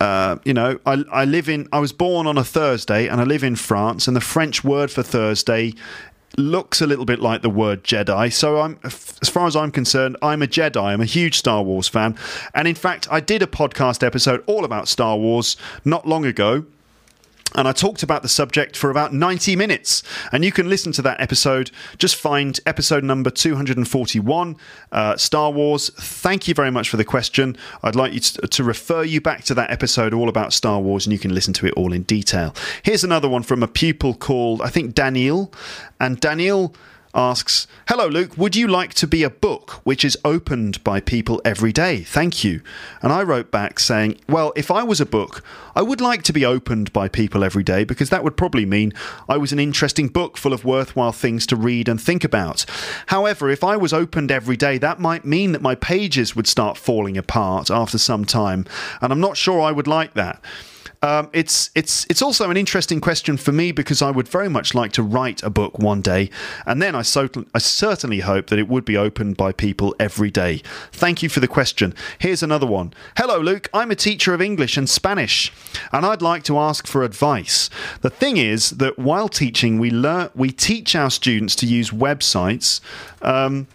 uh, 0.00 0.36
you 0.44 0.54
know, 0.54 0.78
I, 0.86 1.04
I 1.10 1.24
live 1.24 1.48
in. 1.48 1.68
I 1.72 1.80
was 1.80 1.92
born 1.92 2.26
on 2.26 2.38
a 2.38 2.44
Thursday, 2.44 3.08
and 3.08 3.20
I 3.20 3.24
live 3.24 3.42
in 3.42 3.56
France, 3.56 4.06
and 4.06 4.16
the 4.16 4.20
French 4.20 4.62
word 4.62 4.90
for 4.90 5.02
Thursday 5.02 5.74
looks 6.36 6.80
a 6.80 6.86
little 6.86 7.04
bit 7.04 7.18
like 7.20 7.42
the 7.42 7.50
word 7.50 7.82
Jedi. 7.82 8.32
So 8.32 8.60
I'm, 8.60 8.78
as 8.84 9.28
far 9.28 9.46
as 9.46 9.56
I'm 9.56 9.72
concerned, 9.72 10.16
I'm 10.22 10.42
a 10.42 10.46
Jedi. 10.46 10.80
I'm 10.80 11.00
a 11.00 11.06
huge 11.06 11.36
Star 11.36 11.62
Wars 11.62 11.88
fan, 11.88 12.16
and 12.54 12.68
in 12.68 12.76
fact, 12.76 13.08
I 13.10 13.20
did 13.20 13.42
a 13.42 13.46
podcast 13.46 14.06
episode 14.06 14.44
all 14.46 14.64
about 14.64 14.86
Star 14.88 15.16
Wars 15.16 15.56
not 15.84 16.06
long 16.06 16.24
ago 16.24 16.64
and 17.58 17.66
I 17.66 17.72
talked 17.72 18.04
about 18.04 18.22
the 18.22 18.28
subject 18.28 18.76
for 18.76 18.88
about 18.88 19.12
90 19.12 19.56
minutes. 19.56 20.04
And 20.30 20.44
you 20.44 20.52
can 20.52 20.68
listen 20.68 20.92
to 20.92 21.02
that 21.02 21.20
episode. 21.20 21.72
Just 21.98 22.14
find 22.14 22.58
episode 22.64 23.02
number 23.02 23.30
241, 23.30 24.56
uh, 24.92 25.16
Star 25.16 25.50
Wars. 25.50 25.90
Thank 25.90 26.46
you 26.46 26.54
very 26.54 26.70
much 26.70 26.88
for 26.88 26.96
the 26.96 27.04
question. 27.04 27.56
I'd 27.82 27.96
like 27.96 28.12
you 28.12 28.20
to, 28.20 28.46
to, 28.46 28.62
refer 28.62 29.02
you 29.02 29.20
back 29.20 29.42
to 29.44 29.54
that 29.54 29.72
episode 29.72 30.14
all 30.14 30.28
about 30.28 30.52
Star 30.52 30.78
Wars, 30.80 31.04
and 31.04 31.12
you 31.12 31.18
can 31.18 31.34
listen 31.34 31.52
to 31.54 31.66
it 31.66 31.74
all 31.74 31.92
in 31.92 32.04
detail. 32.04 32.54
Here's 32.84 33.02
another 33.02 33.28
one 33.28 33.42
from 33.42 33.64
a 33.64 33.68
pupil 33.68 34.14
called, 34.14 34.62
I 34.62 34.68
think, 34.68 34.94
Daniel. 34.94 35.52
And 35.98 36.20
Daniel 36.20 36.76
asks, 37.14 37.66
Hello, 37.88 38.06
Luke, 38.06 38.36
would 38.36 38.54
you 38.54 38.68
like 38.68 38.94
to 38.94 39.06
be 39.06 39.22
a 39.22 39.30
book 39.30 39.72
which 39.84 40.04
is 40.04 40.18
opened 40.24 40.82
by 40.84 41.00
people 41.00 41.40
every 41.44 41.72
day? 41.72 42.02
Thank 42.02 42.44
you. 42.44 42.60
And 43.02 43.12
I 43.12 43.22
wrote 43.22 43.50
back 43.50 43.80
saying, 43.80 44.20
Well, 44.28 44.52
if 44.56 44.70
I 44.70 44.82
was 44.82 45.00
a 45.00 45.06
book, 45.06 45.42
I 45.74 45.82
would 45.82 46.00
like 46.00 46.22
to 46.24 46.32
be 46.32 46.44
opened 46.44 46.92
by 46.92 47.08
people 47.08 47.44
every 47.44 47.62
day 47.62 47.84
because 47.84 48.10
that 48.10 48.24
would 48.24 48.36
probably 48.36 48.66
mean 48.66 48.92
I 49.28 49.36
was 49.36 49.52
an 49.52 49.58
interesting 49.58 50.08
book 50.08 50.36
full 50.36 50.52
of 50.52 50.64
worthwhile 50.64 51.12
things 51.12 51.46
to 51.46 51.56
read 51.56 51.88
and 51.88 52.00
think 52.00 52.24
about. 52.24 52.64
However, 53.06 53.48
if 53.48 53.62
I 53.62 53.76
was 53.76 53.92
opened 53.92 54.30
every 54.30 54.56
day, 54.56 54.78
that 54.78 54.98
might 54.98 55.24
mean 55.24 55.52
that 55.52 55.62
my 55.62 55.74
pages 55.74 56.34
would 56.34 56.46
start 56.46 56.76
falling 56.76 57.16
apart 57.16 57.70
after 57.70 57.98
some 57.98 58.24
time, 58.24 58.66
and 59.00 59.12
I'm 59.12 59.20
not 59.20 59.36
sure 59.36 59.60
I 59.60 59.72
would 59.72 59.86
like 59.86 60.14
that. 60.14 60.42
Um, 61.02 61.30
it's 61.32 61.70
it's 61.74 62.06
it's 62.10 62.22
also 62.22 62.50
an 62.50 62.56
interesting 62.56 63.00
question 63.00 63.36
for 63.36 63.52
me 63.52 63.70
because 63.70 64.02
I 64.02 64.10
would 64.10 64.26
very 64.26 64.48
much 64.48 64.74
like 64.74 64.92
to 64.92 65.02
write 65.02 65.42
a 65.42 65.50
book 65.50 65.78
one 65.78 66.02
day, 66.02 66.30
and 66.66 66.82
then 66.82 66.94
I, 66.94 67.02
so, 67.02 67.28
I 67.54 67.58
certainly 67.58 68.20
hope 68.20 68.48
that 68.48 68.58
it 68.58 68.68
would 68.68 68.84
be 68.84 68.96
opened 68.96 69.36
by 69.36 69.52
people 69.52 69.94
every 70.00 70.30
day. 70.30 70.62
Thank 70.90 71.22
you 71.22 71.28
for 71.28 71.40
the 71.40 71.48
question. 71.48 71.94
Here's 72.18 72.42
another 72.42 72.66
one. 72.66 72.92
Hello, 73.16 73.38
Luke. 73.38 73.68
I'm 73.72 73.90
a 73.90 73.96
teacher 73.96 74.34
of 74.34 74.42
English 74.42 74.76
and 74.76 74.88
Spanish, 74.88 75.52
and 75.92 76.04
I'd 76.04 76.22
like 76.22 76.42
to 76.44 76.58
ask 76.58 76.86
for 76.86 77.04
advice. 77.04 77.70
The 78.00 78.10
thing 78.10 78.36
is 78.36 78.70
that 78.70 78.98
while 78.98 79.28
teaching, 79.28 79.78
we 79.78 79.90
learn 79.90 80.30
we 80.34 80.50
teach 80.50 80.96
our 80.96 81.10
students 81.10 81.54
to 81.56 81.66
use 81.66 81.90
websites. 81.90 82.80
Um, 83.22 83.68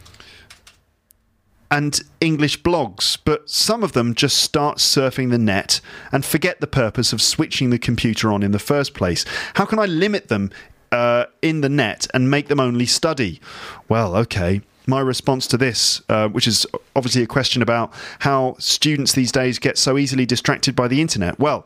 and 1.74 2.02
English 2.22 2.62
blogs, 2.62 3.18
but 3.26 3.50
some 3.50 3.84
of 3.84 3.94
them 3.94 4.14
just 4.14 4.38
start 4.38 4.78
surfing 4.78 5.32
the 5.32 5.40
net 5.40 5.82
and 6.12 6.24
forget 6.24 6.62
the 6.62 6.68
purpose 6.68 7.12
of 7.12 7.20
switching 7.20 7.72
the 7.72 7.80
computer 7.80 8.32
on 8.32 8.44
in 8.44 8.52
the 8.52 8.60
first 8.60 8.94
place. 8.94 9.26
How 9.56 9.66
can 9.66 9.80
I 9.80 9.86
limit 9.86 10.28
them 10.28 10.52
uh, 10.92 11.26
in 11.42 11.62
the 11.62 11.70
net 11.70 12.06
and 12.14 12.30
make 12.30 12.48
them 12.48 12.60
only 12.60 12.86
study? 12.86 13.42
Well, 13.90 14.16
okay. 14.18 14.62
My 14.86 15.00
response 15.00 15.48
to 15.48 15.58
this, 15.58 16.04
uh, 16.10 16.28
which 16.28 16.48
is 16.48 16.68
obviously 16.96 17.24
a 17.24 17.28
question 17.28 17.64
about 17.64 17.92
how 18.20 18.56
students 18.60 19.14
these 19.14 19.32
days 19.32 19.58
get 19.58 19.80
so 19.80 19.98
easily 19.98 20.28
distracted 20.28 20.76
by 20.76 20.88
the 20.88 21.02
internet. 21.02 21.40
Well, 21.40 21.66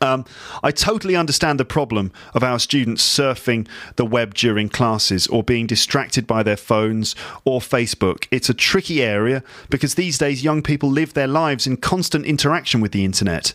um, 0.00 0.24
I 0.62 0.70
totally 0.70 1.16
understand 1.16 1.60
the 1.60 1.64
problem 1.64 2.12
of 2.34 2.42
our 2.42 2.58
students 2.58 3.06
surfing 3.06 3.66
the 3.96 4.04
web 4.04 4.34
during 4.34 4.68
classes 4.68 5.26
or 5.26 5.42
being 5.42 5.66
distracted 5.66 6.26
by 6.26 6.42
their 6.42 6.56
phones 6.56 7.14
or 7.44 7.60
Facebook. 7.60 8.26
It's 8.30 8.48
a 8.48 8.54
tricky 8.54 9.02
area 9.02 9.42
because 9.70 9.94
these 9.94 10.18
days 10.18 10.44
young 10.44 10.62
people 10.62 10.90
live 10.90 11.14
their 11.14 11.26
lives 11.26 11.66
in 11.66 11.76
constant 11.76 12.26
interaction 12.26 12.80
with 12.80 12.92
the 12.92 13.04
internet. 13.04 13.52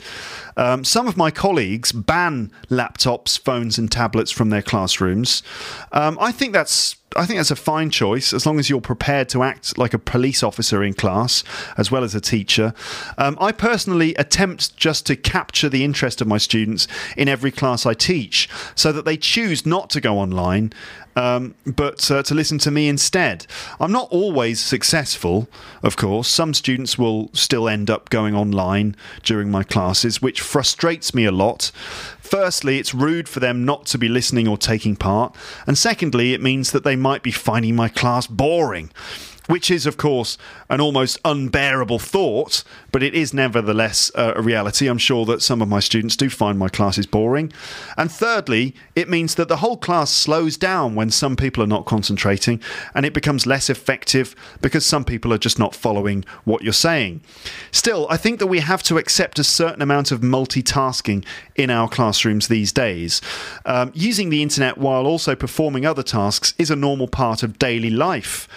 Um, 0.57 0.83
some 0.83 1.07
of 1.07 1.17
my 1.17 1.31
colleagues 1.31 1.91
ban 1.91 2.51
laptops, 2.69 3.39
phones, 3.39 3.77
and 3.77 3.91
tablets 3.91 4.31
from 4.31 4.49
their 4.49 4.61
classrooms. 4.61 5.43
Um, 5.91 6.17
I 6.19 6.31
think 6.31 6.53
that's 6.53 6.95
I 7.15 7.25
think 7.25 7.39
that's 7.39 7.51
a 7.51 7.57
fine 7.57 7.89
choice 7.89 8.33
as 8.33 8.45
long 8.45 8.57
as 8.57 8.69
you're 8.69 8.81
prepared 8.81 9.27
to 9.29 9.43
act 9.43 9.77
like 9.77 9.93
a 9.93 9.99
police 9.99 10.43
officer 10.43 10.81
in 10.83 10.93
class 10.93 11.43
as 11.77 11.91
well 11.91 12.03
as 12.03 12.15
a 12.15 12.21
teacher. 12.21 12.73
Um, 13.17 13.37
I 13.41 13.51
personally 13.51 14.15
attempt 14.15 14.77
just 14.77 15.05
to 15.07 15.15
capture 15.15 15.67
the 15.67 15.83
interest 15.83 16.21
of 16.21 16.27
my 16.27 16.37
students 16.41 16.87
in 17.15 17.29
every 17.29 17.51
class 17.51 17.85
I 17.85 17.93
teach 17.93 18.49
so 18.75 18.91
that 18.91 19.05
they 19.05 19.17
choose 19.17 19.65
not 19.65 19.89
to 19.91 20.01
go 20.01 20.17
online 20.17 20.73
um, 21.15 21.55
but 21.65 22.09
uh, 22.09 22.23
to 22.23 22.33
listen 22.33 22.57
to 22.59 22.71
me 22.71 22.87
instead. 22.87 23.45
I'm 23.79 23.91
not 23.91 24.07
always 24.11 24.59
successful, 24.59 25.47
of 25.83 25.97
course. 25.97 26.27
Some 26.27 26.53
students 26.53 26.97
will 26.97 27.29
still 27.33 27.67
end 27.67 27.89
up 27.89 28.09
going 28.09 28.35
online 28.35 28.95
during 29.23 29.51
my 29.51 29.63
classes, 29.63 30.21
which 30.21 30.41
frustrates 30.41 31.13
me 31.13 31.25
a 31.25 31.31
lot. 31.31 31.71
Firstly, 32.19 32.79
it's 32.79 32.93
rude 32.93 33.27
for 33.27 33.41
them 33.41 33.65
not 33.65 33.85
to 33.87 33.97
be 33.97 34.07
listening 34.07 34.47
or 34.47 34.57
taking 34.57 34.95
part. 34.95 35.35
And 35.67 35.77
secondly, 35.77 36.33
it 36.33 36.41
means 36.41 36.71
that 36.71 36.83
they 36.83 36.95
might 36.95 37.23
be 37.23 37.31
finding 37.31 37.75
my 37.75 37.89
class 37.89 38.27
boring 38.27 38.89
which 39.51 39.69
is, 39.69 39.85
of 39.85 39.97
course, 39.97 40.37
an 40.69 40.79
almost 40.79 41.19
unbearable 41.25 41.99
thought, 41.99 42.63
but 42.93 43.03
it 43.03 43.13
is 43.13 43.33
nevertheless 43.33 44.09
uh, 44.15 44.31
a 44.37 44.41
reality. 44.41 44.87
I'm 44.87 44.97
sure 44.97 45.25
that 45.25 45.41
some 45.41 45.61
of 45.61 45.67
my 45.67 45.81
students 45.81 46.15
do 46.15 46.29
find 46.29 46.57
my 46.57 46.69
classes 46.69 47.05
boring. 47.05 47.51
And 47.97 48.09
thirdly, 48.09 48.73
it 48.95 49.09
means 49.09 49.35
that 49.35 49.49
the 49.49 49.57
whole 49.57 49.75
class 49.75 50.09
slows 50.09 50.55
down 50.55 50.95
when 50.95 51.11
some 51.11 51.35
people 51.35 51.61
are 51.61 51.67
not 51.67 51.85
concentrating 51.85 52.61
and 52.95 53.05
it 53.05 53.13
becomes 53.13 53.45
less 53.45 53.69
effective 53.69 54.35
because 54.61 54.85
some 54.85 55.03
people 55.03 55.33
are 55.33 55.37
just 55.37 55.59
not 55.59 55.75
following 55.75 56.23
what 56.45 56.61
you're 56.61 56.71
saying. 56.71 57.19
Still, 57.71 58.07
I 58.09 58.15
think 58.15 58.39
that 58.39 58.47
we 58.47 58.61
have 58.61 58.83
to 58.83 58.97
accept 58.97 59.37
a 59.37 59.43
certain 59.43 59.81
amount 59.81 60.13
of 60.13 60.21
multitasking 60.21 61.25
in 61.57 61.69
our 61.69 61.89
classrooms 61.89 62.47
these 62.47 62.71
days. 62.71 63.19
Um, 63.65 63.91
using 63.93 64.29
the 64.29 64.41
internet 64.41 64.77
while 64.77 65.05
also 65.05 65.35
performing 65.35 65.85
other 65.85 66.03
tasks 66.03 66.53
is 66.57 66.71
a 66.71 66.75
normal 66.77 67.09
part 67.09 67.43
of 67.43 67.59
daily 67.59 67.89
life 67.89 68.47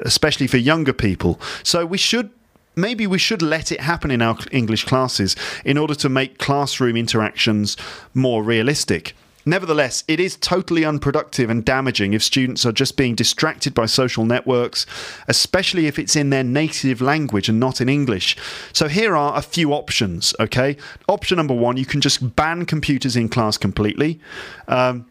especially 0.00 0.46
for 0.46 0.58
younger 0.58 0.92
people. 0.92 1.40
So 1.62 1.86
we 1.86 1.98
should 1.98 2.30
maybe 2.76 3.06
we 3.06 3.18
should 3.18 3.42
let 3.42 3.70
it 3.70 3.80
happen 3.80 4.10
in 4.10 4.20
our 4.22 4.36
English 4.50 4.84
classes 4.84 5.36
in 5.64 5.78
order 5.78 5.94
to 5.94 6.08
make 6.08 6.38
classroom 6.38 6.96
interactions 6.96 7.76
more 8.12 8.42
realistic. 8.42 9.14
Nevertheless, 9.46 10.04
it 10.08 10.20
is 10.20 10.36
totally 10.36 10.84
unproductive 10.84 11.50
and 11.50 11.64
damaging 11.64 12.14
if 12.14 12.22
students 12.22 12.64
are 12.64 12.72
just 12.72 12.96
being 12.96 13.14
distracted 13.14 13.74
by 13.74 13.84
social 13.84 14.24
networks, 14.24 14.86
especially 15.28 15.86
if 15.86 15.98
it's 15.98 16.16
in 16.16 16.30
their 16.30 16.42
native 16.42 17.02
language 17.02 17.50
and 17.50 17.60
not 17.60 17.80
in 17.80 17.88
English. 17.90 18.36
So 18.72 18.88
here 18.88 19.14
are 19.14 19.36
a 19.36 19.42
few 19.42 19.74
options, 19.74 20.34
okay? 20.40 20.78
Option 21.08 21.36
number 21.36 21.54
one, 21.54 21.76
you 21.76 21.84
can 21.84 22.00
just 22.00 22.34
ban 22.36 22.64
computers 22.64 23.16
in 23.16 23.28
class 23.28 23.58
completely. 23.58 24.18
Um, 24.66 25.06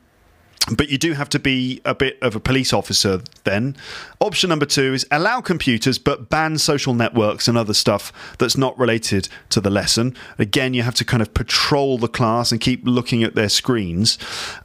but 0.72 0.89
you 0.89 0.97
do 0.97 1.14
have 1.14 1.28
to 1.30 1.39
be 1.39 1.82
a 1.84 1.93
bit 1.93 2.18
of 2.22 2.36
a 2.36 2.39
police 2.39 2.72
officer 2.72 3.22
then. 3.43 3.76
Option 4.22 4.49
number 4.49 4.66
two 4.66 4.93
is 4.93 5.05
allow 5.11 5.41
computers 5.41 5.97
but 5.97 6.30
ban 6.30 6.57
social 6.57 6.93
networks 6.93 7.49
and 7.49 7.57
other 7.57 7.74
stuff 7.74 8.14
that's 8.38 8.55
not 8.55 8.78
related 8.80 9.28
to 9.49 9.59
the 9.59 9.70
lesson. 9.70 10.16
Again, 10.39 10.74
you 10.74 10.84
have 10.84 10.95
to 10.95 11.05
kind 11.05 11.22
of 11.22 11.34
patrol 11.34 11.97
the 11.97 12.07
class 12.07 12.51
and 12.51 12.61
keep 12.61 12.82
looking 12.86 13.24
at 13.24 13.36
their 13.36 13.49
screens. 13.49 14.18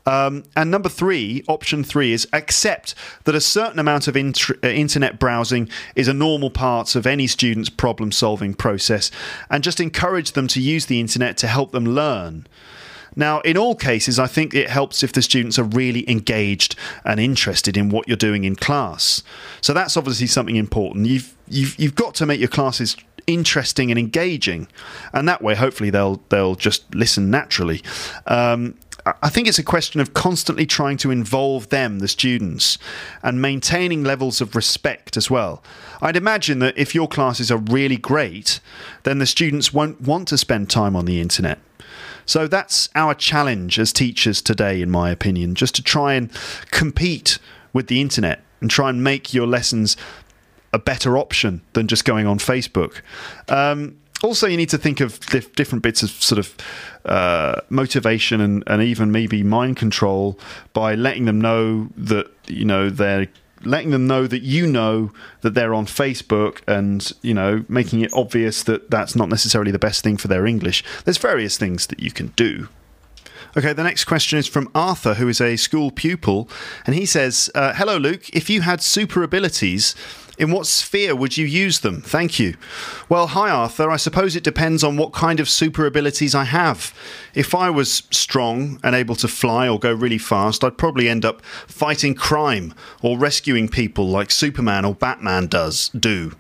Um, 0.07 0.45
and 0.55 0.71
number 0.71 0.89
three, 0.89 1.43
option 1.49 1.83
three 1.83 2.13
is 2.13 2.29
accept 2.33 2.95
that 3.25 3.35
a 3.35 3.41
certain 3.41 3.81
amount 3.81 4.07
of 4.07 4.17
uh, 4.17 4.69
internet 4.69 5.19
browsing 5.19 5.69
is 5.97 6.07
a 6.07 6.15
normal 6.15 6.51
part 6.51 6.95
of 6.95 7.09
any 7.09 7.27
student's 7.27 7.71
problem 7.71 8.13
solving 8.13 8.55
process 8.55 9.11
and 9.51 9.65
just 9.65 9.81
encourage 9.81 10.33
them 10.33 10.47
to 10.47 10.61
use 10.61 10.87
the 10.87 11.01
internet 11.01 11.37
to 11.39 11.49
help 11.49 11.73
them 11.73 11.85
learn. 11.85 12.47
Now, 13.17 13.41
in 13.41 13.57
all 13.57 13.75
cases, 13.75 14.19
I 14.19 14.27
think 14.27 14.55
it 14.55 14.71
helps 14.71 15.03
if 15.03 15.13
the 15.13 15.23
students 15.23 15.59
are 15.59 15.65
really 15.65 16.09
engaged 16.11 16.77
and 17.05 17.19
interested 17.19 17.77
in 17.77 17.89
what 17.89 18.09
you're 18.09 18.17
doing 18.17 18.45
in 18.45 18.57
class. 18.57 19.23
So 19.61 19.73
that's 19.73 19.97
obviously 19.97 20.27
something 20.27 20.57
important. 20.57 21.07
You've 21.07 21.35
you've 21.49 21.79
you've 21.79 21.95
got 21.95 22.15
to 22.17 22.27
make 22.27 22.41
your 22.41 22.49
classes 22.49 22.97
interesting 23.27 23.91
and 23.91 23.99
engaging, 23.99 24.69
and 25.13 25.29
that 25.29 25.43
way, 25.43 25.55
hopefully, 25.55 25.91
they'll 25.91 26.21
they'll 26.29 26.55
just 26.55 26.95
listen 26.95 27.31
naturally. 27.31 27.83
Um, 28.27 28.75
I 29.23 29.29
think 29.29 29.49
it's 29.49 29.59
a 29.59 29.65
question 29.65 30.01
of 30.01 30.13
constantly 30.13 30.67
trying 30.67 30.97
to 30.99 31.11
involve 31.11 31.69
them, 31.71 32.01
the 32.01 32.09
students, 32.09 32.79
and 33.23 33.41
maintaining 33.41 34.05
levels 34.05 34.41
of 34.41 34.55
respect 34.55 35.17
as 35.17 35.31
well. 35.31 35.63
I'd 36.03 36.17
imagine 36.17 36.59
that 36.59 36.77
if 36.77 36.95
your 36.95 37.09
classes 37.09 37.51
are 37.51 37.59
really 37.59 37.97
great, 37.97 38.61
then 39.05 39.19
the 39.19 39.27
students 39.27 39.73
won't 39.73 40.01
want 40.01 40.29
to 40.29 40.39
spend 40.39 40.69
time 40.69 40.95
on 40.95 41.07
the 41.07 41.21
internet. 41.21 41.59
So 42.29 42.47
that's 42.47 42.91
our 42.95 43.15
challenge 43.15 43.79
as 43.79 43.91
teachers 43.91 44.43
today, 44.43 44.83
in 44.83 44.91
my 44.91 45.09
opinion, 45.11 45.55
just 45.55 45.75
to 45.77 45.83
try 45.83 46.13
and 46.13 46.31
compete 46.71 47.39
with 47.73 47.87
the 47.87 48.03
internet 48.03 48.43
and 48.61 48.71
try 48.71 48.91
and 48.91 49.03
make 49.03 49.33
your 49.33 49.47
lessons 49.47 49.97
a 50.75 50.79
better 50.79 51.17
option 51.17 51.63
than 51.73 51.89
just 51.89 52.05
going 52.05 52.27
on 52.27 52.39
Facebook. 52.39 53.01
Um, 53.49 53.97
also, 54.23 54.47
you 54.47 54.59
need 54.59 54.69
to 54.69 54.77
think 54.77 55.01
of 55.01 55.19
dif- 55.21 55.55
different 55.55 55.83
bits 55.83 56.03
of 56.03 56.11
sort 56.11 56.39
of 56.39 56.55
uh, 57.07 57.63
motivation 57.71 58.43
and, 58.43 58.63
and 58.67 58.83
even 58.83 59.11
maybe 59.11 59.43
mind 59.43 59.79
control 59.79 60.39
by 60.75 60.95
letting 60.95 61.25
them 61.25 61.41
know 61.41 61.89
that 61.97 62.31
you 62.47 62.67
know 62.67 62.91
they're 62.91 63.29
letting 63.65 63.91
them 63.91 64.07
know 64.07 64.27
that 64.27 64.43
you 64.43 64.67
know 64.67 65.13
that 65.41 65.55
they're 65.55 65.75
on 65.75 65.87
Facebook 65.87 66.61
and 66.67 67.13
you 67.23 67.35
know 67.35 67.65
making 67.69 68.01
it 68.01 68.13
obvious 68.13 68.63
that 68.65 68.91
that's 68.91 69.17
not 69.17 69.29
necessarily 69.29 69.71
the 69.71 69.79
best 69.79 70.05
thing 70.05 70.17
for 70.17 70.29
their 70.29 70.47
English. 70.47 70.85
There's 71.05 71.19
various 71.19 71.57
things 71.57 71.87
that 71.89 72.01
you 72.01 72.11
can 72.11 72.29
do. 72.29 72.69
Okay, 73.57 73.73
the 73.73 73.83
next 73.83 74.05
question 74.05 74.39
is 74.39 74.47
from 74.47 74.71
Arthur, 74.75 75.15
who 75.15 75.29
is 75.29 75.41
a 75.41 75.57
school 75.57 75.91
pupil, 75.91 76.49
and 76.87 76.95
he 76.95 77.07
says, 77.07 77.51
uh, 77.55 77.73
"Hello, 77.75 77.97
Luke. 77.97 78.29
If 78.31 78.51
you 78.51 78.61
had 78.61 78.83
super 78.83 79.23
abilities, 79.23 79.95
in 80.39 80.51
what 80.51 80.67
sphere 80.67 81.15
would 81.15 81.37
you 81.37 81.47
use 81.47 81.81
them? 81.81 82.01
Thank 82.01 82.39
you. 82.39 82.57
Well, 83.09 83.29
hi, 83.29 83.51
Arthur. 83.51 83.91
I 83.91 83.97
suppose 83.97 84.37
it 84.37 84.45
depends 84.45 84.85
on 84.85 84.97
what 84.97 85.13
kind 85.13 85.41
of 85.41 85.49
super 85.49 85.85
abilities 85.85 86.35
I 86.35 86.45
have. 86.45 86.95
If 87.35 87.55
I 87.55 87.71
was 87.71 88.05
strong 88.11 88.79
and 88.83 88.95
able 88.95 89.17
to 89.17 89.29
fly 89.29 89.69
or 89.69 89.79
go 89.79 89.93
really 89.93 90.19
fast, 90.19 90.63
I'd 90.63 90.79
probably 90.79 91.09
end 91.09 91.25
up 91.25 91.45
fighting 91.67 92.15
crime 92.15 92.75
or 93.03 93.19
rescuing 93.19 93.69
people 93.69 94.09
like 94.09 94.31
Superman 94.31 94.85
or 94.85 94.95
Batman 94.95 95.49
does 95.49 95.89
do. 95.91 96.33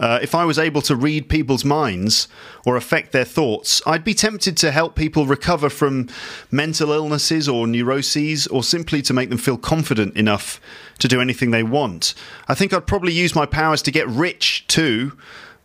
Uh, 0.00 0.18
if 0.20 0.34
I 0.34 0.44
was 0.44 0.58
able 0.58 0.82
to 0.82 0.96
read 0.96 1.28
people's 1.28 1.64
minds 1.64 2.26
or 2.66 2.74
affect 2.74 3.12
their 3.12 3.24
thoughts, 3.24 3.80
I'd 3.86 4.02
be 4.02 4.14
tempted 4.14 4.56
to 4.56 4.72
help 4.72 4.96
people 4.96 5.26
recover 5.26 5.70
from 5.70 6.08
mental 6.50 6.90
illnesses 6.90 7.48
or 7.48 7.68
neuroses, 7.68 8.48
or 8.48 8.64
simply 8.64 9.00
to 9.02 9.14
make 9.14 9.28
them 9.28 9.38
feel 9.38 9.56
confident 9.56 10.16
enough 10.16 10.60
to 11.02 11.08
do 11.08 11.20
anything 11.20 11.50
they 11.50 11.62
want. 11.62 12.14
I 12.48 12.54
think 12.54 12.72
I'd 12.72 12.86
probably 12.86 13.12
use 13.12 13.34
my 13.34 13.46
powers 13.46 13.82
to 13.82 13.90
get 13.90 14.06
rich 14.08 14.64
too, 14.68 15.12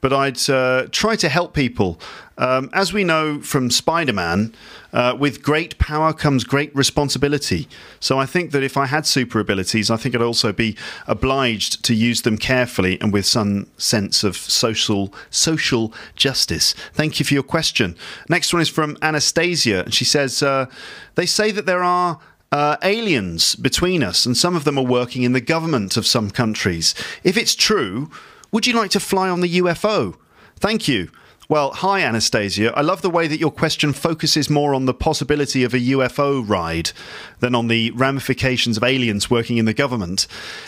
but 0.01 0.13
I'd 0.13 0.49
uh, 0.49 0.87
try 0.91 1.15
to 1.15 1.29
help 1.29 1.53
people. 1.53 1.99
Um, 2.37 2.69
as 2.71 2.93
we 2.93 3.03
know 3.03 3.41
from 3.41 3.71
Spider 3.71 4.13
Man, 4.13 4.53
uh, 4.93 5.15
with 5.19 5.41
great 5.41 5.77
power 5.79 6.13
comes 6.13 6.43
great 6.43 6.75
responsibility. 6.75 7.67
So 7.99 8.19
I 8.19 8.25
think 8.25 8.51
that 8.51 8.63
if 8.63 8.77
I 8.77 8.85
had 8.85 9.05
super 9.07 9.39
abilities, 9.39 9.89
I 9.89 9.97
think 9.97 10.13
I'd 10.13 10.21
also 10.21 10.53
be 10.53 10.77
obliged 11.07 11.83
to 11.85 11.95
use 11.95 12.21
them 12.21 12.37
carefully 12.37 12.99
and 13.01 13.11
with 13.11 13.25
some 13.25 13.67
sense 13.77 14.23
of 14.23 14.37
social 14.37 15.13
social 15.29 15.93
justice. 16.15 16.73
Thank 16.93 17.19
you 17.19 17.25
for 17.25 17.33
your 17.33 17.43
question. 17.43 17.95
Next 18.29 18.53
one 18.53 18.61
is 18.61 18.69
from 18.69 18.97
Anastasia, 19.01 19.83
and 19.85 19.93
she 19.93 20.05
says 20.05 20.43
uh, 20.43 20.67
they 21.15 21.25
say 21.25 21.51
that 21.51 21.65
there 21.65 21.83
are. 21.83 22.19
Uh, 22.51 22.77
aliens 22.81 23.55
between 23.55 24.01
us, 24.01 24.25
and 24.25 24.37
some 24.37 24.55
of 24.55 24.63
them 24.63 24.77
are 24.77 24.85
working 24.85 25.23
in 25.23 25.33
the 25.33 25.41
government 25.41 25.97
of 25.97 26.07
some 26.07 26.31
countries. 26.31 26.95
If 27.23 27.35
it's 27.35 27.53
true, 27.53 28.09
would 28.51 28.65
you 28.65 28.73
like 28.73 28.91
to 28.91 29.01
fly 29.01 29.29
on 29.29 29.41
the 29.41 29.59
UFO? 29.59 30.15
Thank 30.55 30.87
you. 30.87 31.09
Well, 31.49 31.71
hi, 31.71 32.01
Anastasia. 32.01 32.73
I 32.75 32.81
love 32.81 33.01
the 33.01 33.09
way 33.09 33.25
that 33.27 33.39
your 33.39 33.51
question 33.51 33.93
focuses 33.93 34.49
more 34.49 34.73
on 34.73 34.85
the 34.85 34.93
possibility 34.93 35.63
of 35.63 35.73
a 35.73 35.79
UFO 35.79 36.43
ride 36.45 36.91
than 37.39 37.55
on 37.55 37.69
the 37.69 37.91
ramifications 37.91 38.75
of 38.75 38.83
aliens 38.83 39.29
working 39.29 39.57
in 39.57 39.63
the 39.63 39.73
government. 39.73 40.27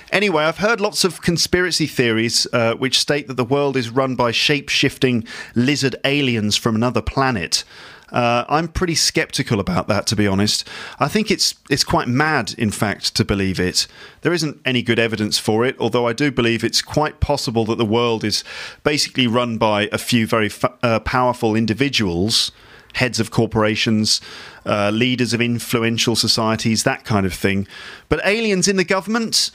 Anyway, 0.10 0.42
I've 0.42 0.60
heard 0.60 0.80
lots 0.80 1.04
of 1.04 1.22
conspiracy 1.22 1.86
theories 1.86 2.48
uh, 2.54 2.76
which 2.76 2.98
state 2.98 3.28
that 3.28 3.34
the 3.34 3.44
world 3.44 3.76
is 3.76 3.90
run 3.90 4.16
by 4.16 4.32
shape 4.32 4.70
shifting 4.70 5.26
lizard 5.54 5.98
aliens 6.06 6.56
from 6.56 6.76
another 6.76 7.02
planet. 7.02 7.66
Uh, 8.12 8.46
I'm 8.50 8.68
pretty 8.68 8.96
skeptical 8.96 9.60
about 9.60 9.88
that, 9.88 10.08
to 10.08 10.16
be 10.16 10.28
honest. 10.28 10.68
I 11.00 11.08
think 11.08 11.30
it's 11.30 11.56
it's 11.70 11.84
quite 11.84 12.08
mad, 12.08 12.54
in 12.58 12.72
fact, 12.72 13.16
to 13.16 13.26
believe 13.26 13.60
it. 13.60 13.88
There 14.22 14.34
isn't 14.34 14.60
any 14.66 14.82
good 14.82 15.00
evidence 15.00 15.38
for 15.38 15.66
it, 15.66 15.76
although 15.80 16.08
I 16.08 16.14
do 16.14 16.32
believe 16.32 16.64
it's 16.64 16.82
quite 16.82 17.20
possible 17.20 17.66
that 17.66 17.78
the 17.78 17.86
world 17.86 18.24
is 18.24 18.44
basically 18.84 19.28
run 19.28 19.58
by 19.58 19.90
a 19.92 19.98
few 19.98 20.26
very 20.26 20.52
uh, 20.84 21.00
powerful 21.02 21.56
individuals, 21.56 22.52
heads 22.96 23.20
of 23.20 23.32
corporations, 23.32 24.22
uh, 24.66 24.90
leaders 24.90 25.34
of 25.34 25.42
influential 25.42 26.16
societies, 26.16 26.84
that 26.84 27.06
kind 27.06 27.26
of 27.26 27.34
thing. 27.34 27.68
But 28.10 28.22
aliens 28.26 28.68
in 28.68 28.78
the 28.78 28.84
government. 28.84 29.52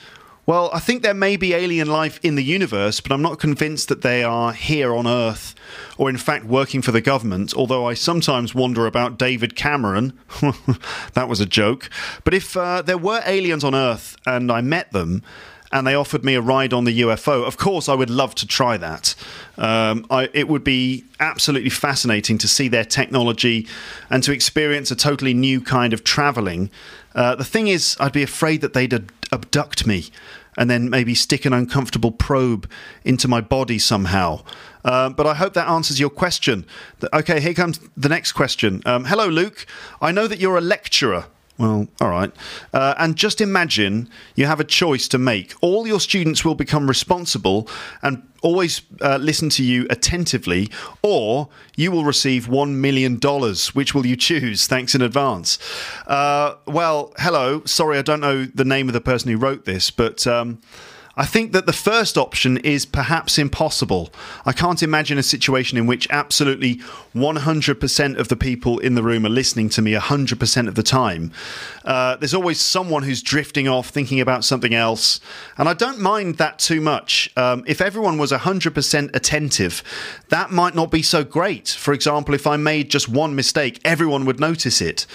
Well, 0.47 0.69
I 0.71 0.79
think 0.79 1.01
there 1.01 1.15
may 1.15 1.37
be 1.37 1.55
alien 1.55 1.87
life 1.87 2.19
in 2.21 2.35
the 2.35 2.43
universe, 2.43 2.99
but 2.99 3.11
I'm 3.11 3.21
not 3.23 3.39
convinced 3.39 3.89
that 3.89 4.03
they 4.03 4.23
are 4.23 4.53
here 4.53 4.95
on 4.95 5.07
Earth 5.07 5.55
or, 5.97 6.07
in 6.07 6.17
fact, 6.17 6.45
working 6.45 6.83
for 6.83 6.91
the 6.91 7.01
government. 7.01 7.55
Although 7.55 7.87
I 7.87 7.95
sometimes 7.95 8.53
wonder 8.53 8.85
about 8.85 9.17
David 9.17 9.55
Cameron. 9.55 10.13
that 11.13 11.27
was 11.27 11.39
a 11.39 11.47
joke. 11.47 11.89
But 12.23 12.35
if 12.35 12.55
uh, 12.55 12.83
there 12.83 12.97
were 12.97 13.23
aliens 13.25 13.63
on 13.63 13.73
Earth 13.73 14.17
and 14.27 14.51
I 14.51 14.61
met 14.61 14.91
them, 14.91 15.23
and 15.71 15.85
they 15.85 15.95
offered 15.95 16.23
me 16.23 16.35
a 16.35 16.41
ride 16.41 16.73
on 16.73 16.85
the 16.85 17.01
UFO, 17.01 17.45
of 17.45 17.57
course 17.57 17.89
I 17.89 17.95
would 17.95 18.09
love 18.09 18.35
to 18.35 18.47
try 18.47 18.77
that. 18.77 19.15
Um, 19.57 20.05
I, 20.09 20.29
it 20.31 20.47
would 20.47 20.63
be 20.63 21.03
absolutely 21.19 21.69
fascinating 21.69 22.37
to 22.37 22.47
see 22.47 22.67
their 22.67 22.85
technology 22.85 23.67
and 24.09 24.23
to 24.23 24.31
experience 24.31 24.91
a 24.91 24.95
totally 24.95 25.33
new 25.33 25.59
kind 25.59 25.91
of 25.91 26.03
traveling. 26.03 26.69
Uh, 27.15 27.33
the 27.33 27.45
thing 27.45 27.67
is, 27.67 27.95
I'd 27.99 28.11
be 28.11 28.23
afraid 28.23 28.61
that 28.61 28.73
they'd 28.73 28.93
ad- 28.93 29.11
abduct 29.31 29.87
me 29.87 30.09
and 30.57 30.69
then 30.69 30.89
maybe 30.89 31.15
stick 31.15 31.45
an 31.45 31.53
uncomfortable 31.53 32.11
probe 32.11 32.69
into 33.03 33.27
my 33.27 33.41
body 33.41 33.79
somehow. 33.79 34.43
Uh, 34.83 35.09
but 35.09 35.25
I 35.25 35.33
hope 35.33 35.53
that 35.53 35.67
answers 35.67 35.99
your 35.99 36.09
question. 36.09 36.65
Okay, 37.13 37.39
here 37.39 37.53
comes 37.53 37.79
the 37.97 38.09
next 38.09 38.33
question. 38.33 38.81
Um, 38.85 39.05
hello, 39.05 39.27
Luke. 39.27 39.65
I 40.01 40.11
know 40.11 40.27
that 40.27 40.39
you're 40.39 40.57
a 40.57 40.61
lecturer. 40.61 41.25
Well, 41.57 41.87
all 42.01 42.09
right. 42.09 42.31
Uh, 42.73 42.95
and 42.97 43.15
just 43.15 43.39
imagine 43.39 44.09
you 44.35 44.45
have 44.45 44.59
a 44.59 44.65
choice 44.65 45.07
to 45.09 45.17
make. 45.17 45.53
All 45.61 45.87
your 45.87 46.01
students 46.01 46.43
will 46.43 46.55
become 46.55 46.87
responsible 46.87 47.69
and 48.01 48.27
always 48.41 48.81
uh, 49.01 49.17
listen 49.21 49.49
to 49.51 49.63
you 49.63 49.87
attentively, 49.89 50.69
or 51.01 51.47
you 51.77 51.91
will 51.91 52.03
receive 52.03 52.47
$1 52.47 52.71
million. 52.71 53.19
Which 53.73 53.95
will 53.95 54.05
you 54.05 54.17
choose? 54.17 54.67
Thanks 54.75 54.95
in 54.95 55.01
advance. 55.01 55.57
Uh, 56.05 56.55
well, 56.67 57.13
hello. 57.19 57.63
Sorry, 57.65 57.97
I 57.97 58.01
don't 58.01 58.21
know 58.21 58.45
the 58.45 58.65
name 58.65 58.89
of 58.89 58.93
the 58.93 59.01
person 59.01 59.31
who 59.31 59.37
wrote 59.37 59.65
this, 59.65 59.91
but. 59.91 60.27
Um, 60.27 60.61
I 61.17 61.25
think 61.25 61.53
that 61.53 61.65
the 61.65 61.73
first 61.73 62.17
option 62.17 62.57
is 62.57 62.85
perhaps 62.85 63.37
impossible. 63.37 64.11
I 64.45 64.51
can't 64.51 64.83
imagine 64.83 65.17
a 65.17 65.23
situation 65.23 65.77
in 65.77 65.87
which 65.87 66.07
absolutely 66.09 66.81
100% 67.15 68.17
of 68.17 68.27
the 68.27 68.35
people 68.35 68.79
in 68.79 68.95
the 68.95 69.03
room 69.03 69.25
are 69.25 69.29
listening 69.29 69.69
to 69.69 69.81
me 69.81 69.93
100% 69.93 70.67
of 70.67 70.75
the 70.75 70.83
time. 70.83 71.31
Uh, 71.85 72.17
there's 72.17 72.33
always 72.33 72.59
someone 72.59 73.03
who's 73.03 73.21
drifting 73.21 73.67
off, 73.67 73.89
thinking 73.89 74.19
about 74.19 74.43
something 74.43 74.73
else. 74.73 75.21
And 75.57 75.69
I 75.69 75.73
don't 75.73 75.99
mind 75.99 76.35
that 76.35 76.59
too 76.59 76.81
much. 76.81 77.31
Um, 77.37 77.63
if 77.65 77.79
everyone 77.79 78.17
was 78.17 78.31
100% 78.31 79.15
attentive, 79.15 79.83
that 80.29 80.51
might 80.51 80.75
not 80.75 80.91
be 80.91 81.01
so 81.01 81.23
great. 81.23 81.69
For 81.69 81.93
example, 81.93 82.35
if 82.35 82.45
I 82.45 82.57
made 82.57 82.89
just 82.89 83.07
one 83.07 83.35
mistake, 83.35 83.79
everyone 83.85 84.25
would 84.25 84.39
notice 84.41 84.81
it. 84.81 85.05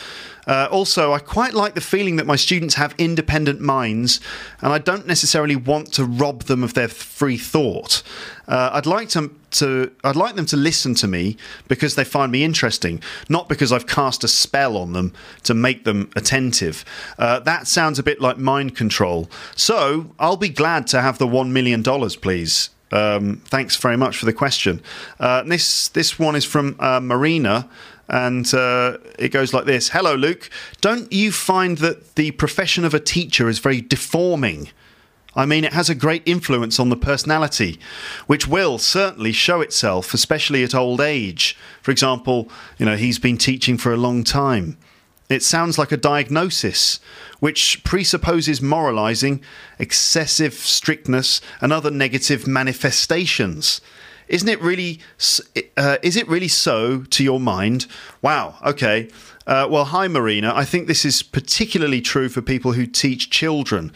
Uh, 0.46 0.68
also, 0.70 1.12
I 1.12 1.18
quite 1.18 1.54
like 1.54 1.74
the 1.74 1.80
feeling 1.80 2.16
that 2.16 2.26
my 2.26 2.36
students 2.36 2.74
have 2.74 2.94
independent 2.98 3.60
minds, 3.60 4.20
and 4.60 4.72
I 4.72 4.78
don't 4.78 5.06
necessarily 5.06 5.56
want 5.56 5.92
to 5.94 6.04
rob 6.04 6.44
them 6.44 6.62
of 6.62 6.74
their 6.74 6.88
free 6.88 7.36
thought. 7.36 8.02
Uh, 8.48 8.70
I'd 8.72 8.86
like 8.86 9.08
to, 9.10 9.30
to, 9.52 9.92
I'd 10.02 10.16
like 10.16 10.34
them 10.34 10.46
to 10.46 10.56
listen 10.56 10.94
to 10.96 11.06
me 11.06 11.36
because 11.68 11.94
they 11.94 12.04
find 12.04 12.32
me 12.32 12.42
interesting, 12.42 13.02
not 13.28 13.48
because 13.48 13.72
I've 13.72 13.86
cast 13.86 14.24
a 14.24 14.28
spell 14.28 14.76
on 14.76 14.92
them 14.92 15.12
to 15.44 15.54
make 15.54 15.84
them 15.84 16.10
attentive. 16.16 16.84
Uh, 17.18 17.38
that 17.40 17.68
sounds 17.68 17.98
a 17.98 18.02
bit 18.02 18.20
like 18.20 18.38
mind 18.38 18.74
control. 18.74 19.30
So 19.54 20.12
I'll 20.18 20.36
be 20.36 20.48
glad 20.48 20.86
to 20.88 21.00
have 21.00 21.18
the 21.18 21.28
one 21.28 21.52
million 21.52 21.82
dollars, 21.82 22.16
please. 22.16 22.70
Um, 22.92 23.36
thanks 23.46 23.76
very 23.76 23.96
much 23.96 24.16
for 24.16 24.26
the 24.26 24.32
question. 24.32 24.82
Uh, 25.18 25.42
this 25.42 25.88
this 25.88 26.18
one 26.18 26.36
is 26.36 26.44
from 26.44 26.76
uh, 26.78 27.00
Marina, 27.00 27.68
and 28.08 28.52
uh, 28.52 28.98
it 29.18 29.28
goes 29.28 29.54
like 29.54 29.64
this 29.64 29.90
Hello, 29.90 30.14
Luke. 30.14 30.50
Don't 30.80 31.12
you 31.12 31.32
find 31.32 31.78
that 31.78 32.16
the 32.16 32.32
profession 32.32 32.84
of 32.84 32.94
a 32.94 33.00
teacher 33.00 33.48
is 33.48 33.58
very 33.58 33.80
deforming? 33.80 34.70
I 35.36 35.46
mean, 35.46 35.62
it 35.62 35.72
has 35.72 35.88
a 35.88 35.94
great 35.94 36.24
influence 36.26 36.80
on 36.80 36.88
the 36.88 36.96
personality, 36.96 37.78
which 38.26 38.48
will 38.48 38.78
certainly 38.78 39.30
show 39.30 39.60
itself, 39.60 40.12
especially 40.12 40.64
at 40.64 40.74
old 40.74 41.00
age. 41.00 41.56
For 41.82 41.92
example, 41.92 42.50
you 42.78 42.86
know, 42.86 42.96
he's 42.96 43.20
been 43.20 43.38
teaching 43.38 43.78
for 43.78 43.92
a 43.92 43.96
long 43.96 44.24
time. 44.24 44.76
It 45.30 45.42
sounds 45.42 45.78
like 45.78 45.92
a 45.92 45.96
diagnosis, 45.96 47.00
which 47.38 47.82
presupposes 47.84 48.60
moralizing, 48.60 49.42
excessive 49.78 50.52
strictness, 50.54 51.40
and 51.60 51.72
other 51.72 51.90
negative 51.90 52.46
manifestations 52.46 53.80
isn't 54.28 54.48
it 54.48 54.62
really 54.62 55.00
uh, 55.76 55.96
is 56.02 56.14
it 56.14 56.28
really 56.28 56.46
so 56.46 57.02
to 57.02 57.24
your 57.24 57.40
mind 57.40 57.86
wow 58.22 58.54
okay 58.64 59.08
Uh, 59.46 59.66
well, 59.68 59.86
hi, 59.86 60.06
Marina. 60.06 60.52
I 60.54 60.64
think 60.64 60.86
this 60.86 61.04
is 61.04 61.24
particularly 61.24 62.00
true 62.00 62.28
for 62.28 62.40
people 62.40 62.74
who 62.74 62.86
teach 62.86 63.30
children 63.30 63.90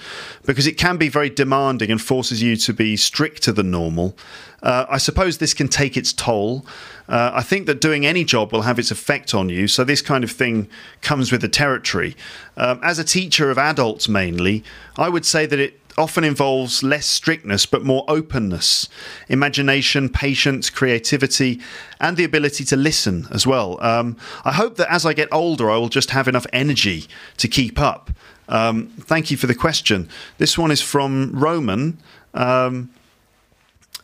because 0.45 0.67
it 0.67 0.77
can 0.77 0.97
be 0.97 1.09
very 1.09 1.31
demanding 1.31 1.93
and 1.93 2.01
forces 2.01 2.43
you 2.43 2.57
to 2.57 2.73
be 2.73 2.97
stricter 2.97 3.53
than 3.53 3.71
normal. 3.71 4.17
Uh, 4.63 4.87
I 4.89 4.99
suppose 4.99 5.39
this 5.39 5.55
can 5.55 5.69
take 5.69 5.97
its 5.97 6.13
toll. 6.13 6.67
Uh, 7.09 7.33
I 7.35 7.43
think 7.43 7.67
that 7.67 7.81
doing 7.81 8.07
any 8.07 8.25
job 8.25 8.53
will 8.53 8.63
have 8.63 8.79
its 8.79 8.91
effect 8.91 9.35
on 9.35 9.49
you, 9.49 9.69
so 9.69 9.85
this 9.85 10.01
kind 10.01 10.25
of 10.25 10.31
thing 10.31 10.69
comes 11.03 11.31
with 11.31 11.43
the 11.43 11.49
territory. 11.49 12.17
Um, 12.57 12.81
as 12.83 12.99
a 12.99 13.05
teacher 13.05 13.51
of 13.51 13.59
adults 13.59 14.09
mainly, 14.09 14.65
I 14.97 15.09
would 15.09 15.27
say 15.27 15.47
that 15.47 15.59
it 15.59 15.81
often 15.97 16.25
involves 16.25 16.83
less 16.83 17.07
strictness 17.07 17.67
but 17.67 17.85
more 17.85 18.05
openness, 18.09 18.89
imagination, 19.29 20.09
patience, 20.09 20.71
creativity, 20.71 21.61
and 22.01 22.17
the 22.17 22.25
ability 22.25 22.65
to 22.65 22.77
listen 22.77 23.29
as 23.31 23.47
well. 23.47 23.79
Um, 23.81 24.17
I 24.45 24.53
hope 24.53 24.77
that 24.77 24.93
as 24.93 25.07
I 25.07 25.13
get 25.13 25.29
older, 25.31 25.71
I 25.71 25.77
will 25.77 25.89
just 25.89 26.11
have 26.11 26.27
enough 26.27 26.47
energy 26.53 27.07
to 27.37 27.49
keep 27.49 27.79
up. 27.79 28.11
Um, 28.49 28.89
thank 29.01 29.31
you 29.31 29.37
for 29.37 29.47
the 29.47 29.55
question. 29.55 30.09
This 30.39 30.59
one 30.59 30.71
is 30.71 30.83
from 30.83 31.33
Roman. 31.33 31.99
Um, 32.35 32.91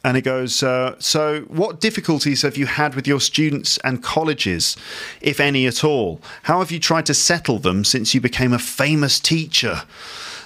and 0.03 0.17
it 0.17 0.23
goes, 0.23 0.63
uh, 0.63 0.97
So, 0.99 1.43
what 1.43 1.81
difficulties 1.81 2.43
have 2.43 2.57
you 2.57 2.67
had 2.67 2.95
with 2.95 3.07
your 3.07 3.21
students 3.21 3.79
and 3.79 4.03
colleges, 4.03 4.77
if 5.21 5.41
any 5.41 5.67
at 5.67 5.85
all? 5.85 6.21
How 6.45 6.61
have 6.61 6.71
you 6.71 6.81
tried 6.81 7.07
to 7.07 7.15
settle 7.15 7.59
them 7.59 7.85
since 7.85 8.15
you 8.15 8.21
became 8.21 8.53
a 8.53 8.59
famous 8.59 9.21
teacher? 9.21 9.83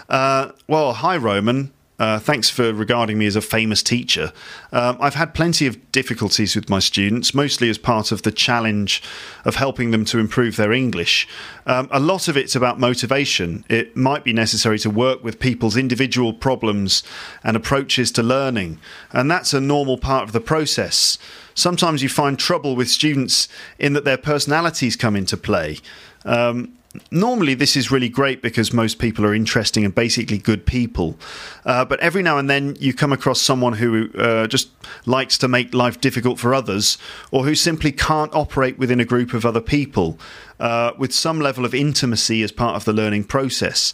Uh, 0.09 0.53
well, 0.67 0.95
hi, 0.95 1.17
Roman. 1.17 1.73
Uh, 1.97 2.19
thanks 2.19 2.51
for 2.51 2.73
regarding 2.73 3.19
me 3.19 3.27
as 3.27 3.37
a 3.37 3.41
famous 3.41 3.83
teacher. 3.83 4.33
Um, 4.73 4.99
I've 5.01 5.15
had 5.15 5.33
plenty 5.33 5.67
of 5.67 5.93
difficulties 5.93 6.57
with 6.57 6.69
my 6.69 6.81
students, 6.81 7.35
mostly 7.35 7.71
as 7.71 7.79
part 7.79 8.11
of 8.11 8.23
the 8.23 8.33
challenge 8.33 9.01
of 9.45 9.57
helping 9.57 9.93
them 9.93 10.05
to 10.07 10.19
improve 10.19 10.57
their 10.57 10.73
English. 10.73 11.29
Um, 11.67 11.89
a 11.93 12.01
lot 12.01 12.27
of 12.27 12.37
it's 12.37 12.57
about 12.57 12.81
motivation. 12.81 13.65
It 13.69 13.97
might 13.97 14.25
be 14.25 14.33
necessary 14.33 14.79
to 14.81 14.91
work 14.91 15.23
with 15.23 15.39
people's 15.39 15.77
individual 15.77 16.33
problems 16.33 17.05
and 17.45 17.57
approaches 17.57 18.11
to 18.13 18.23
learning, 18.25 18.81
and 19.13 19.31
that's 19.31 19.55
a 19.55 19.61
normal 19.61 19.97
part 19.97 20.25
of 20.25 20.33
the 20.33 20.41
process. 20.41 21.17
Sometimes 21.55 22.03
you 22.03 22.09
find 22.09 22.37
trouble 22.37 22.75
with 22.75 22.89
students 22.89 23.49
in 23.79 23.93
that 23.93 24.05
their 24.05 24.19
personalities 24.19 24.97
come 24.97 25.15
into 25.15 25.37
play. 25.37 25.79
Um, 26.25 26.73
normally 27.11 27.55
this 27.55 27.77
is 27.77 27.91
really 27.91 28.09
great 28.09 28.43
because 28.43 28.73
most 28.73 28.99
people 28.99 29.25
are 29.25 29.35
interesting 29.35 29.85
and 29.85 29.95
basically 29.95 30.39
good 30.39 30.67
people. 30.67 31.17
Uh, 31.65 31.85
but 31.85 32.01
every 32.01 32.23
now 32.23 32.39
and 32.39 32.49
then 32.49 32.77
you 32.81 32.93
come 32.93 33.13
across 33.13 33.41
someone 33.41 33.75
who 33.75 34.11
uh, 34.19 34.47
just 34.47 34.71
likes 35.07 35.39
to 35.39 35.49
make 35.49 35.75
life 35.75 36.01
difficult 36.01 36.39
for 36.39 36.55
others 36.55 36.99
or 37.31 37.45
who 37.45 37.55
simply 37.55 37.93
can't 37.93 38.35
operate 38.35 38.79
within 38.79 39.01
a 39.01 39.05
group 39.05 39.33
of 39.35 39.45
other 39.45 39.61
people 39.61 40.19
uh, 40.61 40.93
with 40.99 41.13
some 41.13 41.41
level 41.41 41.65
of 41.65 41.75
intimacy 41.75 42.43
as 42.43 42.53
part 42.53 42.77
of 42.77 42.85
the 42.85 42.93
learning 42.93 43.25
process. 43.25 43.93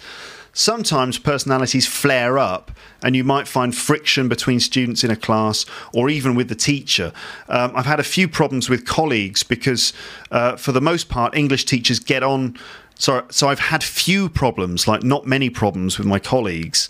Sometimes 0.53 1.17
personalities 1.17 1.87
flare 1.87 2.37
up, 2.37 2.73
and 3.05 3.15
you 3.15 3.23
might 3.23 3.47
find 3.47 3.75
friction 3.75 4.29
between 4.29 4.59
students 4.59 5.05
in 5.05 5.11
a 5.11 5.17
class 5.17 5.65
or 5.95 6.11
even 6.11 6.35
with 6.35 6.49
the 6.49 6.57
teacher. 6.57 7.13
Um, 7.49 7.73
I've 7.75 7.87
had 7.87 8.01
a 8.01 8.05
few 8.05 8.29
problems 8.29 8.69
with 8.69 8.85
colleagues 8.85 9.43
because, 9.45 9.93
uh, 10.31 10.57
for 10.57 10.73
the 10.73 10.81
most 10.81 11.09
part, 11.09 11.37
English 11.37 11.67
teachers 11.67 12.01
get 12.01 12.23
on 12.23 12.57
so, 13.01 13.25
so 13.31 13.49
I've 13.49 13.61
had 13.61 13.83
few 13.83 14.29
problems, 14.29 14.87
like 14.87 15.03
not 15.03 15.27
many 15.27 15.49
problems 15.49 15.97
with 15.97 16.07
my 16.07 16.19
colleagues 16.19 16.89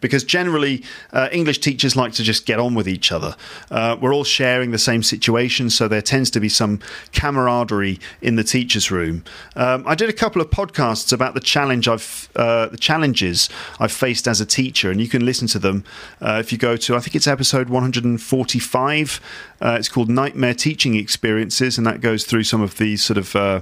because 0.00 0.24
generally 0.24 0.82
uh, 1.12 1.28
English 1.30 1.58
teachers 1.58 1.94
like 1.94 2.12
to 2.14 2.22
just 2.22 2.46
get 2.46 2.58
on 2.58 2.74
with 2.74 2.88
each 2.88 3.12
other. 3.12 3.36
Uh, 3.70 3.96
we're 4.00 4.14
all 4.14 4.24
sharing 4.24 4.70
the 4.70 4.78
same 4.78 5.02
situation, 5.02 5.68
so 5.68 5.86
there 5.86 6.02
tends 6.02 6.30
to 6.30 6.40
be 6.40 6.48
some 6.48 6.80
camaraderie 7.12 8.00
in 8.22 8.36
the 8.36 8.42
teachers' 8.42 8.90
room. 8.90 9.22
Um, 9.54 9.84
I 9.86 9.94
did 9.94 10.08
a 10.08 10.14
couple 10.14 10.40
of 10.40 10.48
podcasts 10.48 11.12
about 11.12 11.34
the 11.34 11.40
challenge 11.40 11.86
I've 11.86 12.28
uh, 12.34 12.66
the 12.68 12.78
challenges 12.78 13.50
I've 13.78 13.92
faced 13.92 14.26
as 14.26 14.40
a 14.40 14.46
teacher, 14.46 14.90
and 14.90 14.98
you 14.98 15.08
can 15.08 15.26
listen 15.26 15.46
to 15.48 15.58
them 15.58 15.84
uh, 16.22 16.38
if 16.40 16.52
you 16.52 16.58
go 16.58 16.76
to 16.78 16.96
I 16.96 17.00
think 17.00 17.14
it's 17.14 17.26
episode 17.26 17.68
145. 17.68 19.20
Uh, 19.60 19.76
it's 19.78 19.90
called 19.90 20.08
Nightmare 20.08 20.54
Teaching 20.54 20.94
Experiences, 20.94 21.76
and 21.76 21.86
that 21.86 22.00
goes 22.00 22.24
through 22.24 22.44
some 22.44 22.62
of 22.62 22.78
these 22.78 23.04
sort 23.04 23.18
of 23.18 23.36
uh, 23.36 23.60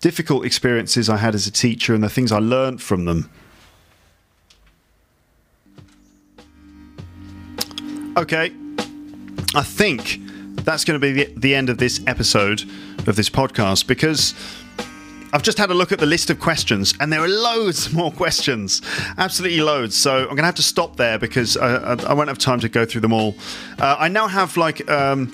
difficult 0.00 0.44
experiences 0.44 1.08
I 1.08 1.18
had 1.18 1.34
as 1.34 1.46
a 1.46 1.50
teacher 1.50 1.94
and 1.94 2.02
the 2.02 2.08
things 2.08 2.32
I 2.32 2.38
learned 2.38 2.82
from 2.82 3.04
them. 3.04 3.30
Okay, 8.16 8.52
I 9.54 9.62
think 9.62 10.18
that's 10.64 10.84
going 10.84 11.00
to 11.00 11.14
be 11.14 11.24
the, 11.24 11.54
end 11.54 11.70
of 11.70 11.78
this 11.78 12.00
episode 12.06 12.62
of 13.06 13.16
this 13.16 13.30
podcast 13.30 13.86
because 13.86 14.34
I've 15.32 15.42
just 15.42 15.58
had 15.58 15.70
a 15.70 15.74
look 15.74 15.92
at 15.92 16.00
the 16.00 16.06
list 16.06 16.30
of 16.30 16.40
questions, 16.40 16.94
and 16.98 17.12
there 17.12 17.20
are 17.20 17.28
loads 17.28 17.92
more 18.00 18.10
questions, 18.10 18.82
absolutely 19.16 19.60
loads. 19.60 19.94
So 19.94 20.18
I'm 20.18 20.26
going 20.26 20.38
to 20.38 20.44
have 20.44 20.56
to 20.56 20.62
stop 20.62 20.96
there 20.96 21.18
because 21.18 21.56
I, 21.56 21.94
I, 21.94 21.96
I 22.08 22.12
won't 22.14 22.28
have 22.28 22.38
time 22.38 22.60
to 22.60 22.68
go 22.68 22.84
through 22.84 23.02
them 23.02 23.12
all. 23.12 23.36
Uh, 23.78 23.96
I 23.98 24.08
now 24.08 24.26
have 24.26 24.56
like 24.56 24.88
um, 24.90 25.32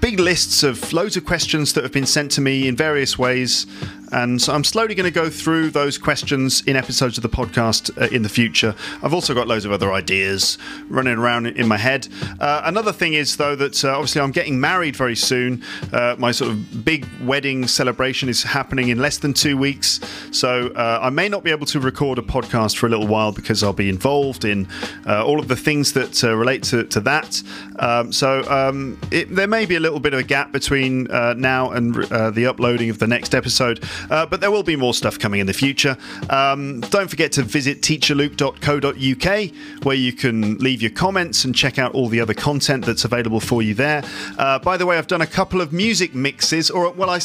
big 0.00 0.20
lists 0.20 0.62
of 0.62 0.92
loads 0.92 1.16
of 1.16 1.24
questions 1.24 1.72
that 1.72 1.82
have 1.82 1.92
been 1.92 2.06
sent 2.06 2.30
to 2.32 2.40
me 2.40 2.68
in 2.68 2.76
various 2.76 3.18
ways. 3.18 3.66
And 4.14 4.40
so 4.40 4.54
I'm 4.54 4.62
slowly 4.62 4.94
going 4.94 5.12
to 5.12 5.20
go 5.22 5.28
through 5.28 5.70
those 5.70 5.98
questions 5.98 6.62
in 6.68 6.76
episodes 6.76 7.18
of 7.18 7.22
the 7.22 7.28
podcast 7.28 7.90
uh, 8.00 8.06
in 8.14 8.22
the 8.22 8.28
future. 8.28 8.76
I've 9.02 9.12
also 9.12 9.34
got 9.34 9.48
loads 9.48 9.64
of 9.64 9.72
other 9.72 9.92
ideas 9.92 10.56
running 10.88 11.18
around 11.18 11.48
in 11.48 11.66
my 11.66 11.78
head. 11.78 12.06
Uh, 12.38 12.62
another 12.64 12.92
thing 12.92 13.14
is, 13.14 13.36
though, 13.36 13.56
that 13.56 13.84
uh, 13.84 13.90
obviously 13.90 14.20
I'm 14.20 14.30
getting 14.30 14.60
married 14.60 14.94
very 14.94 15.16
soon. 15.16 15.64
Uh, 15.92 16.14
my 16.16 16.30
sort 16.30 16.52
of 16.52 16.84
big 16.84 17.08
wedding 17.22 17.66
celebration 17.66 18.28
is 18.28 18.44
happening 18.44 18.88
in 18.88 18.98
less 18.98 19.18
than 19.18 19.32
two 19.34 19.56
weeks. 19.56 19.98
So 20.30 20.68
uh, 20.68 21.00
I 21.02 21.10
may 21.10 21.28
not 21.28 21.42
be 21.42 21.50
able 21.50 21.66
to 21.66 21.80
record 21.80 22.18
a 22.18 22.22
podcast 22.22 22.76
for 22.76 22.86
a 22.86 22.90
little 22.90 23.08
while 23.08 23.32
because 23.32 23.64
I'll 23.64 23.72
be 23.72 23.88
involved 23.88 24.44
in 24.44 24.68
uh, 25.08 25.26
all 25.26 25.40
of 25.40 25.48
the 25.48 25.56
things 25.56 25.92
that 25.94 26.22
relate 26.22 26.62
to, 26.64 26.84
to 26.84 27.00
that. 27.00 27.42
Um, 27.80 28.12
so 28.12 28.48
um, 28.48 28.96
it, 29.10 29.34
there 29.34 29.48
may 29.48 29.66
be 29.66 29.74
a 29.74 29.80
little 29.80 29.98
bit 29.98 30.14
of 30.14 30.20
a 30.20 30.24
gap 30.24 30.52
between 30.52 31.04
now 31.04 31.72
and 31.72 31.96
the 31.96 32.46
uploading 32.46 32.90
of 32.90 33.00
the 33.00 33.08
next 33.08 33.34
episode. 33.34 33.82
Uh, 34.10 34.26
but 34.26 34.40
there 34.40 34.50
will 34.50 34.62
be 34.62 34.76
more 34.76 34.94
stuff 34.94 35.18
coming 35.18 35.40
in 35.40 35.46
the 35.46 35.52
future. 35.52 35.96
Um, 36.30 36.80
don't 36.82 37.08
forget 37.08 37.32
to 37.32 37.42
visit 37.42 37.82
teacherluke.co.uk 37.82 39.84
where 39.84 39.96
you 39.96 40.12
can 40.12 40.58
leave 40.58 40.82
your 40.82 40.90
comments 40.90 41.44
and 41.44 41.54
check 41.54 41.78
out 41.78 41.94
all 41.94 42.08
the 42.08 42.20
other 42.20 42.34
content 42.34 42.84
that's 42.84 43.04
available 43.04 43.40
for 43.40 43.62
you 43.62 43.74
there. 43.74 44.02
Uh, 44.38 44.58
by 44.58 44.76
the 44.76 44.86
way, 44.86 44.98
I've 44.98 45.06
done 45.06 45.22
a 45.22 45.26
couple 45.26 45.60
of 45.60 45.72
music 45.72 46.14
mixes, 46.14 46.70
or 46.70 46.90
well, 46.92 47.10
I, 47.10 47.20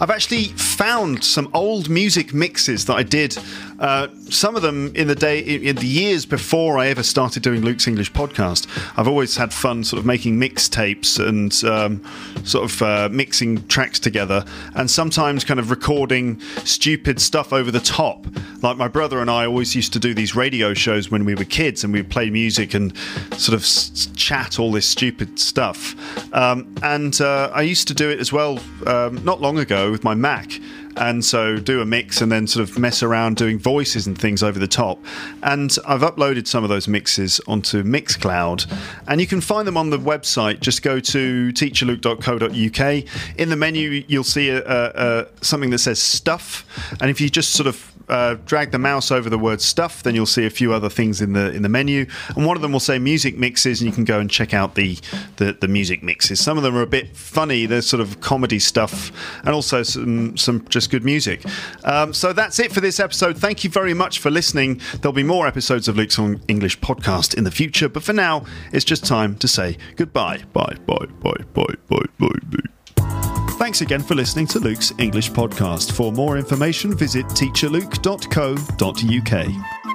I've 0.00 0.10
actually 0.10 0.44
found 0.44 1.24
some 1.24 1.48
old 1.54 1.88
music 1.88 2.34
mixes 2.34 2.86
that 2.86 2.94
I 2.94 3.02
did. 3.02 3.38
Uh, 3.78 4.08
some 4.28 4.56
of 4.56 4.62
them 4.62 4.94
in 4.96 5.06
the 5.06 5.14
day, 5.14 5.38
in 5.38 5.76
the 5.76 5.86
years 5.86 6.26
before 6.26 6.78
I 6.78 6.88
ever 6.88 7.02
started 7.02 7.42
doing 7.42 7.62
Luke's 7.62 7.86
English 7.86 8.12
podcast. 8.12 8.66
I've 8.98 9.06
always 9.06 9.36
had 9.36 9.52
fun 9.52 9.84
sort 9.84 10.00
of 10.00 10.06
making 10.06 10.38
mixtapes 10.38 11.24
and 11.24 11.52
um, 11.64 12.02
sort 12.44 12.64
of 12.64 12.82
uh, 12.82 13.08
mixing 13.10 13.66
tracks 13.68 14.00
together, 14.00 14.44
and 14.74 14.90
sometimes 14.90 15.44
kind 15.44 15.60
of 15.60 15.70
recording 15.70 16.07
recording 16.08 16.40
stupid 16.64 17.20
stuff 17.20 17.52
over 17.52 17.70
the 17.70 17.80
top. 17.80 18.26
Like 18.62 18.78
my 18.78 18.88
brother 18.88 19.20
and 19.20 19.30
I 19.30 19.44
always 19.44 19.76
used 19.76 19.92
to 19.92 19.98
do 19.98 20.14
these 20.14 20.34
radio 20.34 20.72
shows 20.72 21.10
when 21.10 21.26
we 21.26 21.34
were 21.34 21.44
kids, 21.44 21.84
and 21.84 21.92
we'd 21.92 22.08
play 22.08 22.30
music 22.30 22.72
and 22.72 22.96
sort 23.36 23.54
of 23.54 23.60
s- 23.60 24.08
chat 24.16 24.58
all 24.58 24.72
this 24.72 24.88
stupid 24.88 25.38
stuff. 25.38 25.94
Um, 26.34 26.74
and 26.82 27.20
uh, 27.20 27.50
I 27.52 27.60
used 27.60 27.88
to 27.88 27.94
do 27.94 28.08
it 28.08 28.20
as 28.20 28.32
well 28.32 28.58
um, 28.86 29.22
not 29.22 29.42
long 29.42 29.58
ago 29.58 29.90
with 29.90 30.02
my 30.02 30.14
Mac 30.14 30.50
and 30.98 31.24
so 31.24 31.56
do 31.58 31.80
a 31.80 31.86
mix 31.86 32.20
and 32.20 32.30
then 32.30 32.46
sort 32.46 32.68
of 32.68 32.78
mess 32.78 33.02
around 33.02 33.36
doing 33.36 33.58
voices 33.58 34.06
and 34.06 34.18
things 34.18 34.42
over 34.42 34.58
the 34.58 34.68
top. 34.68 34.98
And 35.42 35.74
I've 35.86 36.02
uploaded 36.02 36.46
some 36.46 36.64
of 36.64 36.70
those 36.70 36.88
mixes 36.88 37.40
onto 37.46 37.82
Mixcloud, 37.82 38.70
and 39.06 39.20
you 39.20 39.26
can 39.26 39.40
find 39.40 39.66
them 39.66 39.76
on 39.76 39.90
the 39.90 39.98
website. 39.98 40.60
Just 40.60 40.82
go 40.82 41.00
to 41.00 41.52
teacherluke.co.uk. 41.52 43.38
In 43.38 43.48
the 43.48 43.56
menu, 43.56 44.04
you'll 44.08 44.24
see 44.24 44.50
a, 44.50 44.62
a, 44.64 44.92
a, 44.94 45.26
something 45.44 45.70
that 45.70 45.78
says 45.78 46.00
stuff, 46.00 46.64
and 47.00 47.10
if 47.10 47.20
you 47.20 47.28
just 47.28 47.52
sort 47.52 47.66
of 47.66 47.92
uh, 48.08 48.36
drag 48.46 48.70
the 48.70 48.78
mouse 48.78 49.10
over 49.10 49.28
the 49.28 49.38
word 49.38 49.60
stuff, 49.60 50.02
then 50.02 50.14
you'll 50.14 50.26
see 50.26 50.46
a 50.46 50.50
few 50.50 50.72
other 50.72 50.88
things 50.88 51.20
in 51.20 51.32
the 51.32 51.52
in 51.52 51.62
the 51.62 51.68
menu, 51.68 52.06
and 52.34 52.46
one 52.46 52.56
of 52.56 52.62
them 52.62 52.72
will 52.72 52.80
say 52.80 52.98
music 52.98 53.36
mixes, 53.36 53.80
and 53.80 53.88
you 53.88 53.94
can 53.94 54.04
go 54.04 54.18
and 54.18 54.30
check 54.30 54.54
out 54.54 54.74
the 54.74 54.98
the, 55.36 55.52
the 55.52 55.68
music 55.68 56.02
mixes. 56.02 56.40
Some 56.40 56.56
of 56.56 56.62
them 56.62 56.76
are 56.76 56.82
a 56.82 56.86
bit 56.86 57.16
funny. 57.16 57.66
There's 57.66 57.86
sort 57.86 58.00
of 58.00 58.20
comedy 58.20 58.58
stuff, 58.58 59.12
and 59.40 59.50
also 59.50 59.82
some 59.82 60.36
some 60.36 60.66
just 60.68 60.90
good 60.90 61.04
music. 61.04 61.44
Um, 61.84 62.12
so 62.12 62.32
that's 62.32 62.58
it 62.58 62.72
for 62.72 62.80
this 62.80 63.00
episode. 63.00 63.38
Thank 63.38 63.64
you 63.64 63.70
very 63.70 63.94
much 63.94 64.18
for 64.18 64.30
listening. 64.30 64.80
There'll 65.00 65.12
be 65.12 65.22
more 65.22 65.46
episodes 65.46 65.88
of 65.88 65.96
Luke's 65.96 66.18
on 66.18 66.40
English 66.48 66.78
podcast 66.80 67.36
in 67.36 67.44
the 67.44 67.50
future, 67.50 67.88
but 67.88 68.02
for 68.02 68.12
now, 68.12 68.44
it's 68.72 68.84
just 68.84 69.04
time 69.04 69.36
to 69.36 69.48
say 69.48 69.76
goodbye. 69.96 70.42
Bye 70.52 70.76
bye 70.86 71.06
bye 71.20 71.44
bye 71.54 71.74
bye 71.88 72.04
bye. 72.18 72.28
bye. 72.50 72.77
Thanks 73.58 73.80
again 73.80 74.02
for 74.02 74.14
listening 74.14 74.46
to 74.48 74.60
Luke's 74.60 74.92
English 74.98 75.32
podcast. 75.32 75.90
For 75.90 76.12
more 76.12 76.38
information, 76.38 76.96
visit 76.96 77.26
teacherluke.co.uk. 77.26 79.87